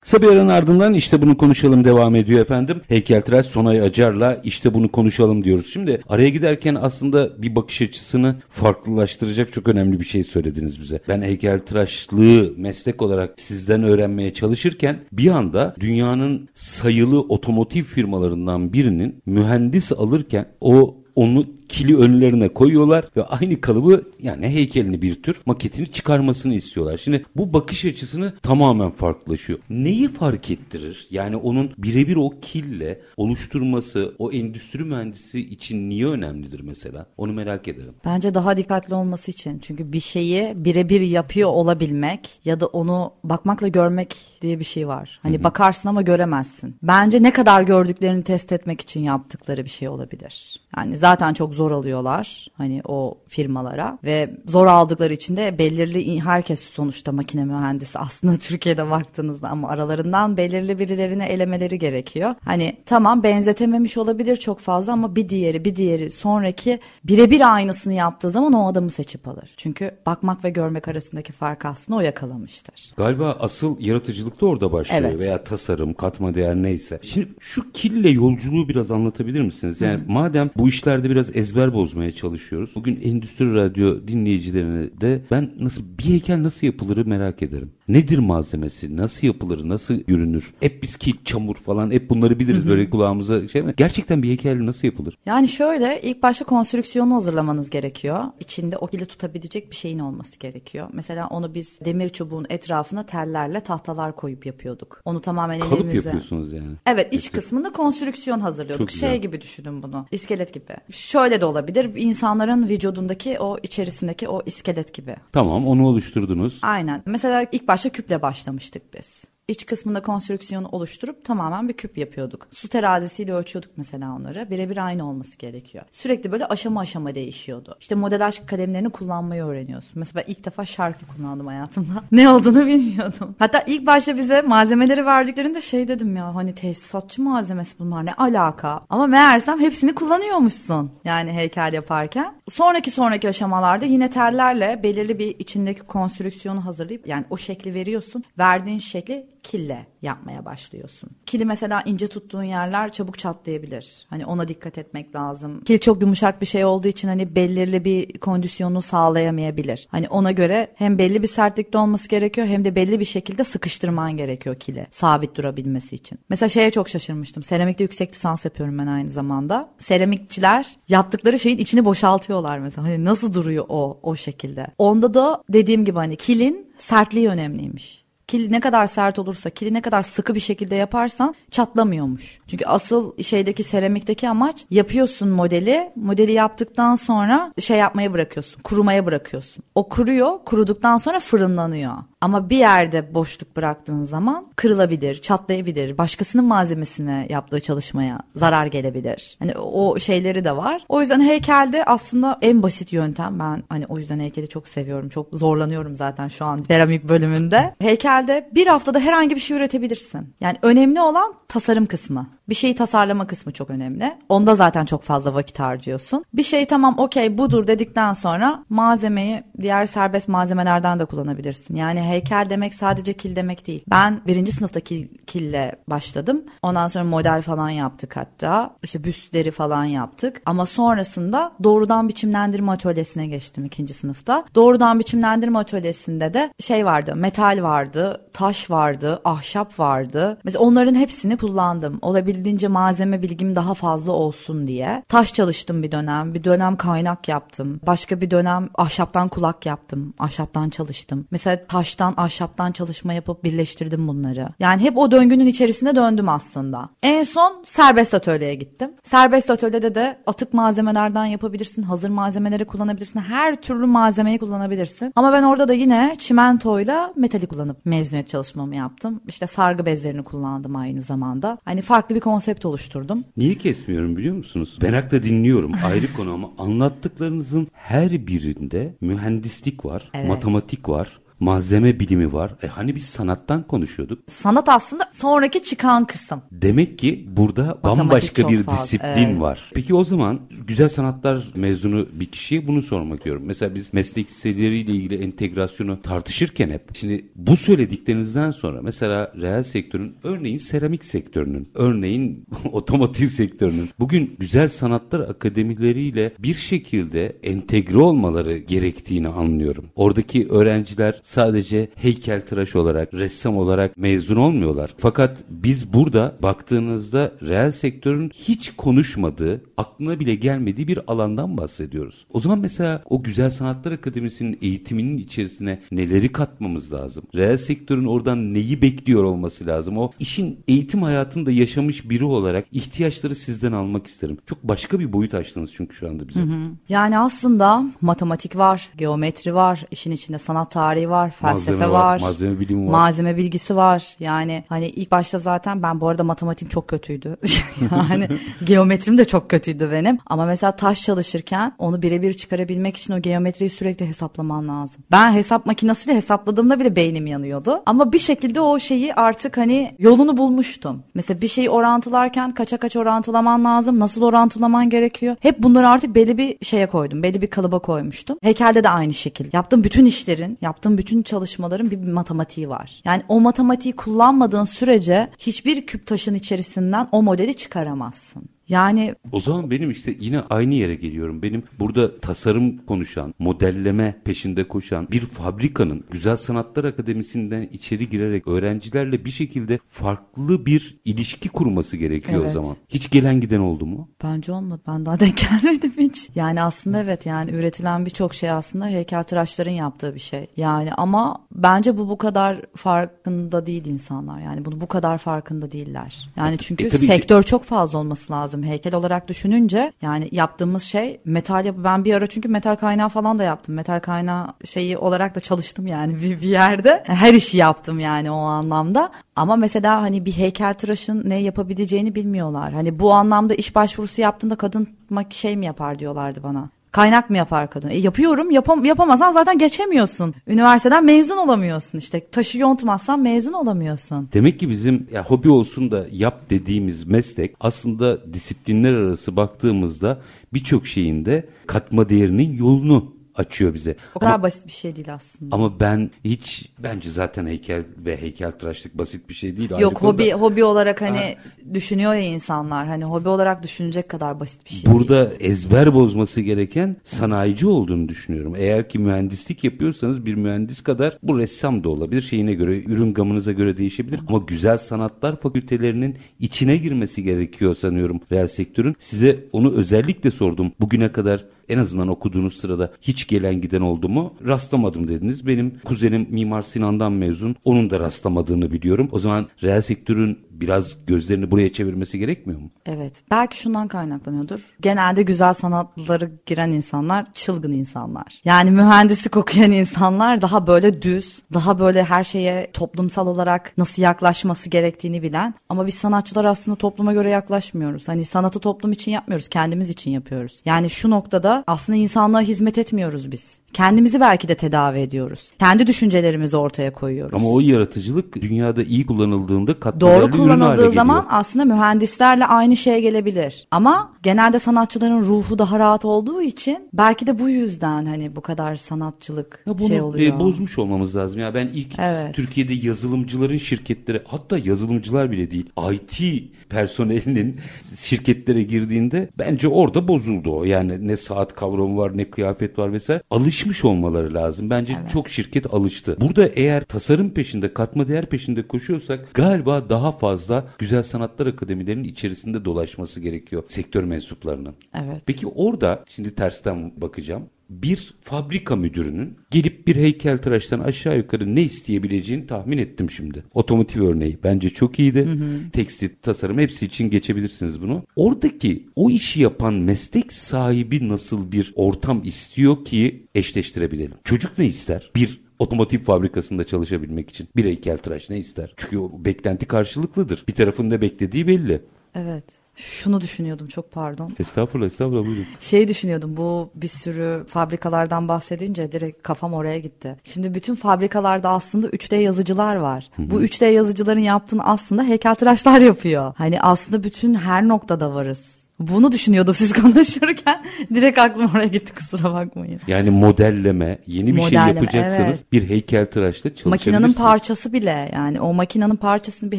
Kısa 0.00 0.22
bir 0.22 0.26
aranın 0.26 0.48
ardından 0.48 0.94
işte 0.94 1.22
bunu 1.22 1.36
konuşalım 1.36 1.84
devam 1.84 2.14
ediyor 2.14 2.40
efendim. 2.40 2.80
Heykeltıraş 2.88 3.46
Sonay 3.46 3.80
Acar'la 3.80 4.40
işte 4.44 4.74
bunu 4.74 4.88
konuşalım 4.88 5.44
diyoruz. 5.44 5.70
Şimdi 5.72 6.00
araya 6.08 6.28
giderken 6.28 6.74
aslında 6.74 7.42
bir 7.42 7.56
bakış 7.56 7.82
açısını 7.82 8.36
farklılaştıracak 8.50 9.52
çok 9.52 9.68
önemli 9.68 10.00
bir 10.00 10.04
şey 10.04 10.22
söylediniz 10.22 10.80
bize. 10.80 11.00
Ben 11.08 11.22
heykeltıraşlığı 11.22 12.52
meslek 12.56 13.02
olarak 13.02 13.40
sizden 13.40 13.82
öğrenmeye 13.82 14.32
çalışırken 14.34 14.98
bir 15.12 15.30
anda 15.30 15.74
dünyanın 15.80 16.48
sayılı 16.54 17.20
otomotiv 17.20 17.82
firmalarından 17.82 18.72
birinin 18.72 19.22
mühendis 19.26 19.92
alırken 19.92 20.46
o 20.60 20.96
onu 21.14 21.46
kili 21.70 21.96
önlerine 21.96 22.48
koyuyorlar 22.48 23.04
ve 23.16 23.24
aynı 23.24 23.60
kalıbı 23.60 24.02
yani 24.22 24.48
heykelini 24.48 25.02
bir 25.02 25.22
tür 25.22 25.40
maketini 25.46 25.86
çıkarmasını 25.86 26.54
istiyorlar. 26.54 26.96
Şimdi 26.96 27.24
bu 27.36 27.52
bakış 27.52 27.84
açısını 27.84 28.32
tamamen 28.42 28.90
farklılaşıyor. 28.90 29.58
Neyi 29.70 30.08
fark 30.08 30.50
ettirir? 30.50 31.06
Yani 31.10 31.36
onun 31.36 31.70
birebir 31.78 32.16
o 32.16 32.30
kille 32.42 33.00
oluşturması 33.16 34.14
o 34.18 34.32
endüstri 34.32 34.84
mühendisi 34.84 35.40
için 35.40 35.90
niye 35.90 36.06
önemlidir 36.06 36.60
mesela? 36.60 37.06
Onu 37.16 37.32
merak 37.32 37.68
ederim. 37.68 37.94
Bence 38.04 38.34
daha 38.34 38.56
dikkatli 38.56 38.94
olması 38.94 39.30
için. 39.30 39.58
Çünkü 39.58 39.92
bir 39.92 40.00
şeyi 40.00 40.52
birebir 40.56 41.00
yapıyor 41.00 41.48
olabilmek 41.48 42.40
ya 42.44 42.60
da 42.60 42.66
onu 42.66 43.12
bakmakla 43.24 43.68
görmek 43.68 44.16
diye 44.42 44.58
bir 44.58 44.64
şey 44.64 44.88
var. 44.88 45.20
Hani 45.22 45.36
Hı-hı. 45.36 45.44
bakarsın 45.44 45.88
ama 45.88 46.02
göremezsin. 46.02 46.76
Bence 46.82 47.22
ne 47.22 47.32
kadar 47.32 47.62
gördüklerini 47.62 48.24
test 48.24 48.52
etmek 48.52 48.80
için 48.80 49.00
yaptıkları 49.00 49.64
bir 49.64 49.70
şey 49.70 49.88
olabilir. 49.88 50.60
Yani 50.76 50.96
zaten 50.96 51.34
çok 51.34 51.54
zor 51.54 51.59
alıyorlar 51.68 52.46
hani 52.56 52.80
o 52.84 53.18
firmalara 53.28 53.98
ve 54.04 54.36
zor 54.46 54.66
aldıkları 54.66 55.12
için 55.12 55.36
de 55.36 55.58
belirli 55.58 56.20
herkes 56.20 56.60
sonuçta 56.60 57.12
makine 57.12 57.44
mühendisi 57.44 57.98
aslında 58.10 58.38
Türkiye'de 58.38 58.90
baktığınızda 58.90 59.48
ama 59.48 59.68
aralarından 59.68 60.36
belirli 60.36 60.78
birilerini 60.78 61.22
elemeleri 61.22 61.78
gerekiyor. 61.78 62.34
Hani 62.44 62.76
tamam 62.86 63.22
benzetememiş 63.22 63.98
olabilir 63.98 64.36
çok 64.36 64.58
fazla 64.58 64.92
ama 64.92 65.16
bir 65.16 65.28
diğeri 65.28 65.64
bir 65.64 65.76
diğeri 65.76 66.10
sonraki 66.10 66.80
birebir 67.04 67.54
aynısını 67.54 67.92
yaptığı 67.92 68.30
zaman 68.30 68.52
o 68.52 68.68
adamı 68.68 68.90
seçip 68.90 69.28
alır. 69.28 69.54
Çünkü 69.56 69.90
bakmak 70.06 70.44
ve 70.44 70.50
görmek 70.50 70.88
arasındaki 70.88 71.32
fark 71.32 71.64
aslında 71.64 71.98
o 71.98 72.00
yakalamıştır. 72.00 72.92
Galiba 72.96 73.36
asıl 73.40 73.76
yaratıcılık 73.80 74.40
da 74.40 74.46
orada 74.46 74.72
başlıyor 74.72 75.02
evet. 75.02 75.20
veya 75.20 75.44
tasarım, 75.44 75.94
katma 75.94 76.34
değer 76.34 76.56
neyse. 76.56 76.98
Şimdi 77.02 77.28
şu 77.40 77.72
kille 77.72 78.10
yolculuğu 78.10 78.68
biraz 78.68 78.90
anlatabilir 78.90 79.40
misiniz? 79.40 79.80
Yani 79.80 80.00
Hı. 80.00 80.12
madem 80.12 80.50
bu 80.56 80.68
işlerde 80.68 81.10
biraz 81.10 81.36
ezber 81.50 81.74
bozmaya 81.74 82.12
çalışıyoruz. 82.12 82.72
Bugün 82.74 83.00
Endüstri 83.00 83.54
Radyo 83.54 84.08
dinleyicilerine 84.08 85.00
de 85.00 85.22
ben 85.30 85.50
nasıl 85.60 85.82
bir 85.98 86.04
heykel 86.04 86.42
nasıl 86.42 86.66
yapılırı 86.66 87.04
merak 87.04 87.42
ederim. 87.42 87.72
Nedir 87.88 88.18
malzemesi? 88.18 88.96
Nasıl 88.96 89.26
yapılır? 89.26 89.68
Nasıl 89.68 89.94
görünür? 89.94 90.54
Hep 90.60 90.82
biz 90.82 90.96
kil, 90.96 91.14
çamur 91.24 91.56
falan 91.56 91.90
hep 91.90 92.10
bunları 92.10 92.38
biliriz 92.38 92.68
böyle 92.68 92.90
kulağımıza 92.90 93.48
şey 93.48 93.62
mi? 93.62 93.74
Gerçekten 93.76 94.22
bir 94.22 94.28
heykel 94.28 94.66
nasıl 94.66 94.88
yapılır? 94.88 95.18
Yani 95.26 95.48
şöyle 95.48 96.00
ilk 96.02 96.22
başta 96.22 96.44
konstrüksiyonu 96.44 97.14
hazırlamanız 97.14 97.70
gerekiyor. 97.70 98.24
İçinde 98.40 98.76
o 98.76 98.86
kili 98.86 99.06
tutabilecek 99.06 99.70
bir 99.70 99.76
şeyin 99.76 99.98
olması 99.98 100.38
gerekiyor. 100.38 100.88
Mesela 100.92 101.26
onu 101.26 101.54
biz 101.54 101.80
demir 101.84 102.08
çubuğun 102.08 102.46
etrafına 102.48 103.06
tellerle 103.06 103.60
tahtalar 103.60 104.16
koyup 104.16 104.46
yapıyorduk. 104.46 105.00
Onu 105.04 105.20
tamamen 105.20 105.60
Kalıp 105.60 105.80
elimize... 105.80 105.96
yapıyorsunuz 105.96 106.52
yani. 106.52 106.70
Evet 106.86 107.14
iç 107.14 107.32
kısmında 107.32 107.72
konstrüksiyon 107.72 108.40
hazırlıyorduk. 108.40 108.90
Şey 108.90 109.20
gibi 109.20 109.40
düşünün 109.40 109.82
bunu. 109.82 110.06
İskelet 110.10 110.54
gibi. 110.54 110.76
Şöyle 110.90 111.39
de 111.40 111.44
olabilir. 111.44 111.90
İnsanların 111.94 112.68
vücudundaki 112.68 113.40
o 113.40 113.58
içerisindeki 113.62 114.28
o 114.28 114.42
iskelet 114.46 114.94
gibi. 114.94 115.16
Tamam 115.32 115.66
onu 115.66 115.86
oluşturdunuz. 115.86 116.58
Aynen. 116.62 117.02
Mesela 117.06 117.46
ilk 117.52 117.68
başta 117.68 117.88
küple 117.88 118.22
başlamıştık 118.22 118.94
biz 118.94 119.24
iç 119.50 119.66
kısmında 119.66 120.02
konstrüksiyonu 120.02 120.68
oluşturup 120.68 121.24
tamamen 121.24 121.68
bir 121.68 121.72
küp 121.72 121.98
yapıyorduk. 121.98 122.46
Su 122.52 122.68
terazisiyle 122.68 123.32
ölçüyorduk 123.32 123.70
mesela 123.76 124.14
onları. 124.16 124.50
Birebir 124.50 124.76
aynı 124.86 125.08
olması 125.08 125.38
gerekiyor. 125.38 125.84
Sürekli 125.90 126.32
böyle 126.32 126.46
aşama 126.46 126.80
aşama 126.80 127.14
değişiyordu. 127.14 127.76
İşte 127.80 127.94
model 127.94 128.26
aşk 128.26 128.48
kalemlerini 128.48 128.90
kullanmayı 128.90 129.44
öğreniyorsun. 129.44 129.92
Mesela 129.94 130.24
ilk 130.26 130.44
defa 130.44 130.64
şarkı 130.64 131.06
kullandım 131.06 131.46
hayatımda. 131.46 131.92
ne 132.12 132.30
olduğunu 132.30 132.66
bilmiyordum. 132.66 133.34
Hatta 133.38 133.64
ilk 133.66 133.86
başta 133.86 134.16
bize 134.16 134.42
malzemeleri 134.42 135.06
verdiklerinde 135.06 135.60
şey 135.60 135.88
dedim 135.88 136.16
ya 136.16 136.34
hani 136.34 136.54
tesisatçı 136.54 137.22
malzemesi 137.22 137.78
bunlar 137.78 138.06
ne 138.06 138.14
alaka? 138.14 138.80
Ama 138.90 139.06
meğersem 139.06 139.60
hepsini 139.60 139.94
kullanıyormuşsun. 139.94 140.90
Yani 141.04 141.32
heykel 141.32 141.72
yaparken. 141.72 142.34
Sonraki 142.48 142.90
sonraki 142.90 143.28
aşamalarda 143.28 143.84
yine 143.84 144.10
tellerle 144.10 144.80
belirli 144.82 145.18
bir 145.18 145.36
içindeki 145.38 145.80
konstrüksiyonu 145.80 146.64
hazırlayıp 146.64 147.06
yani 147.06 147.24
o 147.30 147.36
şekli 147.36 147.74
veriyorsun. 147.74 148.24
Verdiğin 148.38 148.78
şekli 148.78 149.26
kille 149.42 149.86
yapmaya 150.02 150.44
başlıyorsun. 150.44 151.10
Kili 151.26 151.44
mesela 151.44 151.82
ince 151.86 152.06
tuttuğun 152.06 152.42
yerler 152.42 152.92
çabuk 152.92 153.18
çatlayabilir. 153.18 154.06
Hani 154.10 154.26
ona 154.26 154.48
dikkat 154.48 154.78
etmek 154.78 155.14
lazım. 155.14 155.60
Kil 155.64 155.78
çok 155.78 156.00
yumuşak 156.00 156.40
bir 156.40 156.46
şey 156.46 156.64
olduğu 156.64 156.88
için 156.88 157.08
hani 157.08 157.36
belirli 157.36 157.84
bir 157.84 158.18
kondisyonu 158.18 158.82
sağlayamayabilir. 158.82 159.88
Hani 159.90 160.08
ona 160.08 160.32
göre 160.32 160.72
hem 160.74 160.98
belli 160.98 161.22
bir 161.22 161.28
sertlikte 161.28 161.78
olması 161.78 162.08
gerekiyor 162.08 162.46
hem 162.46 162.64
de 162.64 162.74
belli 162.74 163.00
bir 163.00 163.04
şekilde 163.04 163.44
sıkıştırman 163.44 164.16
gerekiyor 164.16 164.56
kili 164.56 164.86
sabit 164.90 165.36
durabilmesi 165.36 165.94
için. 165.94 166.18
Mesela 166.28 166.48
şeye 166.48 166.70
çok 166.70 166.88
şaşırmıştım. 166.88 167.42
Seramikte 167.42 167.84
yüksek 167.84 168.12
lisans 168.12 168.44
yapıyorum 168.44 168.78
ben 168.78 168.86
aynı 168.86 169.10
zamanda. 169.10 169.68
Seramikçiler 169.78 170.66
yaptıkları 170.88 171.38
şeyin 171.38 171.58
içini 171.58 171.84
boşaltıyorlar 171.84 172.58
mesela. 172.58 172.88
Hani 172.88 173.04
nasıl 173.04 173.34
duruyor 173.34 173.64
o 173.68 174.00
o 174.02 174.16
şekilde. 174.16 174.66
Onda 174.78 175.14
da 175.14 175.42
dediğim 175.48 175.84
gibi 175.84 175.96
hani 175.96 176.16
kilin 176.16 176.72
sertliği 176.78 177.28
önemliymiş. 177.28 178.00
Kil 178.30 178.50
ne 178.50 178.60
kadar 178.60 178.86
sert 178.86 179.18
olursa, 179.18 179.50
kili 179.50 179.74
ne 179.74 179.80
kadar 179.82 180.02
sıkı 180.02 180.34
bir 180.34 180.40
şekilde 180.40 180.74
yaparsan 180.74 181.34
çatlamıyormuş. 181.50 182.38
Çünkü 182.46 182.64
asıl 182.64 183.22
şeydeki 183.22 183.62
seramikteki 183.62 184.28
amaç 184.28 184.66
yapıyorsun 184.70 185.28
modeli. 185.28 185.92
Modeli 185.96 186.32
yaptıktan 186.32 186.94
sonra 186.94 187.52
şey 187.58 187.78
yapmaya 187.78 188.12
bırakıyorsun, 188.12 188.60
kurumaya 188.60 189.06
bırakıyorsun. 189.06 189.64
O 189.74 189.88
kuruyor, 189.88 190.38
kuruduktan 190.44 190.98
sonra 190.98 191.20
fırınlanıyor. 191.20 191.92
Ama 192.20 192.50
bir 192.50 192.56
yerde 192.56 193.14
boşluk 193.14 193.56
bıraktığın 193.56 194.04
zaman 194.04 194.46
kırılabilir, 194.56 195.14
çatlayabilir. 195.14 195.98
Başkasının 195.98 196.44
malzemesine 196.44 197.26
yaptığı 197.30 197.60
çalışmaya 197.60 198.18
zarar 198.34 198.66
gelebilir. 198.66 199.36
Hani 199.38 199.58
o 199.58 199.98
şeyleri 199.98 200.44
de 200.44 200.56
var. 200.56 200.84
O 200.88 201.00
yüzden 201.00 201.20
heykelde 201.20 201.84
aslında 201.84 202.38
en 202.42 202.62
basit 202.62 202.92
yöntem. 202.92 203.38
Ben 203.38 203.62
hani 203.68 203.86
o 203.86 203.98
yüzden 203.98 204.20
heykeli 204.20 204.48
çok 204.48 204.68
seviyorum. 204.68 205.08
Çok 205.08 205.26
zorlanıyorum 205.32 205.96
zaten 205.96 206.28
şu 206.28 206.44
an 206.44 206.64
seramik 206.68 207.08
bölümünde. 207.08 207.74
Heykelde 207.80 208.50
bir 208.54 208.66
haftada 208.66 208.98
herhangi 208.98 209.34
bir 209.34 209.40
şey 209.40 209.56
üretebilirsin. 209.56 210.34
Yani 210.40 210.56
önemli 210.62 211.00
olan 211.00 211.34
tasarım 211.48 211.86
kısmı. 211.86 212.26
Bir 212.48 212.54
şeyi 212.54 212.74
tasarlama 212.74 213.26
kısmı 213.26 213.52
çok 213.52 213.70
önemli. 213.70 214.18
Onda 214.28 214.54
zaten 214.54 214.84
çok 214.84 215.02
fazla 215.02 215.34
vakit 215.34 215.58
harcıyorsun. 215.60 216.24
Bir 216.34 216.42
şey 216.42 216.64
tamam 216.64 216.98
okey 216.98 217.38
budur 217.38 217.66
dedikten 217.66 218.12
sonra 218.12 218.64
malzemeyi 218.68 219.42
diğer 219.60 219.86
serbest 219.86 220.28
malzemelerden 220.28 221.00
de 221.00 221.04
kullanabilirsin. 221.04 221.76
Yani 221.76 222.09
heykel 222.10 222.46
demek 222.50 222.74
sadece 222.74 223.12
kil 223.12 223.36
demek 223.36 223.66
değil. 223.66 223.84
Ben 223.90 224.20
birinci 224.26 224.52
sınıfta 224.52 224.80
kil, 224.80 225.08
kille 225.26 225.76
başladım. 225.88 226.44
Ondan 226.62 226.88
sonra 226.88 227.04
model 227.04 227.42
falan 227.42 227.70
yaptık 227.70 228.16
hatta. 228.16 228.76
İşte 228.82 229.04
büstleri 229.04 229.50
falan 229.50 229.84
yaptık. 229.84 230.42
Ama 230.46 230.66
sonrasında 230.66 231.52
doğrudan 231.62 232.08
biçimlendirme 232.08 232.72
atölyesine 232.72 233.26
geçtim 233.26 233.64
ikinci 233.64 233.94
sınıfta. 233.94 234.44
Doğrudan 234.54 234.98
biçimlendirme 234.98 235.58
atölyesinde 235.58 236.34
de 236.34 236.52
şey 236.58 236.86
vardı. 236.86 237.16
Metal 237.16 237.58
vardı, 237.62 238.20
taş 238.32 238.70
vardı, 238.70 239.20
ahşap 239.24 239.78
vardı. 239.80 240.38
Mesela 240.44 240.62
onların 240.64 240.94
hepsini 240.94 241.36
kullandım. 241.36 241.98
Olabildiğince 242.02 242.68
malzeme 242.68 243.22
bilgim 243.22 243.54
daha 243.54 243.74
fazla 243.74 244.12
olsun 244.12 244.66
diye. 244.66 245.02
Taş 245.08 245.32
çalıştım 245.34 245.82
bir 245.82 245.92
dönem. 245.92 246.34
Bir 246.34 246.44
dönem 246.44 246.76
kaynak 246.76 247.28
yaptım. 247.28 247.80
Başka 247.86 248.20
bir 248.20 248.30
dönem 248.30 248.68
ahşaptan 248.74 249.28
kulak 249.28 249.66
yaptım. 249.66 250.14
Ahşaptan 250.18 250.70
çalıştım. 250.70 251.26
Mesela 251.30 251.66
taş 251.68 251.99
taştan, 252.00 252.14
ahşaptan 252.24 252.72
çalışma 252.72 253.12
yapıp 253.12 253.44
birleştirdim 253.44 254.08
bunları. 254.08 254.48
Yani 254.58 254.82
hep 254.82 254.98
o 254.98 255.10
döngünün 255.10 255.46
içerisine 255.46 255.96
döndüm 255.96 256.28
aslında. 256.28 256.88
En 257.02 257.24
son 257.24 257.64
serbest 257.66 258.14
atölyeye 258.14 258.54
gittim. 258.54 258.90
Serbest 259.02 259.50
atölyede 259.50 259.94
de 259.94 260.18
atık 260.26 260.54
malzemelerden 260.54 261.24
yapabilirsin, 261.24 261.82
hazır 261.82 262.08
malzemeleri 262.08 262.64
kullanabilirsin, 262.64 263.20
her 263.20 263.56
türlü 263.56 263.86
malzemeyi 263.86 264.38
kullanabilirsin. 264.38 265.12
Ama 265.16 265.32
ben 265.32 265.42
orada 265.42 265.68
da 265.68 265.72
yine 265.72 266.16
çimentoyla 266.18 267.12
metali 267.16 267.46
kullanıp 267.46 267.86
mezuniyet 267.86 268.28
çalışmamı 268.28 268.76
yaptım. 268.76 269.20
İşte 269.28 269.46
sargı 269.46 269.86
bezlerini 269.86 270.24
kullandım 270.24 270.76
aynı 270.76 271.02
zamanda. 271.02 271.58
Hani 271.64 271.82
farklı 271.82 272.14
bir 272.14 272.20
konsept 272.20 272.64
oluşturdum. 272.64 273.24
Niye 273.36 273.54
kesmiyorum 273.54 274.16
biliyor 274.16 274.36
musunuz? 274.36 274.78
Merakla 274.82 275.22
dinliyorum 275.22 275.72
ayrı 275.86 276.06
konu 276.16 276.32
ama 276.32 276.50
anlattıklarınızın 276.58 277.68
her 277.72 278.10
birinde 278.26 278.94
mühendislik 279.00 279.84
var, 279.84 280.10
evet. 280.14 280.28
matematik 280.28 280.88
var, 280.88 281.20
malzeme 281.40 282.00
bilimi 282.00 282.32
var. 282.32 282.54
E 282.62 282.66
hani 282.66 282.94
biz 282.94 283.04
sanattan 283.04 283.62
konuşuyorduk. 283.62 284.18
Sanat 284.30 284.68
aslında 284.68 285.08
sonraki 285.12 285.62
çıkan 285.62 286.04
kısım. 286.04 286.42
Demek 286.52 286.98
ki 286.98 287.26
burada 287.28 287.78
bambaşka 287.82 288.48
bir 288.48 288.62
fazla, 288.62 288.82
disiplin 288.82 289.08
evet. 289.08 289.40
var. 289.40 289.70
Peki 289.74 289.94
o 289.94 290.04
zaman 290.04 290.40
güzel 290.66 290.88
sanatlar 290.88 291.44
mezunu 291.54 292.06
bir 292.12 292.26
kişiye 292.26 292.66
bunu 292.66 292.82
sormak 292.82 293.18
istiyorum. 293.18 293.42
Mesela 293.46 293.74
biz 293.74 293.94
meslek 293.94 294.30
liseleriyle 294.30 294.92
ilgili 294.92 295.22
entegrasyonu 295.24 296.02
tartışırken 296.02 296.70
hep 296.70 296.96
şimdi 296.96 297.24
bu 297.36 297.56
söylediklerinizden 297.56 298.50
sonra 298.50 298.82
mesela 298.82 299.32
reel 299.40 299.62
sektörün 299.62 300.14
örneğin 300.22 300.58
seramik 300.58 301.04
sektörünün 301.04 301.68
örneğin 301.74 302.44
otomotiv 302.72 303.26
sektörünün 303.26 303.88
bugün 303.98 304.36
güzel 304.38 304.68
sanatlar 304.68 305.20
akademileriyle 305.20 306.32
bir 306.38 306.54
şekilde 306.54 307.36
entegre 307.42 307.98
olmaları 307.98 308.58
gerektiğini 308.58 309.28
anlıyorum. 309.28 309.84
Oradaki 309.96 310.48
öğrenciler 310.48 311.20
sadece 311.30 311.88
heykeltıraş 311.94 312.76
olarak, 312.76 313.14
ressam 313.14 313.56
olarak 313.56 313.96
mezun 313.96 314.36
olmuyorlar. 314.36 314.94
Fakat 314.98 315.38
biz 315.48 315.92
burada 315.92 316.36
baktığınızda 316.42 317.32
reel 317.42 317.70
sektörün 317.70 318.30
hiç 318.34 318.72
konuşmadığı, 318.76 319.62
aklına 319.76 320.20
bile 320.20 320.34
gelmediği 320.34 320.88
bir 320.88 320.98
alandan 321.06 321.56
bahsediyoruz. 321.56 322.26
O 322.32 322.40
zaman 322.40 322.58
mesela 322.58 323.02
o 323.10 323.22
Güzel 323.22 323.50
Sanatlar 323.50 323.92
Akademisi'nin 323.92 324.58
eğitiminin 324.62 325.18
içerisine 325.18 325.82
neleri 325.92 326.32
katmamız 326.32 326.92
lazım? 326.92 327.24
Reel 327.34 327.56
sektörün 327.56 328.06
oradan 328.06 328.54
neyi 328.54 328.82
bekliyor 328.82 329.24
olması 329.24 329.66
lazım? 329.66 329.98
O 329.98 330.10
işin 330.18 330.60
eğitim 330.68 331.02
hayatında 331.02 331.50
yaşamış 331.50 332.10
biri 332.10 332.24
olarak 332.24 332.66
ihtiyaçları 332.72 333.34
sizden 333.34 333.72
almak 333.72 334.06
isterim. 334.06 334.38
Çok 334.46 334.62
başka 334.62 335.00
bir 335.00 335.12
boyut 335.12 335.34
açtınız 335.34 335.72
çünkü 335.74 335.96
şu 335.96 336.08
anda 336.08 336.28
bize. 336.28 336.40
Hı 336.40 336.44
hı. 336.44 336.60
Yani 336.88 337.18
aslında 337.18 337.84
matematik 338.00 338.56
var, 338.56 338.88
geometri 338.96 339.54
var, 339.54 339.84
işin 339.90 340.10
içinde 340.10 340.38
sanat 340.38 340.70
tarihi 340.70 341.10
var, 341.10 341.19
felsefe 341.28 341.70
malzeme 341.72 341.92
var, 341.92 342.14
var, 342.14 342.20
malzeme 342.20 342.60
bilimi 342.60 342.86
var. 342.86 342.90
Malzeme 342.90 343.36
bilgisi 343.36 343.76
var. 343.76 344.16
Yani 344.20 344.64
hani 344.68 344.88
ilk 344.88 345.10
başta 345.10 345.38
zaten 345.38 345.82
ben 345.82 346.00
bu 346.00 346.08
arada 346.08 346.24
matematiğim 346.24 346.70
çok 346.70 346.88
kötüydü. 346.88 347.36
yani 347.90 348.28
geometrim 348.64 349.18
de 349.18 349.24
çok 349.24 349.50
kötüydü 349.50 349.90
benim. 349.92 350.18
Ama 350.26 350.46
mesela 350.46 350.72
taş 350.72 351.02
çalışırken 351.02 351.72
onu 351.78 352.02
birebir 352.02 352.34
çıkarabilmek 352.34 352.96
için 352.96 353.12
o 353.12 353.18
geometriyi 353.18 353.70
sürekli 353.70 354.06
hesaplaman 354.06 354.68
lazım. 354.68 355.02
Ben 355.10 355.32
hesap 355.32 355.66
makinesiyle 355.66 356.16
hesapladığımda 356.16 356.80
bile 356.80 356.96
beynim 356.96 357.26
yanıyordu. 357.26 357.82
Ama 357.86 358.12
bir 358.12 358.18
şekilde 358.18 358.60
o 358.60 358.78
şeyi 358.78 359.14
artık 359.14 359.56
hani 359.56 359.94
yolunu 359.98 360.36
bulmuştum. 360.36 361.02
Mesela 361.14 361.40
bir 361.40 361.48
şeyi 361.48 361.70
orantılarken 361.70 362.54
kaça 362.54 362.76
kaç 362.76 362.96
orantılaman 362.96 363.64
lazım, 363.64 364.00
nasıl 364.00 364.22
orantılaman 364.22 364.90
gerekiyor. 364.90 365.36
Hep 365.40 365.62
bunları 365.62 365.88
artık 365.88 366.14
belli 366.14 366.38
bir 366.38 366.64
şeye 366.64 366.86
koydum. 366.86 367.22
Belli 367.22 367.42
bir 367.42 367.46
kalıba 367.46 367.78
koymuştum. 367.78 368.38
Heykelde 368.42 368.84
de 368.84 368.88
aynı 368.88 369.14
şekil. 369.14 369.50
Yaptığım 369.52 369.84
bütün 369.84 370.04
işlerin, 370.04 370.58
yaptığım 370.60 370.98
bütün 370.98 371.09
çalışmaların 371.22 371.90
bir 371.90 372.12
matematiği 372.12 372.68
var. 372.68 373.02
Yani 373.04 373.22
o 373.28 373.40
matematiği 373.40 373.96
kullanmadığın 373.96 374.64
sürece 374.64 375.30
hiçbir 375.38 375.86
küp 375.86 376.06
taşın 376.06 376.34
içerisinden 376.34 377.08
o 377.12 377.22
modeli 377.22 377.54
çıkaramazsın. 377.54 378.42
Yani 378.70 379.14
o 379.32 379.40
zaman 379.40 379.70
benim 379.70 379.90
işte 379.90 380.16
yine 380.20 380.40
aynı 380.40 380.74
yere 380.74 380.94
geliyorum. 380.94 381.42
Benim 381.42 381.62
burada 381.78 382.20
tasarım 382.20 382.78
konuşan, 382.86 383.34
modelleme 383.38 384.16
peşinde 384.24 384.68
koşan 384.68 385.08
bir 385.10 385.20
fabrikanın 385.20 386.04
Güzel 386.10 386.36
Sanatlar 386.36 386.84
Akademisi'nden 386.84 387.68
içeri 387.72 388.08
girerek 388.08 388.48
öğrencilerle 388.48 389.24
bir 389.24 389.30
şekilde 389.30 389.78
farklı 389.88 390.66
bir 390.66 391.00
ilişki 391.04 391.48
kurması 391.48 391.96
gerekiyor 391.96 392.40
evet. 392.44 392.56
o 392.56 392.62
zaman. 392.62 392.76
Hiç 392.88 393.10
gelen 393.10 393.40
giden 393.40 393.60
oldu 393.60 393.86
mu? 393.86 394.08
Bence 394.24 394.52
olmadı. 394.52 394.82
Ben 394.86 395.06
daha 395.06 395.20
denk 395.20 395.36
gelmedim 395.62 395.92
hiç. 395.98 396.30
Yani 396.34 396.62
aslında 396.62 397.02
evet 397.02 397.26
yani 397.26 397.50
üretilen 397.50 398.06
birçok 398.06 398.34
şey 398.34 398.50
aslında 398.50 398.86
heykeltıraşların 398.86 399.72
yaptığı 399.72 400.14
bir 400.14 400.20
şey. 400.20 400.46
Yani 400.56 400.92
ama 400.94 401.46
bence 401.52 401.98
bu 401.98 402.08
bu 402.08 402.18
kadar 402.18 402.62
farkında 402.76 403.66
değil 403.66 403.86
insanlar. 403.86 404.40
Yani 404.40 404.64
bunu 404.64 404.80
bu 404.80 404.86
kadar 404.86 405.18
farkında 405.18 405.72
değiller. 405.72 406.28
Yani 406.36 406.58
çünkü 406.58 406.86
e, 406.86 406.90
sektör 406.90 407.42
çok 407.42 407.64
fazla 407.64 407.98
olması 407.98 408.32
lazım 408.32 408.59
lazım 408.60 408.70
heykel 408.70 408.94
olarak 408.94 409.28
düşününce. 409.28 409.92
Yani 410.02 410.28
yaptığımız 410.32 410.82
şey 410.82 411.20
metal 411.24 411.64
yapı. 411.64 411.84
Ben 411.84 412.04
bir 412.04 412.14
ara 412.14 412.26
çünkü 412.26 412.48
metal 412.48 412.76
kaynağı 412.76 413.08
falan 413.08 413.38
da 413.38 413.42
yaptım. 413.42 413.74
Metal 413.74 414.00
kaynağı 414.00 414.54
şeyi 414.64 414.98
olarak 414.98 415.34
da 415.34 415.40
çalıştım 415.40 415.86
yani 415.86 416.14
bir, 416.22 416.40
bir 416.40 416.48
yerde. 416.48 417.02
Her 417.06 417.34
işi 417.34 417.56
yaptım 417.56 418.00
yani 418.00 418.30
o 418.30 418.36
anlamda. 418.36 419.10
Ama 419.36 419.56
mesela 419.56 420.02
hani 420.02 420.24
bir 420.24 420.32
heykel 420.32 420.74
tıraşın 420.74 421.22
ne 421.28 421.36
yapabileceğini 421.36 422.14
bilmiyorlar. 422.14 422.72
Hani 422.72 422.98
bu 422.98 423.12
anlamda 423.12 423.54
iş 423.54 423.74
başvurusu 423.74 424.20
yaptığında 424.20 424.56
kadın 424.56 424.88
şey 425.30 425.56
mi 425.56 425.66
yapar 425.66 425.98
diyorlardı 425.98 426.42
bana. 426.42 426.70
Kaynak 426.92 427.30
mı 427.30 427.36
yapar 427.36 427.70
kadın? 427.70 427.88
E 427.88 427.96
yapıyorum. 427.96 428.50
Yapam 428.50 428.84
yapamazsan 428.84 429.32
zaten 429.32 429.58
geçemiyorsun. 429.58 430.34
Üniversiteden 430.46 431.04
mezun 431.04 431.36
olamıyorsun 431.36 431.98
işte. 431.98 432.26
Taşı 432.30 432.58
yontmazsan 432.58 433.20
mezun 433.20 433.52
olamıyorsun. 433.52 434.28
Demek 434.32 434.60
ki 434.60 434.70
bizim 434.70 435.06
ya 435.12 435.24
hobi 435.24 435.50
olsun 435.50 435.90
da 435.90 436.06
yap 436.10 436.50
dediğimiz 436.50 437.06
meslek 437.06 437.54
aslında 437.60 438.32
disiplinler 438.32 438.92
arası 438.92 439.36
baktığımızda 439.36 440.20
birçok 440.52 440.86
şeyinde 440.86 441.48
katma 441.66 442.08
değerinin 442.08 442.56
yolunu 442.56 443.19
açıyor 443.34 443.74
bize. 443.74 443.96
O 444.14 444.18
kadar 444.18 444.34
ama, 444.34 444.42
basit 444.42 444.66
bir 444.66 444.72
şey 444.72 444.96
değil 444.96 445.14
aslında. 445.14 445.56
Ama 445.56 445.80
ben 445.80 446.10
hiç 446.24 446.70
bence 446.78 447.10
zaten 447.10 447.46
heykel 447.46 447.84
ve 447.98 448.20
heykel 448.20 448.52
tıraşlık 448.52 448.98
basit 448.98 449.28
bir 449.28 449.34
şey 449.34 449.56
değil. 449.56 449.70
Yok 449.70 450.02
hobi 450.02 450.30
konuda. 450.30 450.44
hobi 450.44 450.64
olarak 450.64 451.00
hani 451.00 451.18
ha. 451.18 451.74
düşünüyor 451.74 452.14
ya 452.14 452.20
insanlar. 452.20 452.86
Hani 452.86 453.04
hobi 453.04 453.28
olarak 453.28 453.62
düşünecek 453.62 454.08
kadar 454.08 454.40
basit 454.40 454.64
bir 454.64 454.70
şey 454.70 454.92
Burada 454.92 455.30
değil. 455.30 455.50
ezber 455.50 455.94
bozması 455.94 456.40
gereken 456.40 456.96
sanayici 457.02 457.66
olduğunu 457.66 458.08
düşünüyorum. 458.08 458.54
Eğer 458.56 458.88
ki 458.88 458.98
mühendislik 458.98 459.64
yapıyorsanız 459.64 460.26
bir 460.26 460.34
mühendis 460.34 460.80
kadar 460.80 461.18
bu 461.22 461.38
ressam 461.38 461.84
da 461.84 461.88
olabilir. 461.88 462.20
Şeyine 462.20 462.54
göre 462.54 462.82
ürün 462.82 463.14
gamınıza 463.14 463.52
göre 463.52 463.76
değişebilir. 463.76 464.20
Ama 464.28 464.38
güzel 464.38 464.78
sanatlar 464.78 465.40
fakültelerinin 465.40 466.16
içine 466.40 466.76
girmesi 466.76 467.22
gerekiyor 467.22 467.74
sanıyorum 467.74 468.20
reel 468.32 468.46
sektörün. 468.46 468.96
Size 468.98 469.44
onu 469.52 469.72
özellikle 469.72 470.30
sordum. 470.30 470.72
Bugüne 470.80 471.12
kadar 471.12 471.46
en 471.70 471.78
azından 471.78 472.08
okuduğunuz 472.08 472.56
sırada 472.56 472.92
hiç 473.00 473.26
gelen 473.26 473.60
giden 473.60 473.80
oldu 473.80 474.08
mu? 474.08 474.34
Rastlamadım 474.46 475.08
dediniz. 475.08 475.46
Benim 475.46 475.80
kuzenim 475.84 476.26
Mimar 476.30 476.62
Sinan'dan 476.62 477.12
mezun. 477.12 477.56
Onun 477.64 477.90
da 477.90 478.00
rastlamadığını 478.00 478.72
biliyorum. 478.72 479.08
O 479.12 479.18
zaman 479.18 479.46
reel 479.62 479.80
sektörün 479.80 480.38
biraz 480.50 481.06
gözlerini 481.06 481.50
buraya 481.50 481.72
çevirmesi 481.72 482.18
gerekmiyor 482.18 482.60
mu? 482.60 482.70
Evet. 482.86 483.22
Belki 483.30 483.58
şundan 483.58 483.88
kaynaklanıyordur. 483.88 484.74
Genelde 484.80 485.22
güzel 485.22 485.54
sanatları 485.54 486.32
giren 486.46 486.70
insanlar 486.70 487.32
çılgın 487.32 487.72
insanlar. 487.72 488.40
Yani 488.44 488.70
mühendislik 488.70 489.36
okuyan 489.36 489.70
insanlar 489.70 490.42
daha 490.42 490.66
böyle 490.66 491.02
düz, 491.02 491.42
daha 491.52 491.78
böyle 491.78 492.04
her 492.04 492.24
şeye 492.24 492.70
toplumsal 492.72 493.26
olarak 493.26 493.72
nasıl 493.78 494.02
yaklaşması 494.02 494.68
gerektiğini 494.68 495.22
bilen. 495.22 495.54
Ama 495.68 495.86
biz 495.86 495.94
sanatçılar 495.94 496.44
aslında 496.44 496.76
topluma 496.76 497.12
göre 497.12 497.30
yaklaşmıyoruz. 497.30 498.08
Hani 498.08 498.24
sanatı 498.24 498.60
toplum 498.60 498.92
için 498.92 499.12
yapmıyoruz, 499.12 499.48
kendimiz 499.48 499.90
için 499.90 500.10
yapıyoruz. 500.10 500.60
Yani 500.64 500.90
şu 500.90 501.10
noktada 501.10 501.59
aslında 501.66 501.98
insanlığa 501.98 502.40
hizmet 502.40 502.78
etmiyoruz 502.78 503.32
biz. 503.32 503.58
Kendimizi 503.72 504.20
belki 504.20 504.48
de 504.48 504.54
tedavi 504.54 504.98
ediyoruz. 504.98 505.50
Kendi 505.58 505.86
düşüncelerimizi 505.86 506.56
ortaya 506.56 506.92
koyuyoruz. 506.92 507.34
Ama 507.34 507.50
o 507.52 507.60
yaratıcılık 507.60 508.42
dünyada 508.42 508.82
iyi 508.82 509.06
kullanıldığında 509.06 509.80
katma 509.80 510.00
Doğru 510.00 510.30
kullanıldığı 510.30 510.90
zaman 510.90 511.26
aslında 511.30 511.64
mühendislerle 511.64 512.46
aynı 512.46 512.76
şeye 512.76 513.00
gelebilir. 513.00 513.66
Ama 513.70 514.12
genelde 514.22 514.58
sanatçıların 514.58 515.20
ruhu 515.20 515.58
daha 515.58 515.78
rahat 515.78 516.04
olduğu 516.04 516.42
için 516.42 516.88
belki 516.92 517.26
de 517.26 517.38
bu 517.38 517.48
yüzden 517.48 518.06
hani 518.06 518.36
bu 518.36 518.40
kadar 518.40 518.76
sanatçılık 518.76 519.62
ya 519.66 519.78
bunu, 519.78 519.88
şey 519.88 520.00
oluyor. 520.00 520.36
E, 520.36 520.40
bozmuş 520.40 520.78
olmamız 520.78 521.16
lazım. 521.16 521.40
Ya 521.40 521.54
ben 521.54 521.68
ilk 521.74 521.98
evet. 521.98 522.34
Türkiye'de 522.34 522.74
yazılımcıların 522.74 523.56
şirketleri 523.56 524.22
hatta 524.26 524.58
yazılımcılar 524.58 525.30
bile 525.30 525.50
değil 525.50 525.70
IT 525.92 526.20
personelinin 526.68 527.60
şirketlere 527.96 528.62
girdiğinde 528.62 529.28
bence 529.38 529.68
orada 529.68 530.08
bozuldu 530.08 530.56
o. 530.56 530.64
Yani 530.64 531.08
ne 531.08 531.16
saat 531.16 531.54
kavramı 531.54 531.96
var 531.96 532.16
ne 532.16 532.30
kıyafet 532.30 532.78
var 532.78 532.92
vesaire. 532.92 533.22
Alışmış 533.60 533.84
olmaları 533.84 534.34
lazım. 534.34 534.70
Bence 534.70 534.96
evet. 535.00 535.10
çok 535.10 535.28
şirket 535.28 535.74
alıştı. 535.74 536.16
Burada 536.20 536.46
eğer 536.46 536.84
tasarım 536.84 537.34
peşinde 537.34 537.74
katma 537.74 538.08
değer 538.08 538.26
peşinde 538.26 538.66
koşuyorsak 538.66 539.34
galiba 539.34 539.88
daha 539.88 540.12
fazla 540.12 540.64
güzel 540.78 541.02
sanatlar 541.02 541.46
akademilerinin 541.46 542.04
içerisinde 542.04 542.64
dolaşması 542.64 543.20
gerekiyor 543.20 543.62
sektör 543.68 544.04
mensuplarının. 544.04 544.74
Evet. 544.94 545.22
Peki 545.26 545.46
orada 545.46 546.04
şimdi 546.08 546.34
tersten 546.34 546.92
bakacağım 547.00 547.42
bir 547.70 548.14
fabrika 548.20 548.76
müdürünün 548.76 549.36
gelip 549.50 549.86
bir 549.86 549.96
heykeltıraştan 549.96 550.80
aşağı 550.80 551.16
yukarı 551.16 551.54
ne 551.54 551.62
isteyebileceğini 551.62 552.46
tahmin 552.46 552.78
ettim 552.78 553.10
şimdi. 553.10 553.44
Otomotiv 553.54 554.02
örneği 554.02 554.38
bence 554.44 554.70
çok 554.70 554.98
iyiydi. 554.98 555.26
Hı 555.26 555.30
hı. 555.32 555.70
Tekstil, 555.72 556.10
tasarım 556.22 556.58
hepsi 556.58 556.86
için 556.86 557.10
geçebilirsiniz 557.10 557.82
bunu. 557.82 558.02
Oradaki 558.16 558.86
o 558.96 559.10
işi 559.10 559.42
yapan 559.42 559.74
meslek 559.74 560.32
sahibi 560.32 561.08
nasıl 561.08 561.52
bir 561.52 561.72
ortam 561.76 562.22
istiyor 562.24 562.84
ki 562.84 563.26
eşleştirebilelim. 563.34 564.16
Çocuk 564.24 564.58
ne 564.58 564.66
ister? 564.66 565.10
Bir 565.16 565.40
otomotiv 565.58 565.98
fabrikasında 565.98 566.64
çalışabilmek 566.64 567.30
için 567.30 567.48
bir 567.56 567.64
heykeltıraş 567.64 568.30
ne 568.30 568.38
ister? 568.38 568.74
Çünkü 568.76 568.98
o 568.98 569.24
beklenti 569.24 569.66
karşılıklıdır. 569.66 570.44
Bir 570.48 570.54
tarafın 570.54 570.90
ne 570.90 571.00
beklediği 571.00 571.46
belli. 571.46 571.82
Evet. 572.14 572.44
Şunu 572.80 573.20
düşünüyordum 573.20 573.66
çok 573.66 573.92
pardon. 573.92 574.32
Estağfurullah 574.40 574.86
estağfurullah 574.86 575.26
buyurun. 575.26 575.46
Şey 575.60 575.88
düşünüyordum 575.88 576.36
bu 576.36 576.70
bir 576.74 576.88
sürü 576.88 577.44
fabrikalardan 577.48 578.28
bahsedince 578.28 578.92
direkt 578.92 579.22
kafam 579.22 579.54
oraya 579.54 579.78
gitti. 579.78 580.16
Şimdi 580.24 580.54
bütün 580.54 580.74
fabrikalarda 580.74 581.48
aslında 581.48 581.86
3D 581.86 582.16
yazıcılar 582.16 582.76
var. 582.76 583.10
Bu 583.18 583.42
3D 583.42 583.70
yazıcıların 583.70 584.20
yaptığını 584.20 584.64
aslında 584.64 585.04
heykeltıraşlar 585.04 585.80
yapıyor. 585.80 586.32
Hani 586.36 586.60
aslında 586.60 587.04
bütün 587.04 587.34
her 587.34 587.68
noktada 587.68 588.14
varız. 588.14 588.60
Bunu 588.80 589.12
düşünüyordum 589.12 589.54
siz 589.54 589.72
konuşurken. 589.82 590.64
Direkt 590.94 591.18
aklım 591.18 591.50
oraya 591.54 591.66
gitti 591.66 591.94
kusura 591.94 592.32
bakmayın. 592.32 592.80
Yani 592.86 593.10
modelleme, 593.10 593.98
yeni 594.06 594.36
bir 594.36 594.40
şey 594.40 594.58
Modelleme, 594.58 594.80
yapacaksanız 594.80 595.36
evet. 595.36 595.52
bir 595.52 595.68
heykeltıraşla 595.68 596.50
çalışabilirsiniz. 596.50 596.96
Makinenin 596.96 597.12
parçası 597.12 597.72
bile 597.72 598.10
yani 598.12 598.40
o 598.40 598.54
makinenin 598.54 598.96
parçasını 598.96 599.52
bir 599.52 599.58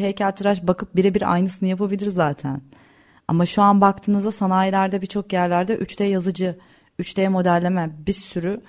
heykeltıraş 0.00 0.66
bakıp 0.66 0.96
birebir 0.96 1.32
aynısını 1.32 1.68
yapabilir 1.68 2.08
zaten. 2.08 2.60
Ama 3.32 3.46
şu 3.46 3.62
an 3.62 3.80
baktığınızda 3.80 4.30
sanayilerde 4.30 5.02
birçok 5.02 5.32
yerlerde 5.32 5.74
3D 5.76 6.04
yazıcı, 6.04 6.58
3D 7.00 7.28
modelleme 7.28 7.90
bir 8.06 8.12
sürü 8.12 8.60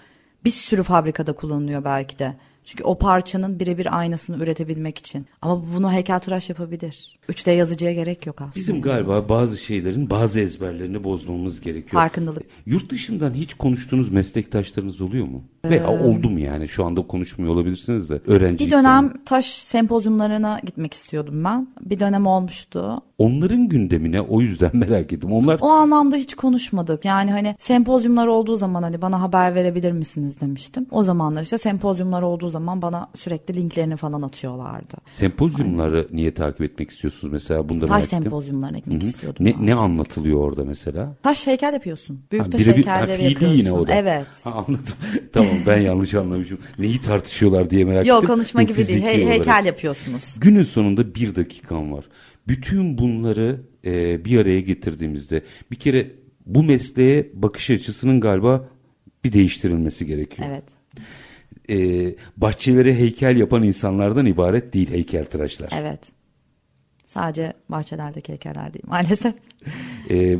bir 0.45 0.52
sürü 0.52 0.84
fabrikada 0.84 1.34
kullanılıyor 1.34 1.84
belki 1.84 2.19
de. 2.19 2.36
Çünkü 2.65 2.84
o 2.84 2.97
parçanın 2.97 3.60
birebir 3.60 3.99
aynısını 3.99 4.43
üretebilmek 4.43 4.97
için. 4.97 5.28
Ama 5.41 5.63
bunu 5.76 5.91
heykeltıraş 5.91 6.49
yapabilir. 6.49 7.19
3D 7.29 7.51
yazıcıya 7.51 7.93
gerek 7.93 8.25
yok 8.25 8.41
aslında. 8.41 8.55
Bizim 8.55 8.81
galiba 8.81 9.29
bazı 9.29 9.58
şeylerin 9.58 10.10
bazı 10.10 10.39
ezberlerini 10.39 11.04
bozmamız 11.04 11.62
gerekiyor. 11.62 12.02
Farkındalık. 12.02 12.43
Yurt 12.65 12.89
dışından 12.89 13.33
hiç 13.33 13.54
konuştuğunuz 13.54 14.10
meslektaşlarınız 14.10 15.02
oluyor 15.02 15.27
mu? 15.27 15.43
Veya 15.65 15.89
oldu 15.89 16.29
mu 16.29 16.39
yani? 16.39 16.67
Şu 16.67 16.85
anda 16.85 17.02
konuşmuyor 17.02 17.54
olabilirsiniz 17.54 18.10
de. 18.10 18.21
Öğrenci 18.27 18.65
Bir 18.65 18.71
dönem 18.71 19.13
taş 19.25 19.45
sempozyumlarına 19.45 20.60
gitmek 20.65 20.93
istiyordum 20.93 21.43
ben. 21.43 21.67
Bir 21.81 22.00
dönem 22.00 22.27
olmuştu. 22.27 23.02
Onların 23.17 23.69
gündemine 23.69 24.21
o 24.21 24.41
yüzden 24.41 24.71
merak 24.77 25.13
ettim. 25.13 25.31
Onlar 25.31 25.60
O 25.62 25.67
anlamda 25.67 26.15
hiç 26.15 26.35
konuşmadık. 26.35 27.06
Yani 27.06 27.31
hani 27.31 27.56
sempozyumlar 27.58 28.27
olduğu 28.27 28.56
zaman 28.56 28.83
hani 28.83 29.02
bana 29.02 29.21
haber 29.21 29.56
verebilir 29.56 29.91
misiniz 29.91 30.41
demiştim. 30.41 30.85
O 30.91 31.04
zamanlar 31.04 31.41
işte 31.41 31.58
sempozyumlar 31.58 32.21
olduğu 32.21 32.50
zaman 32.50 32.81
bana 32.81 33.10
sürekli 33.15 33.56
linklerini 33.56 33.95
falan 33.95 34.21
atıyorlardı. 34.21 34.95
sempozyumları 35.12 36.08
niye 36.12 36.33
takip 36.33 36.62
etmek 36.62 36.89
istiyorsunuz 36.89 37.12
mesela? 37.31 37.69
Bunda 37.69 37.85
Taş 37.85 37.89
merak 37.89 38.05
ettim. 38.05 38.23
sempozyumlarına 38.23 38.77
gitmek 38.77 39.01
Hı 39.01 39.05
hı. 39.05 39.09
istiyordum. 39.09 39.45
Ne, 39.45 39.55
ne 39.59 39.73
anlatılıyor 39.73 40.39
orada 40.39 40.63
mesela? 40.65 41.15
Taş 41.23 41.47
heykel 41.47 41.73
yapıyorsun. 41.73 42.21
Büyük 42.31 42.45
Ha, 42.45 42.49
taş 42.49 42.67
ha, 42.67 42.73
heykelleri 42.73 43.23
yapıyorsun. 43.23 43.57
yine 43.57 43.71
o 43.71 43.87
da. 43.87 43.93
Evet. 43.95 44.27
Ha, 44.43 44.51
anladım. 44.51 44.95
tamam 45.33 45.53
ben 45.67 45.81
yanlış 45.81 46.13
anlamışım. 46.13 46.59
Neyi 46.79 47.01
tartışıyorlar 47.01 47.69
diye 47.69 47.85
merak 47.85 48.07
Yok 48.07 48.23
ettim. 48.23 48.35
konuşma 48.35 48.61
Yok, 48.61 48.69
gibi 48.69 48.87
değil. 48.87 49.03
olarak. 49.03 49.17
heykel 49.17 49.65
yapıyorsunuz. 49.65 50.35
Günün 50.39 50.63
sonunda 50.63 51.15
bir 51.15 51.35
dakikam 51.35 51.91
var. 51.91 52.05
Bütün 52.47 52.97
bunları 52.97 53.61
e, 53.85 54.25
bir 54.25 54.37
araya 54.39 54.61
getirdiğimizde 54.61 55.41
bir 55.71 55.75
kere 55.75 56.11
bu 56.45 56.63
mesleğe 56.63 57.29
bakış 57.33 57.69
açısının 57.69 58.21
galiba 58.21 58.69
bir 59.23 59.33
değiştirilmesi 59.33 60.05
gerekiyor. 60.05 60.47
Evet. 60.51 60.63
E, 61.69 62.15
bahçelere 62.37 62.95
heykel 62.95 63.37
yapan 63.37 63.63
insanlardan 63.63 64.25
ibaret 64.25 64.73
değil 64.73 64.89
heykeltıraşlar. 64.91 65.69
Evet. 65.81 65.99
Sadece 67.13 67.53
bahçelerdeki 67.69 68.29
heykeller 68.29 68.73
değil 68.73 68.85
maalesef. 68.87 69.33
e, 70.09 70.37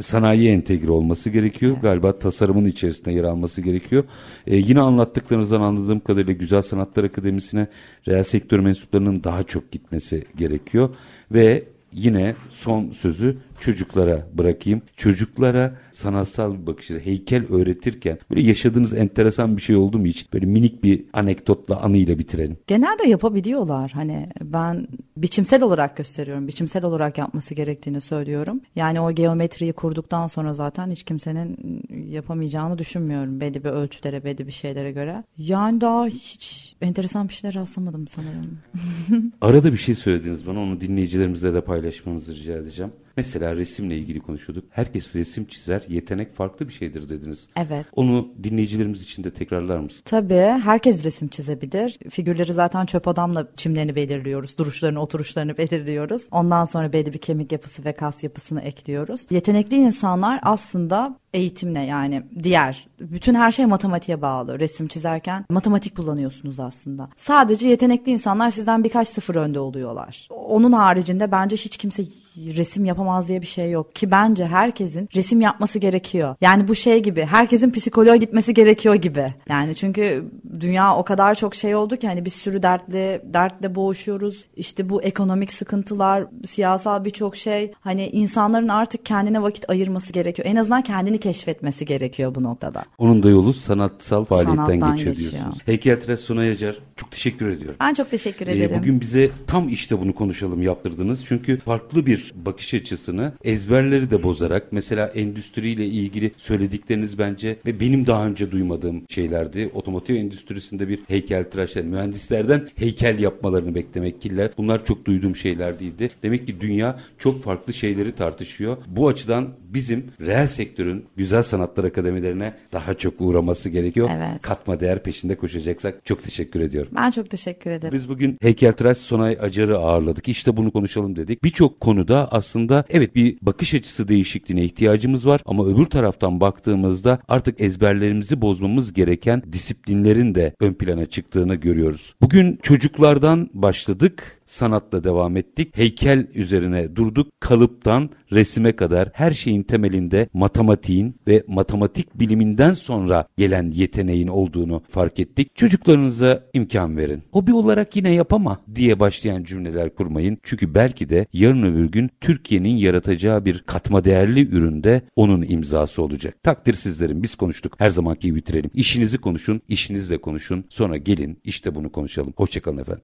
sanayiye 0.00 0.52
entegre 0.52 0.90
olması 0.90 1.30
gerekiyor. 1.30 1.76
Galiba 1.82 2.18
tasarımın 2.18 2.64
içerisinde 2.64 3.12
yer 3.12 3.24
alması 3.24 3.60
gerekiyor. 3.60 4.04
E, 4.46 4.56
yine 4.56 4.80
anlattıklarınızdan 4.80 5.60
anladığım 5.60 6.00
kadarıyla 6.00 6.32
Güzel 6.32 6.62
Sanatlar 6.62 7.04
Akademisi'ne 7.04 7.66
reel 8.08 8.22
sektör 8.22 8.58
mensuplarının 8.58 9.24
daha 9.24 9.42
çok 9.42 9.70
gitmesi 9.72 10.24
gerekiyor. 10.36 10.94
Ve 11.32 11.64
yine 11.92 12.34
son 12.50 12.90
sözü 12.90 13.36
çocuklara 13.64 14.26
bırakayım. 14.34 14.82
Çocuklara 14.96 15.74
sanatsal 15.92 16.60
bir 16.60 16.66
bakış, 16.66 16.90
heykel 16.90 17.46
öğretirken 17.46 18.18
böyle 18.30 18.42
yaşadığınız 18.42 18.94
enteresan 18.94 19.56
bir 19.56 19.62
şey 19.62 19.76
oldu 19.76 19.98
mu 19.98 20.06
hiç? 20.06 20.32
Böyle 20.32 20.46
minik 20.46 20.84
bir 20.84 21.04
anekdotla 21.12 21.80
anıyla 21.80 22.18
bitirelim. 22.18 22.56
Genelde 22.66 23.08
yapabiliyorlar. 23.08 23.90
Hani 23.94 24.28
ben 24.42 24.88
biçimsel 25.16 25.62
olarak 25.62 25.96
gösteriyorum. 25.96 26.48
Biçimsel 26.48 26.84
olarak 26.84 27.18
yapması 27.18 27.54
gerektiğini 27.54 28.00
söylüyorum. 28.00 28.60
Yani 28.76 29.00
o 29.00 29.12
geometriyi 29.12 29.72
kurduktan 29.72 30.26
sonra 30.26 30.54
zaten 30.54 30.90
hiç 30.90 31.02
kimsenin 31.02 31.82
yapamayacağını 32.10 32.78
düşünmüyorum. 32.78 33.40
Belli 33.40 33.64
bir 33.64 33.70
ölçülere, 33.70 34.24
belli 34.24 34.46
bir 34.46 34.52
şeylere 34.52 34.92
göre. 34.92 35.24
Yani 35.38 35.80
daha 35.80 36.06
hiç 36.06 36.74
enteresan 36.80 37.28
bir 37.28 37.34
şeyler 37.34 37.54
rastlamadım 37.54 38.08
sanırım. 38.08 38.58
Arada 39.40 39.72
bir 39.72 39.76
şey 39.76 39.94
söylediniz 39.94 40.46
bana 40.46 40.60
onu 40.60 40.80
dinleyicilerimizle 40.80 41.54
de 41.54 41.60
paylaşmanızı 41.60 42.36
rica 42.36 42.56
edeceğim. 42.56 42.92
Mesela 43.16 43.56
resimle 43.56 43.96
ilgili 43.96 44.20
konuşuyorduk. 44.20 44.64
Herkes 44.70 45.16
resim 45.16 45.44
çizer, 45.44 45.82
yetenek 45.88 46.34
farklı 46.34 46.68
bir 46.68 46.72
şeydir 46.72 47.08
dediniz. 47.08 47.48
Evet. 47.56 47.86
Onu 47.96 48.28
dinleyicilerimiz 48.42 49.02
için 49.02 49.24
de 49.24 49.30
tekrarlar 49.30 49.78
mısın? 49.78 50.02
Tabii 50.04 50.60
herkes 50.64 51.04
resim 51.04 51.28
çizebilir. 51.28 51.98
Figürleri 52.10 52.52
zaten 52.52 52.86
çöp 52.86 53.08
adamla 53.08 53.48
çimlerini 53.56 53.96
belirliyoruz. 53.96 54.58
Duruşlarını, 54.58 55.00
oturuşlarını 55.00 55.56
belirliyoruz. 55.58 56.28
Ondan 56.30 56.64
sonra 56.64 56.92
belli 56.92 57.12
bir 57.12 57.18
kemik 57.18 57.52
yapısı 57.52 57.84
ve 57.84 57.92
kas 57.92 58.22
yapısını 58.22 58.60
ekliyoruz. 58.60 59.26
Yetenekli 59.30 59.76
insanlar 59.76 60.40
aslında 60.42 61.18
eğitimle 61.34 61.80
yani 61.80 62.22
diğer 62.42 62.86
bütün 63.00 63.34
her 63.34 63.52
şey 63.52 63.66
matematiğe 63.66 64.22
bağlı. 64.22 64.60
Resim 64.60 64.86
çizerken 64.86 65.44
matematik 65.50 65.96
kullanıyorsunuz 65.96 66.60
aslında. 66.60 67.08
Sadece 67.16 67.68
yetenekli 67.68 68.12
insanlar 68.12 68.50
sizden 68.50 68.84
birkaç 68.84 69.08
sıfır 69.08 69.34
önde 69.34 69.60
oluyorlar. 69.60 70.28
Onun 70.30 70.72
haricinde 70.72 71.32
bence 71.32 71.56
hiç 71.56 71.76
kimse 71.76 72.02
resim 72.36 72.84
yapamaz 72.84 73.28
diye 73.28 73.40
bir 73.40 73.46
şey 73.46 73.70
yok 73.70 73.94
ki 73.94 74.10
bence 74.10 74.46
herkesin 74.46 75.08
resim 75.14 75.40
yapması 75.40 75.78
gerekiyor. 75.78 76.34
Yani 76.40 76.68
bu 76.68 76.74
şey 76.74 77.02
gibi 77.02 77.22
herkesin 77.22 77.70
psikoloğa 77.70 78.16
gitmesi 78.16 78.54
gerekiyor 78.54 78.94
gibi. 78.94 79.34
Yani 79.48 79.74
çünkü 79.74 80.24
dünya 80.60 80.96
o 80.96 81.04
kadar 81.04 81.34
çok 81.34 81.54
şey 81.54 81.74
oldu 81.74 81.96
ki 81.96 82.06
hani 82.08 82.24
bir 82.24 82.30
sürü 82.30 82.62
dertle 82.62 83.22
dertle 83.24 83.74
boğuşuyoruz. 83.74 84.44
İşte 84.56 84.88
bu 84.88 85.02
ekonomik 85.02 85.52
sıkıntılar, 85.52 86.24
siyasal 86.44 87.04
birçok 87.04 87.36
şey 87.36 87.72
hani 87.80 88.08
insanların 88.08 88.68
artık 88.68 89.06
kendine 89.06 89.42
vakit 89.42 89.70
ayırması 89.70 90.12
gerekiyor. 90.12 90.48
En 90.48 90.56
azından 90.56 90.82
kendini 90.82 91.18
keşfetmesi 91.18 91.86
gerekiyor 91.86 92.34
bu 92.34 92.42
noktada. 92.42 92.84
Onun 92.98 93.22
da 93.22 93.28
yolu 93.30 93.52
sanatsal 93.52 94.24
faaliyetten 94.24 94.64
Sanattan 94.64 94.96
geçiyor, 94.96 95.14
geçiyor. 95.14 95.32
diyorsunuz. 95.32 95.58
Heykeltıraş 95.66 96.20
Sunay 96.20 96.50
Acar 96.50 96.76
çok 96.96 97.10
teşekkür 97.10 97.48
ediyorum. 97.48 97.76
Ben 97.80 97.94
çok 97.94 98.10
teşekkür 98.10 98.46
Ee, 98.48 98.52
ederim. 98.52 98.76
bugün 98.78 99.00
bize 99.00 99.30
tam 99.46 99.68
işte 99.68 100.00
bunu 100.00 100.14
konuşalım 100.14 100.62
yaptırdınız. 100.62 101.24
Çünkü 101.26 101.58
farklı 101.60 102.06
bir 102.06 102.23
bakış 102.34 102.74
açısını 102.74 103.32
ezberleri 103.44 104.10
de 104.10 104.22
bozarak 104.22 104.72
mesela 104.72 105.06
endüstriyle 105.06 105.86
ilgili 105.86 106.32
söyledikleriniz 106.36 107.18
bence 107.18 107.56
ve 107.66 107.80
benim 107.80 108.06
daha 108.06 108.26
önce 108.26 108.50
duymadığım 108.50 109.02
şeylerdi. 109.08 109.70
Otomotiv 109.74 110.14
endüstrisinde 110.14 110.88
bir 110.88 111.00
heykeltıraş, 111.08 111.76
yani 111.76 111.88
mühendislerden 111.88 112.68
heykel 112.76 113.18
yapmalarını 113.18 113.74
beklemek 113.74 114.22
killer. 114.22 114.50
Bunlar 114.58 114.84
çok 114.84 115.04
duyduğum 115.04 115.36
şeyler 115.36 115.80
değildi. 115.80 116.10
Demek 116.22 116.46
ki 116.46 116.60
dünya 116.60 117.00
çok 117.18 117.42
farklı 117.42 117.72
şeyleri 117.72 118.12
tartışıyor. 118.12 118.76
Bu 118.86 119.08
açıdan 119.08 119.48
bizim 119.60 120.04
reel 120.20 120.46
sektörün 120.46 121.04
güzel 121.16 121.42
sanatlar 121.42 121.84
akademilerine 121.84 122.54
daha 122.72 122.94
çok 122.94 123.14
uğraması 123.18 123.68
gerekiyor. 123.68 124.10
Evet. 124.16 124.42
Katma 124.42 124.80
değer 124.80 125.02
peşinde 125.02 125.34
koşacaksak 125.36 126.04
çok 126.04 126.22
teşekkür 126.22 126.60
ediyorum. 126.60 126.92
Ben 126.96 127.10
çok 127.10 127.30
teşekkür 127.30 127.70
ederim. 127.70 127.94
Biz 127.94 128.08
bugün 128.08 128.38
heykeltıraş 128.40 128.96
Sonay 128.98 129.38
Acar'ı 129.40 129.78
ağırladık. 129.78 130.28
İşte 130.28 130.56
bunu 130.56 130.70
konuşalım 130.70 131.16
dedik. 131.16 131.44
Birçok 131.44 131.80
konuda 131.80 132.13
aslında 132.16 132.84
evet 132.90 133.14
bir 133.14 133.38
bakış 133.42 133.74
açısı 133.74 134.08
değişikliğine 134.08 134.64
ihtiyacımız 134.64 135.26
var 135.26 135.40
ama 135.46 135.66
öbür 135.66 135.84
taraftan 135.84 136.40
baktığımızda 136.40 137.18
artık 137.28 137.60
ezberlerimizi 137.60 138.40
bozmamız 138.40 138.92
gereken 138.92 139.42
disiplinlerin 139.52 140.34
de 140.34 140.54
ön 140.60 140.74
plana 140.74 141.06
çıktığını 141.06 141.54
görüyoruz. 141.54 142.14
Bugün 142.20 142.58
çocuklardan 142.62 143.50
başladık 143.54 144.40
sanatla 144.46 145.04
devam 145.04 145.36
ettik. 145.36 145.76
Heykel 145.76 146.26
üzerine 146.34 146.96
durduk. 146.96 147.40
Kalıptan 147.40 148.10
resime 148.32 148.76
kadar 148.76 149.10
her 149.12 149.30
şeyin 149.30 149.62
temelinde 149.62 150.28
matematiğin 150.32 151.16
ve 151.28 151.44
matematik 151.46 152.18
biliminden 152.18 152.72
sonra 152.72 153.26
gelen 153.36 153.70
yeteneğin 153.70 154.28
olduğunu 154.28 154.82
fark 154.88 155.20
ettik. 155.20 155.56
Çocuklarınıza 155.56 156.44
imkan 156.54 156.96
verin. 156.96 157.22
Hobi 157.32 157.54
olarak 157.54 157.96
yine 157.96 158.14
yapama 158.14 158.60
diye 158.74 159.00
başlayan 159.00 159.44
cümleler 159.44 159.94
kurmayın. 159.94 160.38
Çünkü 160.42 160.74
belki 160.74 161.08
de 161.08 161.26
yarın 161.32 161.62
öbür 161.62 161.84
gün 161.84 162.10
Türkiye'nin 162.20 162.76
yaratacağı 162.76 163.44
bir 163.44 163.58
katma 163.58 164.04
değerli 164.04 164.48
üründe 164.48 165.02
onun 165.16 165.42
imzası 165.48 166.02
olacak. 166.02 166.42
Takdir 166.42 166.74
sizlerin 166.74 167.22
biz 167.22 167.34
konuştuk. 167.34 167.74
Her 167.78 167.90
zamanki 167.90 168.26
gibi 168.26 168.36
bitirelim. 168.36 168.70
İşinizi 168.74 169.18
konuşun, 169.18 169.60
işinizle 169.68 170.18
konuşun. 170.20 170.64
Sonra 170.68 170.96
gelin 170.96 171.38
işte 171.44 171.74
bunu 171.74 171.92
konuşalım. 171.92 172.32
Hoşçakalın 172.36 172.78
efendim. 172.78 173.02